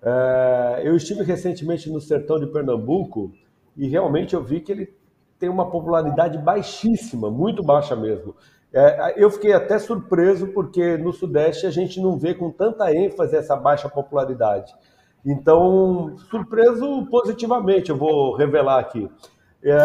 É, 0.00 0.82
eu 0.84 0.96
estive 0.96 1.22
recentemente 1.22 1.90
no 1.90 2.00
sertão 2.00 2.38
de 2.38 2.46
Pernambuco 2.46 3.32
e 3.76 3.88
realmente 3.88 4.34
eu 4.34 4.42
vi 4.42 4.60
que 4.60 4.70
ele 4.70 4.94
tem 5.38 5.48
uma 5.48 5.70
popularidade 5.70 6.38
baixíssima, 6.38 7.30
muito 7.30 7.62
baixa 7.62 7.96
mesmo. 7.96 8.34
É, 8.76 9.14
eu 9.16 9.30
fiquei 9.30 9.52
até 9.52 9.78
surpreso 9.78 10.48
porque 10.48 10.96
no 10.96 11.12
Sudeste 11.12 11.64
a 11.64 11.70
gente 11.70 12.00
não 12.00 12.18
vê 12.18 12.34
com 12.34 12.50
tanta 12.50 12.92
ênfase 12.92 13.36
essa 13.36 13.54
baixa 13.54 13.88
popularidade. 13.88 14.74
Então, 15.24 16.16
surpreso 16.28 17.06
positivamente, 17.06 17.90
eu 17.90 17.96
vou 17.96 18.34
revelar 18.34 18.80
aqui. 18.80 19.08
É, 19.62 19.78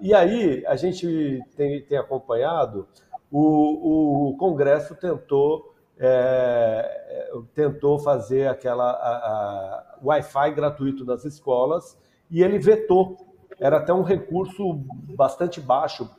e 0.00 0.12
aí, 0.12 0.66
a 0.66 0.74
gente 0.74 1.40
tem, 1.56 1.82
tem 1.82 1.96
acompanhado, 1.96 2.88
o, 3.30 4.30
o, 4.30 4.36
Congresso 4.36 4.96
tentou, 4.96 5.72
é, 5.96 7.30
tentou 7.54 7.96
fazer 8.00 8.48
aquela 8.48 9.96
Wi-Fi 10.02 10.50
gratuito 10.50 11.04
nas 11.04 11.24
escolas 11.24 11.96
e 12.28 12.42
ele 12.42 12.58
vetou. 12.58 13.16
Era 13.60 13.76
até 13.76 13.94
um 13.94 14.02
recurso 14.02 14.74
bastante 15.14 15.60
baixo 15.60 16.10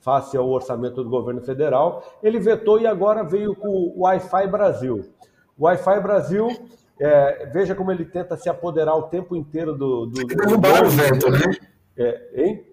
face 0.00 0.36
ao 0.36 0.48
orçamento 0.48 1.02
do 1.02 1.10
governo 1.10 1.40
federal. 1.42 2.02
Ele 2.22 2.40
vetou 2.40 2.80
e 2.80 2.86
agora 2.86 3.22
veio 3.22 3.54
com 3.54 3.68
o 3.68 4.00
Wi-Fi 4.00 4.46
Brasil. 4.48 5.04
O 5.56 5.64
Wi-Fi 5.64 6.00
Brasil, 6.00 6.48
é, 6.98 7.46
veja 7.52 7.74
como 7.74 7.92
ele 7.92 8.04
tenta 8.04 8.36
se 8.36 8.48
apoderar 8.48 8.96
o 8.96 9.04
tempo 9.04 9.36
inteiro 9.36 9.74
do. 9.74 10.06
do, 10.06 10.26
derrubaram 10.26 10.88
o 10.88 10.90
veto, 10.90 11.30
né? 11.30 11.56
É, 11.96 12.42
hein? 12.42 12.64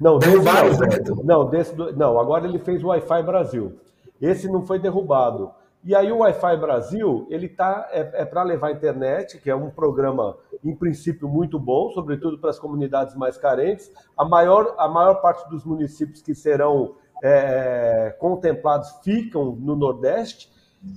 Não, 0.00 0.18
derrubaram 0.18 0.70
o 0.70 0.74
veto. 0.74 1.24
Não, 1.24 1.48
desse, 1.48 1.74
não, 1.96 2.18
agora 2.18 2.46
ele 2.46 2.58
fez 2.58 2.82
o 2.82 2.88
Wi-Fi 2.88 3.22
Brasil. 3.22 3.78
Esse 4.20 4.48
não 4.48 4.66
foi 4.66 4.78
derrubado. 4.78 5.50
E 5.84 5.94
aí 5.94 6.10
o 6.10 6.18
Wi-Fi 6.18 6.56
Brasil, 6.56 7.26
ele 7.28 7.46
tá, 7.46 7.86
é, 7.90 8.22
é 8.22 8.24
para 8.24 8.42
levar 8.42 8.68
a 8.68 8.72
internet, 8.72 9.38
que 9.38 9.50
é 9.50 9.54
um 9.54 9.70
programa, 9.70 10.34
em 10.64 10.74
princípio, 10.74 11.28
muito 11.28 11.58
bom, 11.58 11.90
sobretudo 11.90 12.38
para 12.38 12.48
as 12.48 12.58
comunidades 12.58 13.14
mais 13.14 13.36
carentes. 13.36 13.92
A 14.16 14.24
maior, 14.24 14.74
a 14.78 14.88
maior 14.88 15.20
parte 15.20 15.46
dos 15.50 15.62
municípios 15.62 16.22
que 16.22 16.34
serão 16.34 16.94
é, 17.22 18.16
contemplados 18.18 18.98
ficam 19.02 19.56
no 19.56 19.76
Nordeste. 19.76 20.50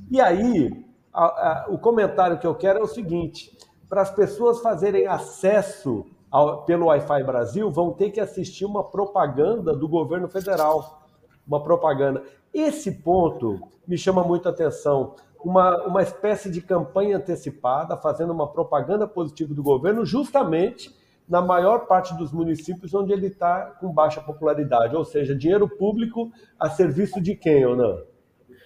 E 0.10 0.22
aí, 0.22 0.86
a, 1.14 1.26
a, 1.26 1.66
o 1.70 1.78
comentário 1.78 2.40
que 2.40 2.48
eu 2.48 2.56
quero 2.56 2.80
é 2.80 2.84
o 2.84 2.88
seguinte: 2.88 3.58
para 3.90 4.02
as 4.02 4.12
pessoas 4.12 4.62
fazerem 4.62 5.06
acesso 5.06 6.06
ao, 6.32 6.64
pelo 6.64 6.86
Wi-Fi 6.86 7.24
Brasil, 7.24 7.70
vão 7.70 7.92
ter 7.92 8.12
que 8.12 8.22
assistir 8.22 8.64
uma 8.64 8.86
propaganda 8.86 9.76
do 9.76 9.88
governo 9.88 10.30
federal. 10.30 11.07
Uma 11.48 11.64
propaganda. 11.64 12.24
Esse 12.54 12.92
ponto 12.92 13.60
me 13.88 13.98
chama 13.98 14.24
muita 14.24 14.50
atenção. 14.50 15.16
Uma, 15.44 15.86
uma 15.86 16.02
espécie 16.02 16.50
de 16.50 16.62
campanha 16.62 17.18
antecipada, 17.18 17.96
fazendo 17.96 18.34
uma 18.34 18.48
propaganda 18.48 19.08
positiva 19.08 19.54
do 19.54 19.64
governo, 19.64 20.06
justamente 20.06 20.94
na 21.28 21.42
maior 21.42 21.88
parte 21.88 22.16
dos 22.16 22.32
municípios 22.32 22.94
onde 22.94 23.12
ele 23.12 23.28
está 23.28 23.76
com 23.80 23.92
baixa 23.92 24.22
popularidade. 24.22 24.96
Ou 24.96 25.04
seja, 25.04 25.36
dinheiro 25.36 25.68
público 25.68 26.32
a 26.60 26.70
serviço 26.70 27.22
de 27.22 27.36
quem 27.36 27.66
ou 27.66 27.76
não? 27.76 28.02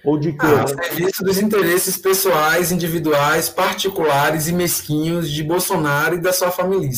Ou 0.03 0.17
de 0.17 0.33
quem? 0.33 0.49
Ah, 0.49 0.63
a 0.63 0.67
serviço 0.67 1.23
dos 1.23 1.39
interesses 1.39 1.97
pessoais, 1.97 2.71
individuais, 2.71 3.49
particulares 3.49 4.47
e 4.47 4.53
mesquinhos 4.53 5.29
de 5.29 5.43
Bolsonaro 5.43 6.15
e 6.15 6.21
da 6.21 6.33
sua 6.33 6.51
família. 6.51 6.89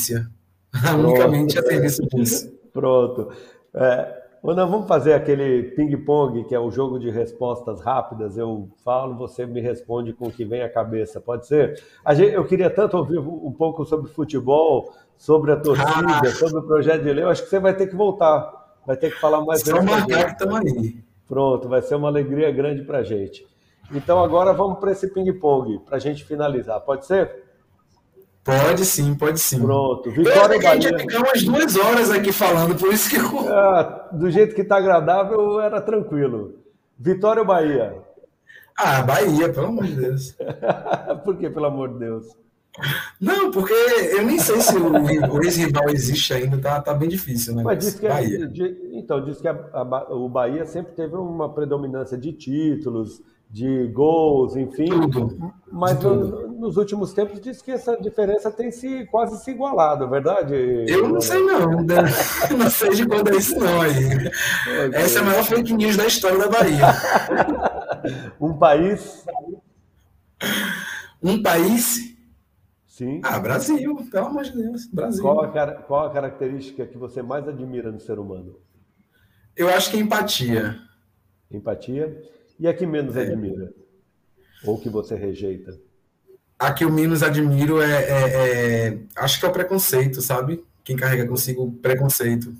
Unicamente 0.95 1.57
a 1.57 1.63
serviço 1.63 2.01
disso. 2.07 2.51
Pronto. 2.71 3.31
É, 3.73 4.22
ou 4.43 4.53
nós 4.53 4.69
vamos 4.69 4.89
fazer 4.89 5.13
aquele 5.13 5.63
ping-pong, 5.71 6.43
que 6.43 6.53
é 6.53 6.59
o 6.59 6.69
jogo 6.69 6.99
de 6.99 7.09
respostas 7.09 7.79
rápidas. 7.79 8.37
Eu 8.37 8.69
falo, 8.83 9.15
você 9.15 9.45
me 9.45 9.61
responde 9.61 10.11
com 10.11 10.27
o 10.27 10.31
que 10.31 10.43
vem 10.43 10.61
à 10.61 10.69
cabeça. 10.69 11.21
Pode 11.21 11.47
ser? 11.47 11.81
Gente, 12.11 12.33
eu 12.33 12.43
queria 12.43 12.69
tanto 12.69 12.97
ouvir 12.97 13.19
um 13.19 13.53
pouco 13.53 13.85
sobre 13.85 14.11
futebol, 14.11 14.93
sobre 15.17 15.53
a 15.53 15.55
torcida, 15.55 16.19
ah. 16.21 16.25
sobre 16.25 16.59
o 16.59 16.63
projeto 16.63 17.03
de 17.03 17.13
lei. 17.13 17.23
Eu 17.23 17.29
acho 17.29 17.41
que 17.43 17.49
você 17.49 17.57
vai 17.57 17.73
ter 17.73 17.87
que 17.87 17.95
voltar. 17.95 18.51
Vai 18.85 18.97
ter 18.97 19.11
que 19.11 19.19
falar 19.21 19.45
mais 19.45 19.61
Só 19.61 19.81
marcar 19.81 20.25
que 20.25 20.43
estamos 20.43 20.59
aí. 20.59 20.97
Pronto, 21.25 21.69
vai 21.69 21.81
ser 21.81 21.95
uma 21.95 22.09
alegria 22.09 22.51
grande 22.51 22.81
para 22.81 22.97
a 22.97 23.03
gente. 23.03 23.47
Então 23.93 24.21
agora 24.21 24.51
vamos 24.51 24.77
para 24.77 24.91
esse 24.91 25.07
ping-pong, 25.07 25.79
para 25.85 25.95
a 25.95 25.99
gente 25.99 26.25
finalizar. 26.25 26.81
Pode 26.81 27.05
ser? 27.05 27.42
Pode 28.43 28.83
sim, 28.85 29.15
pode 29.15 29.39
sim. 29.39 29.61
Pronto. 29.61 30.11
Vitória 30.11 30.55
eu 30.55 30.61
Bahia. 30.61 30.69
A 30.69 30.73
gente 30.73 30.91
ia 30.91 30.99
ficar 30.99 31.19
umas 31.19 31.43
duas 31.43 31.75
horas 31.77 32.11
aqui 32.11 32.31
falando, 32.33 32.75
por 32.75 32.93
isso 32.93 33.09
que 33.09 33.15
eu... 33.15 33.53
ah, 33.53 34.09
do 34.11 34.29
jeito 34.29 34.53
que 34.53 34.61
está 34.61 34.77
agradável, 34.77 35.61
era 35.61 35.81
tranquilo. 35.81 36.55
Vitória 36.99 37.41
ou 37.41 37.47
Bahia? 37.47 37.95
Ah, 38.77 39.01
Bahia, 39.01 39.51
pelo 39.51 39.67
amor 39.67 39.85
de 39.85 39.95
Deus. 39.95 40.35
por 41.23 41.37
que, 41.37 41.49
pelo 41.49 41.65
amor 41.67 41.93
de 41.93 41.99
Deus? 41.99 42.27
Não, 43.21 43.51
porque 43.51 43.73
eu 43.73 44.25
nem 44.25 44.39
sei 44.39 44.59
se 44.59 44.75
o, 44.75 44.91
o 44.91 45.43
ex-rival 45.43 45.89
existe 45.89 46.33
ainda, 46.33 46.57
tá, 46.57 46.81
tá 46.81 46.93
bem 46.93 47.07
difícil, 47.07 47.55
né? 47.55 47.63
Mas 47.63 47.77
diz 47.77 47.99
que 47.99 48.07
Bahia. 48.07 48.45
É, 48.45 48.97
então, 48.97 49.23
diz 49.23 49.39
que 49.39 49.47
a, 49.47 49.53
a, 49.73 50.13
o 50.13 50.27
Bahia 50.27 50.65
sempre 50.65 50.93
teve 50.93 51.15
uma 51.15 51.53
predominância 51.53 52.17
de 52.17 52.33
títulos, 52.33 53.21
de 53.53 53.87
gols, 53.89 54.55
enfim. 54.55 54.87
Tudo. 54.87 55.53
Mas 55.71 55.99
tudo. 55.99 56.47
No, 56.47 56.59
nos 56.59 56.75
últimos 56.75 57.13
tempos 57.13 57.39
diz 57.39 57.61
que 57.61 57.69
essa 57.69 57.95
diferença 57.95 58.49
tem 58.49 58.71
se 58.71 59.05
quase 59.05 59.43
se 59.43 59.51
igualado, 59.51 60.05
é 60.05 60.07
verdade? 60.07 60.55
Eu 60.87 61.07
não 61.07 61.21
sei 61.21 61.39
não, 61.43 61.83
não 62.57 62.69
sei 62.71 62.89
de 62.95 63.05
quando 63.05 63.29
é 63.29 63.37
isso 63.37 63.59
não 63.59 63.79
aí. 63.79 63.93
Essa 64.93 65.19
é 65.19 65.21
a 65.21 65.25
maior 65.25 65.43
fake 65.43 65.71
news 65.71 65.95
da 65.95 66.07
história 66.07 66.39
da 66.39 66.49
Bahia. 66.49 66.87
um 68.41 68.57
país? 68.57 69.23
Um 71.21 71.43
país? 71.43 72.11
Sim. 72.87 73.21
Ah, 73.23 73.39
Brasil, 73.39 73.95
pelo 74.11 74.25
amor 74.25 74.45
de 74.45 74.51
Deus, 74.51 74.87
Brasil. 74.87 75.21
Qual 75.21 75.41
a, 75.41 75.71
qual 75.83 76.07
a 76.07 76.09
característica 76.11 76.87
que 76.87 76.97
você 76.97 77.21
mais 77.21 77.47
admira 77.47 77.91
no 77.91 77.99
ser 77.99 78.17
humano? 78.17 78.55
Eu 79.55 79.69
acho 79.69 79.91
que 79.91 79.97
é 79.97 79.99
empatia. 79.99 80.75
Empatia? 81.51 82.19
E 82.63 82.67
a 82.69 82.73
que 82.73 82.85
menos 82.85 83.17
é. 83.17 83.23
admira? 83.23 83.73
Ou 84.63 84.79
que 84.79 84.87
você 84.87 85.15
rejeita? 85.15 85.77
A 86.57 86.71
que 86.71 86.85
eu 86.85 86.89
menos 86.89 87.21
admiro 87.21 87.81
é, 87.81 87.91
é, 87.91 88.87
é, 88.87 88.99
Acho 89.17 89.37
que 89.37 89.45
é 89.45 89.49
o 89.49 89.51
preconceito, 89.51 90.21
sabe? 90.21 90.63
Quem 90.81 90.95
carrega 90.95 91.27
consigo 91.27 91.69
preconceito. 91.73 92.55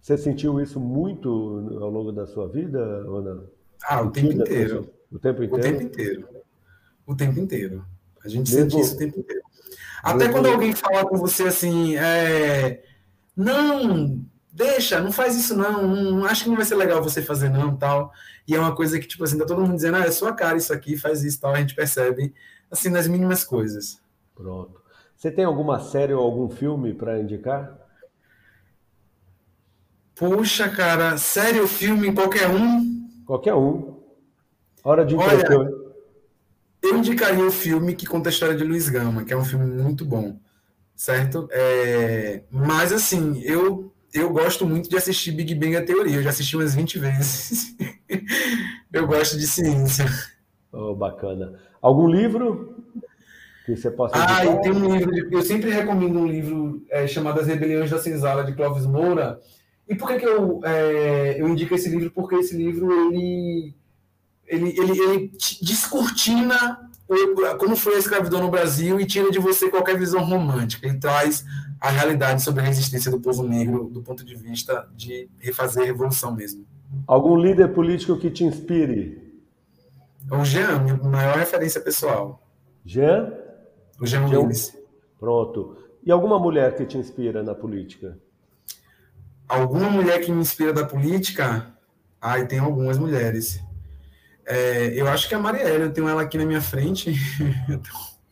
Você 0.00 0.16
sentiu 0.16 0.60
isso 0.60 0.78
muito 0.78 1.28
ao 1.80 1.90
longo 1.90 2.12
da 2.12 2.28
sua 2.28 2.46
vida 2.46 3.02
não? 3.02 3.48
Ah, 3.82 4.02
o 4.02 4.12
tempo 4.12 4.34
inteiro. 4.34 4.88
O 5.10 5.18
tempo 5.18 5.42
inteiro? 5.42 5.58
O 5.58 5.60
tempo 5.60 5.82
inteiro. 5.82 6.28
O 7.04 7.16
tempo 7.16 7.40
inteiro. 7.40 7.84
A 8.24 8.28
gente 8.28 8.54
Mesmo... 8.54 8.70
sente 8.70 8.80
isso 8.80 8.94
o 8.94 8.98
tempo 8.98 9.18
inteiro. 9.18 9.42
Até 10.00 10.18
Mesmo... 10.18 10.32
quando 10.32 10.46
alguém 10.46 10.72
fala 10.76 11.04
com 11.04 11.16
você 11.16 11.48
assim, 11.48 11.96
é... 11.96 12.84
não, 13.36 14.24
deixa, 14.54 15.00
não 15.00 15.10
faz 15.10 15.34
isso 15.36 15.56
não, 15.56 15.86
não, 15.86 16.24
acho 16.24 16.44
que 16.44 16.48
não 16.48 16.56
vai 16.56 16.64
ser 16.64 16.76
legal 16.76 17.02
você 17.02 17.20
fazer 17.20 17.48
não, 17.48 17.76
tal. 17.76 18.12
E 18.46 18.54
é 18.54 18.58
uma 18.58 18.74
coisa 18.74 19.00
que, 19.00 19.06
tipo 19.06 19.24
assim, 19.24 19.36
tá 19.36 19.44
todo 19.44 19.60
mundo 19.60 19.74
dizendo, 19.74 19.96
ah, 19.96 20.04
é 20.04 20.10
sua 20.10 20.32
cara 20.32 20.56
isso 20.56 20.72
aqui, 20.72 20.96
faz 20.96 21.24
isso, 21.24 21.40
tal. 21.40 21.52
A 21.52 21.58
gente 21.58 21.74
percebe, 21.74 22.32
assim, 22.70 22.88
nas 22.88 23.08
mínimas 23.08 23.42
coisas. 23.42 24.00
Pronto. 24.34 24.80
Você 25.16 25.30
tem 25.30 25.44
alguma 25.44 25.80
série 25.80 26.14
ou 26.14 26.22
algum 26.22 26.48
filme 26.48 26.94
para 26.94 27.18
indicar? 27.18 27.76
Puxa, 30.14 30.68
cara, 30.68 31.16
série 31.16 31.60
ou 31.60 31.66
filme, 31.66 32.14
qualquer 32.14 32.48
um? 32.48 33.08
Qualquer 33.26 33.54
um. 33.54 34.00
Hora 34.84 35.04
de 35.04 35.16
Olha, 35.16 35.48
eu 36.82 36.96
indicaria 36.96 37.44
o 37.44 37.50
filme 37.50 37.94
que 37.94 38.06
conta 38.06 38.28
a 38.28 38.32
história 38.32 38.54
de 38.54 38.62
Luiz 38.62 38.88
Gama, 38.88 39.24
que 39.24 39.32
é 39.32 39.36
um 39.36 39.44
filme 39.44 39.66
muito 39.66 40.04
bom, 40.04 40.38
certo? 40.94 41.48
É... 41.50 42.42
Mas, 42.50 42.92
assim, 42.92 43.40
eu 43.40 43.93
eu 44.14 44.32
gosto 44.32 44.64
muito 44.64 44.88
de 44.88 44.96
assistir 44.96 45.32
Big 45.32 45.54
Bang 45.54 45.76
a 45.76 45.84
Teoria. 45.84 46.16
Eu 46.16 46.22
já 46.22 46.30
assisti 46.30 46.56
umas 46.56 46.74
20 46.74 46.98
vezes. 47.00 47.76
eu 48.92 49.06
gosto 49.06 49.36
de 49.36 49.46
ciência. 49.46 50.06
Oh, 50.72 50.94
bacana. 50.94 51.58
Algum 51.82 52.08
livro 52.08 52.76
que 53.66 53.76
você 53.76 53.90
possa 53.90 54.14
Ah, 54.16 54.44
e 54.44 54.60
tem 54.60 54.72
um 54.72 54.94
livro. 54.94 55.10
De, 55.10 55.34
eu 55.34 55.42
sempre 55.42 55.70
recomendo 55.70 56.18
um 56.18 56.26
livro 56.26 56.84
é, 56.90 57.06
chamado 57.06 57.40
As 57.40 57.48
Rebeliões 57.48 57.90
da 57.90 57.98
Senzala, 57.98 58.44
de 58.44 58.54
Clóvis 58.54 58.86
Moura. 58.86 59.40
E 59.88 59.94
por 59.94 60.08
que, 60.08 60.18
que 60.18 60.26
eu, 60.26 60.60
é, 60.64 61.40
eu 61.40 61.48
indico 61.48 61.74
esse 61.74 61.88
livro? 61.88 62.10
Porque 62.10 62.36
esse 62.36 62.56
livro, 62.56 62.90
ele, 62.92 63.74
ele, 64.46 64.68
ele, 64.78 65.00
ele 65.00 65.32
descortina 65.60 66.90
como 67.58 67.76
foi 67.76 67.96
a 67.96 67.98
escravidão 67.98 68.40
no 68.40 68.50
Brasil 68.50 68.98
e 69.00 69.06
tira 69.06 69.30
de 69.30 69.38
você 69.38 69.68
qualquer 69.68 69.98
visão 69.98 70.24
romântica. 70.24 70.86
Ele 70.86 70.98
traz 70.98 71.44
a 71.80 71.90
realidade 71.90 72.42
sobre 72.42 72.62
a 72.62 72.64
resistência 72.64 73.10
do 73.10 73.20
povo 73.20 73.42
negro 73.42 73.88
do 73.90 74.02
ponto 74.02 74.24
de 74.24 74.34
vista 74.34 74.88
de 74.96 75.28
refazer 75.38 75.82
a 75.82 75.86
revolução 75.86 76.34
mesmo. 76.34 76.66
Algum 77.06 77.36
líder 77.36 77.68
político 77.68 78.16
que 78.18 78.30
te 78.30 78.44
inspire? 78.44 79.22
O 80.30 80.44
Jean, 80.44 80.78
minha 80.80 80.96
maior 80.96 81.36
referência 81.36 81.80
pessoal. 81.80 82.42
Jean? 82.84 83.32
O 84.00 84.06
Jean, 84.06 84.26
Jean 84.26 84.40
Willis. 84.40 84.76
Pronto. 85.20 85.76
E 86.02 86.10
alguma 86.10 86.38
mulher 86.38 86.74
que 86.74 86.86
te 86.86 86.96
inspira 86.96 87.42
na 87.42 87.54
política? 87.54 88.18
alguma 89.48 89.90
mulher 89.90 90.20
que 90.20 90.32
me 90.32 90.40
inspira 90.40 90.72
da 90.72 90.84
política? 90.84 91.66
Ai, 92.20 92.46
tem 92.46 92.58
algumas 92.58 92.98
mulheres. 92.98 93.60
É, 94.46 95.00
eu 95.00 95.08
acho 95.08 95.28
que 95.28 95.34
a 95.34 95.38
Marielle, 95.38 95.84
eu 95.84 95.92
tenho 95.92 96.08
ela 96.08 96.22
aqui 96.22 96.36
na 96.36 96.44
minha 96.44 96.60
frente. 96.60 97.10
eu 97.68 97.80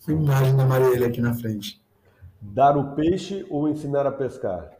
tenho 0.05 0.19
uma 0.19 0.33
imagem 0.33 0.57
da 0.57 0.65
Marielle 0.65 1.05
aqui 1.05 1.21
na 1.21 1.35
frente. 1.35 1.81
Dar 2.41 2.77
o 2.77 2.95
peixe 2.95 3.47
ou 3.49 3.69
ensinar 3.69 4.07
a 4.07 4.13
pescar? 4.13 4.71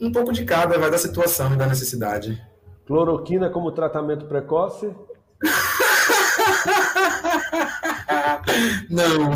Um 0.00 0.10
pouco 0.10 0.32
de 0.32 0.44
cada, 0.44 0.78
vai 0.78 0.90
da 0.90 0.98
situação 0.98 1.52
e 1.52 1.56
da 1.56 1.66
necessidade. 1.66 2.42
Cloroquina 2.86 3.50
como 3.50 3.72
tratamento 3.72 4.26
precoce? 4.26 4.94
Não. 8.88 9.32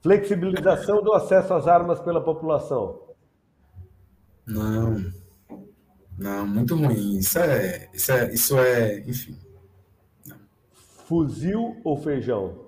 Flexibilização 0.00 1.02
do 1.02 1.12
acesso 1.12 1.54
às 1.54 1.66
armas 1.66 2.00
pela 2.00 2.20
população? 2.20 3.00
Não. 4.46 5.19
Não, 6.20 6.46
muito 6.46 6.76
ruim. 6.76 7.16
Isso 7.16 7.38
é, 7.38 7.88
isso 7.94 8.12
é, 8.12 8.34
isso 8.34 8.58
é 8.58 8.98
enfim. 9.06 9.34
Não. 10.26 10.36
Fuzil 11.06 11.80
ou 11.82 11.96
feijão? 11.96 12.58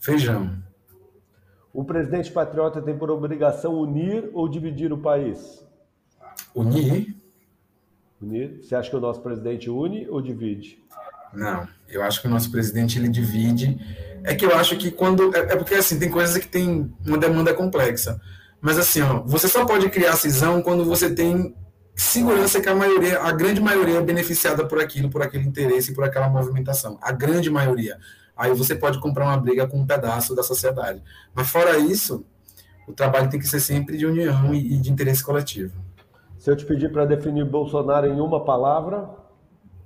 Feijão. 0.00 0.56
O 1.74 1.84
presidente 1.84 2.32
patriota 2.32 2.80
tem 2.80 2.96
por 2.96 3.10
obrigação 3.10 3.74
unir 3.74 4.30
ou 4.32 4.48
dividir 4.48 4.94
o 4.94 4.98
país? 4.98 5.62
Unir. 6.54 7.14
Unir. 8.18 8.60
Você 8.62 8.74
acha 8.74 8.88
que 8.88 8.96
o 8.96 9.00
nosso 9.00 9.20
presidente 9.20 9.68
une 9.68 10.08
ou 10.08 10.22
divide? 10.22 10.82
Não, 11.34 11.68
eu 11.86 12.02
acho 12.02 12.22
que 12.22 12.28
o 12.28 12.30
nosso 12.30 12.50
presidente 12.50 12.98
ele 12.98 13.10
divide. 13.10 13.78
É 14.24 14.34
que 14.34 14.46
eu 14.46 14.56
acho 14.56 14.78
que 14.78 14.90
quando. 14.90 15.36
É, 15.36 15.52
é 15.52 15.56
porque 15.56 15.74
assim, 15.74 15.98
tem 15.98 16.10
coisas 16.10 16.38
que 16.38 16.48
tem 16.48 16.90
uma 17.06 17.18
demanda 17.18 17.52
complexa. 17.52 18.18
Mas 18.58 18.78
assim, 18.78 19.02
ó, 19.02 19.20
você 19.20 19.48
só 19.48 19.66
pode 19.66 19.90
criar 19.90 20.16
cisão 20.16 20.62
quando 20.62 20.82
você 20.82 21.14
tem 21.14 21.54
segurança 22.00 22.60
que 22.60 22.68
a 22.68 22.74
maioria, 22.74 23.20
a 23.20 23.30
grande 23.30 23.60
maioria 23.60 23.98
é 23.98 24.02
beneficiada 24.02 24.66
por 24.66 24.80
aquilo, 24.80 25.10
por 25.10 25.22
aquele 25.22 25.46
interesse, 25.46 25.94
por 25.94 26.02
aquela 26.02 26.30
movimentação. 26.30 26.98
A 27.02 27.12
grande 27.12 27.50
maioria. 27.50 27.98
Aí 28.34 28.54
você 28.54 28.74
pode 28.74 28.98
comprar 28.98 29.26
uma 29.26 29.36
briga 29.36 29.68
com 29.68 29.78
um 29.78 29.86
pedaço 29.86 30.34
da 30.34 30.42
sociedade. 30.42 31.02
Mas 31.34 31.50
fora 31.50 31.76
isso, 31.76 32.24
o 32.88 32.92
trabalho 32.94 33.28
tem 33.28 33.38
que 33.38 33.46
ser 33.46 33.60
sempre 33.60 33.98
de 33.98 34.06
união 34.06 34.54
e, 34.54 34.78
de 34.78 34.90
interesse 34.90 35.22
coletivo. 35.22 35.78
Se 36.38 36.50
eu 36.50 36.56
te 36.56 36.64
pedir 36.64 36.90
para 36.90 37.04
definir 37.04 37.44
Bolsonaro 37.44 38.06
em 38.06 38.18
uma 38.18 38.42
palavra? 38.46 39.10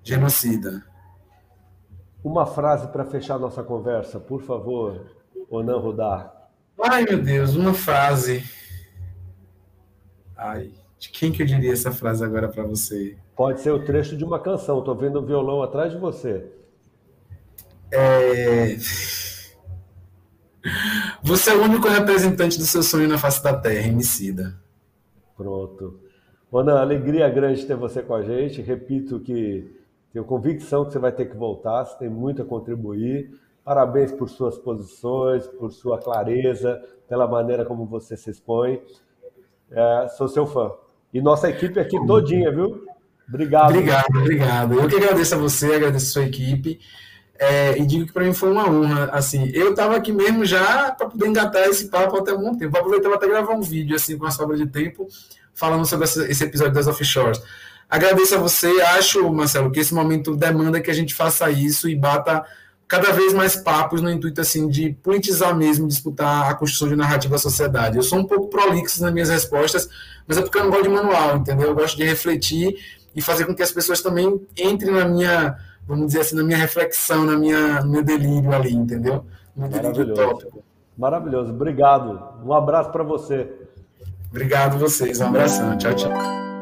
Genocida. 0.05 0.85
Uma 2.23 2.47
frase 2.47 2.87
para 2.89 3.05
fechar 3.05 3.41
nossa 3.41 3.63
conversa, 3.63 4.21
por 4.21 4.41
favor, 4.41 5.05
Onan 5.51 5.79
Rudar. 5.79 6.33
Ai, 6.81 7.05
meu 7.05 7.21
Deus, 7.21 7.57
uma 7.57 7.75
frase. 7.75 8.49
Ai, 10.37 10.73
de 11.05 11.11
quem 11.11 11.31
que 11.31 11.43
eu 11.43 11.47
diria 11.47 11.73
essa 11.73 11.93
frase 11.93 12.25
agora 12.25 12.49
para 12.49 12.63
você? 12.63 13.17
Pode 13.37 13.61
ser 13.61 13.71
o 13.71 13.85
trecho 13.85 14.17
de 14.17 14.25
uma 14.25 14.39
canção. 14.39 14.79
Estou 14.79 14.95
vendo 14.95 15.19
o 15.19 15.27
violão 15.27 15.63
atrás 15.63 15.93
de 15.93 15.99
você. 15.99 16.47
É... 17.93 18.77
Você 21.23 21.51
é 21.51 21.55
o 21.55 21.63
único 21.63 21.89
representante 21.89 22.57
do 22.57 22.65
seu 22.65 22.83
sonho 22.83 23.07
na 23.07 23.19
face 23.19 23.43
da 23.43 23.55
Terra, 23.55 23.87
Emicida. 23.87 24.59
Pronto. 25.37 26.01
Ana, 26.51 26.81
alegria 26.81 27.29
grande 27.29 27.67
ter 27.67 27.77
você 27.77 28.01
com 28.03 28.15
a 28.15 28.23
gente. 28.23 28.63
Repito 28.63 29.21
que 29.21 29.71
tenho 30.11 30.25
convicção 30.25 30.87
que 30.87 30.93
você 30.93 30.99
vai 30.99 31.13
ter 31.13 31.27
que 31.27 31.37
voltar, 31.37 31.85
você 31.85 31.99
tem 31.99 32.09
muito 32.09 32.41
a 32.41 32.45
contribuir. 32.47 33.39
Parabéns 33.63 34.11
por 34.13 34.31
suas 34.31 34.57
posições, 34.57 35.47
por 35.47 35.71
sua 35.71 35.99
clareza, 35.99 36.83
pela 37.09 37.27
maneira 37.27 37.65
como 37.65 37.85
você 37.85 38.17
se 38.17 38.31
expõe. 38.31 38.81
É, 39.71 40.09
sou 40.09 40.29
seu 40.29 40.47
fã. 40.47 40.73
E 41.15 41.21
nossa 41.21 41.49
equipe 41.49 41.79
aqui 41.79 41.97
todinha, 42.05 42.51
viu? 42.51 42.85
Obrigado. 43.29 43.71
Obrigado, 43.71 44.19
obrigado. 44.19 44.75
Eu 44.75 44.89
que 44.89 44.97
agradeço 44.97 45.37
a 45.37 45.39
você, 45.39 45.73
agradeço 45.73 46.07
a 46.07 46.13
sua 46.13 46.25
equipe. 46.25 46.81
É, 47.39 47.79
e 47.79 47.87
digo 47.87 48.07
que 48.07 48.13
para 48.13 48.25
mim 48.25 48.35
foi 48.35 48.51
uma 48.51 48.69
honra. 48.69 49.05
Assim, 49.13 49.49
eu 49.55 49.71
estava 49.71 49.95
aqui 49.95 50.13
mesmo 50.13 50.45
já 50.45 50.91
para 50.91 51.09
poder 51.09 51.29
engatar 51.29 51.63
esse 51.69 51.89
papo 51.89 52.17
até 52.17 52.33
algum 52.33 52.57
tempo. 52.57 52.77
Aproveitava 52.77 53.15
até 53.15 53.29
gravar 53.29 53.55
um 53.55 53.63
vídeo 53.63 53.95
assim 53.95 54.19
com 54.19 54.27
a 54.27 54.31
sobra 54.33 54.57
de 54.57 54.67
tempo, 54.67 55.07
falando 55.55 55.87
sobre 55.87 56.05
esse 56.05 56.45
episódio 56.45 56.75
das 56.75 56.89
offshores. 56.89 57.41
Agradeço 57.89 58.35
a 58.35 58.39
você. 58.39 58.67
Acho, 58.97 59.33
Marcelo, 59.33 59.71
que 59.71 59.79
esse 59.79 59.95
momento 59.95 60.35
demanda 60.35 60.81
que 60.81 60.91
a 60.91 60.95
gente 60.95 61.15
faça 61.15 61.49
isso 61.49 61.89
e 61.89 61.95
bata 61.95 62.45
cada 62.87 63.13
vez 63.13 63.33
mais 63.33 63.57
papos 63.57 64.01
no 64.01 64.11
intuito 64.11 64.41
assim 64.41 64.69
de 64.69 64.93
politizar 65.03 65.57
mesmo, 65.57 65.89
disputar 65.89 66.51
a 66.51 66.55
construção 66.55 66.89
de 66.89 66.97
narrativa 66.97 67.33
da 67.33 67.39
sociedade. 67.39 67.97
Eu 67.97 68.03
sou 68.03 68.19
um 68.19 68.25
pouco 68.25 68.49
prolixo 68.49 69.03
nas 69.03 69.13
minhas 69.13 69.29
respostas, 69.29 69.89
mas 70.27 70.39
é 70.39 70.43
porque 70.43 70.59
eu 70.59 70.65
não 70.65 70.71
gosto 70.71 70.85
de 70.85 70.91
manual, 70.91 71.37
entendeu? 71.37 71.69
Eu 71.69 71.75
gosto 71.75 71.97
de 71.97 72.05
refletir 72.05 72.77
e 73.15 73.23
fazer 73.23 73.47
com 73.47 73.55
que 73.55 73.63
as 73.63 73.71
pessoas 73.71 74.01
também 74.03 74.41
entrem 74.57 74.93
na 74.93 75.05
minha 75.07 75.57
vamos 75.87 76.07
dizer 76.07 76.21
assim, 76.21 76.37
na 76.37 76.43
minha 76.43 76.57
reflexão, 76.57 77.25
na 77.25 77.37
minha, 77.37 77.83
no 77.83 77.91
meu 77.91 78.03
delírio 78.03 78.53
ali, 78.53 78.73
entendeu? 78.75 79.25
No 79.55 79.69
Maravilhoso. 79.69 80.49
Maravilhoso. 80.97 81.51
Obrigado. 81.53 82.21
Um 82.45 82.53
abraço 82.53 82.91
para 82.91 83.03
você. 83.03 83.51
Obrigado 84.31 84.79
vocês. 84.79 85.21
Um 85.21 85.27
abração. 85.27 85.77
Tchau, 85.79 85.95
tchau. 85.95 86.54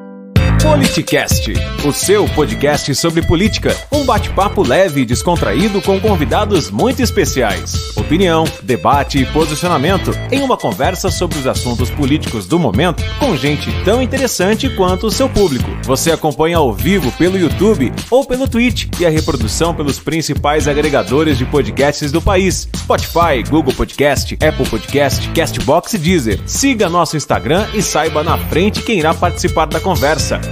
Politicast, 0.62 1.52
o 1.84 1.92
seu 1.92 2.24
podcast 2.28 2.94
sobre 2.94 3.20
política. 3.20 3.76
Um 3.90 4.04
bate-papo 4.04 4.62
leve 4.62 5.00
e 5.00 5.04
descontraído 5.04 5.82
com 5.82 5.98
convidados 6.00 6.70
muito 6.70 7.02
especiais. 7.02 7.96
Opinião, 7.96 8.44
debate 8.62 9.18
e 9.18 9.26
posicionamento 9.26 10.12
em 10.30 10.40
uma 10.40 10.56
conversa 10.56 11.10
sobre 11.10 11.36
os 11.36 11.48
assuntos 11.48 11.90
políticos 11.90 12.46
do 12.46 12.60
momento 12.60 13.02
com 13.18 13.36
gente 13.36 13.72
tão 13.84 14.00
interessante 14.00 14.70
quanto 14.70 15.08
o 15.08 15.10
seu 15.10 15.28
público. 15.28 15.68
Você 15.82 16.12
acompanha 16.12 16.58
ao 16.58 16.72
vivo 16.72 17.10
pelo 17.12 17.36
YouTube 17.36 17.92
ou 18.08 18.24
pelo 18.24 18.46
Twitch 18.46 18.86
e 19.00 19.04
a 19.04 19.10
reprodução 19.10 19.74
pelos 19.74 19.98
principais 19.98 20.68
agregadores 20.68 21.36
de 21.36 21.44
podcasts 21.44 22.12
do 22.12 22.22
país: 22.22 22.68
Spotify, 22.76 23.42
Google 23.50 23.74
Podcast, 23.74 24.34
Apple 24.34 24.68
Podcast, 24.68 25.28
Castbox 25.30 25.94
e 25.94 25.98
Deezer. 25.98 26.40
Siga 26.46 26.88
nosso 26.88 27.16
Instagram 27.16 27.66
e 27.74 27.82
saiba 27.82 28.22
na 28.22 28.38
frente 28.38 28.82
quem 28.82 29.00
irá 29.00 29.12
participar 29.12 29.66
da 29.66 29.80
conversa 29.80 30.51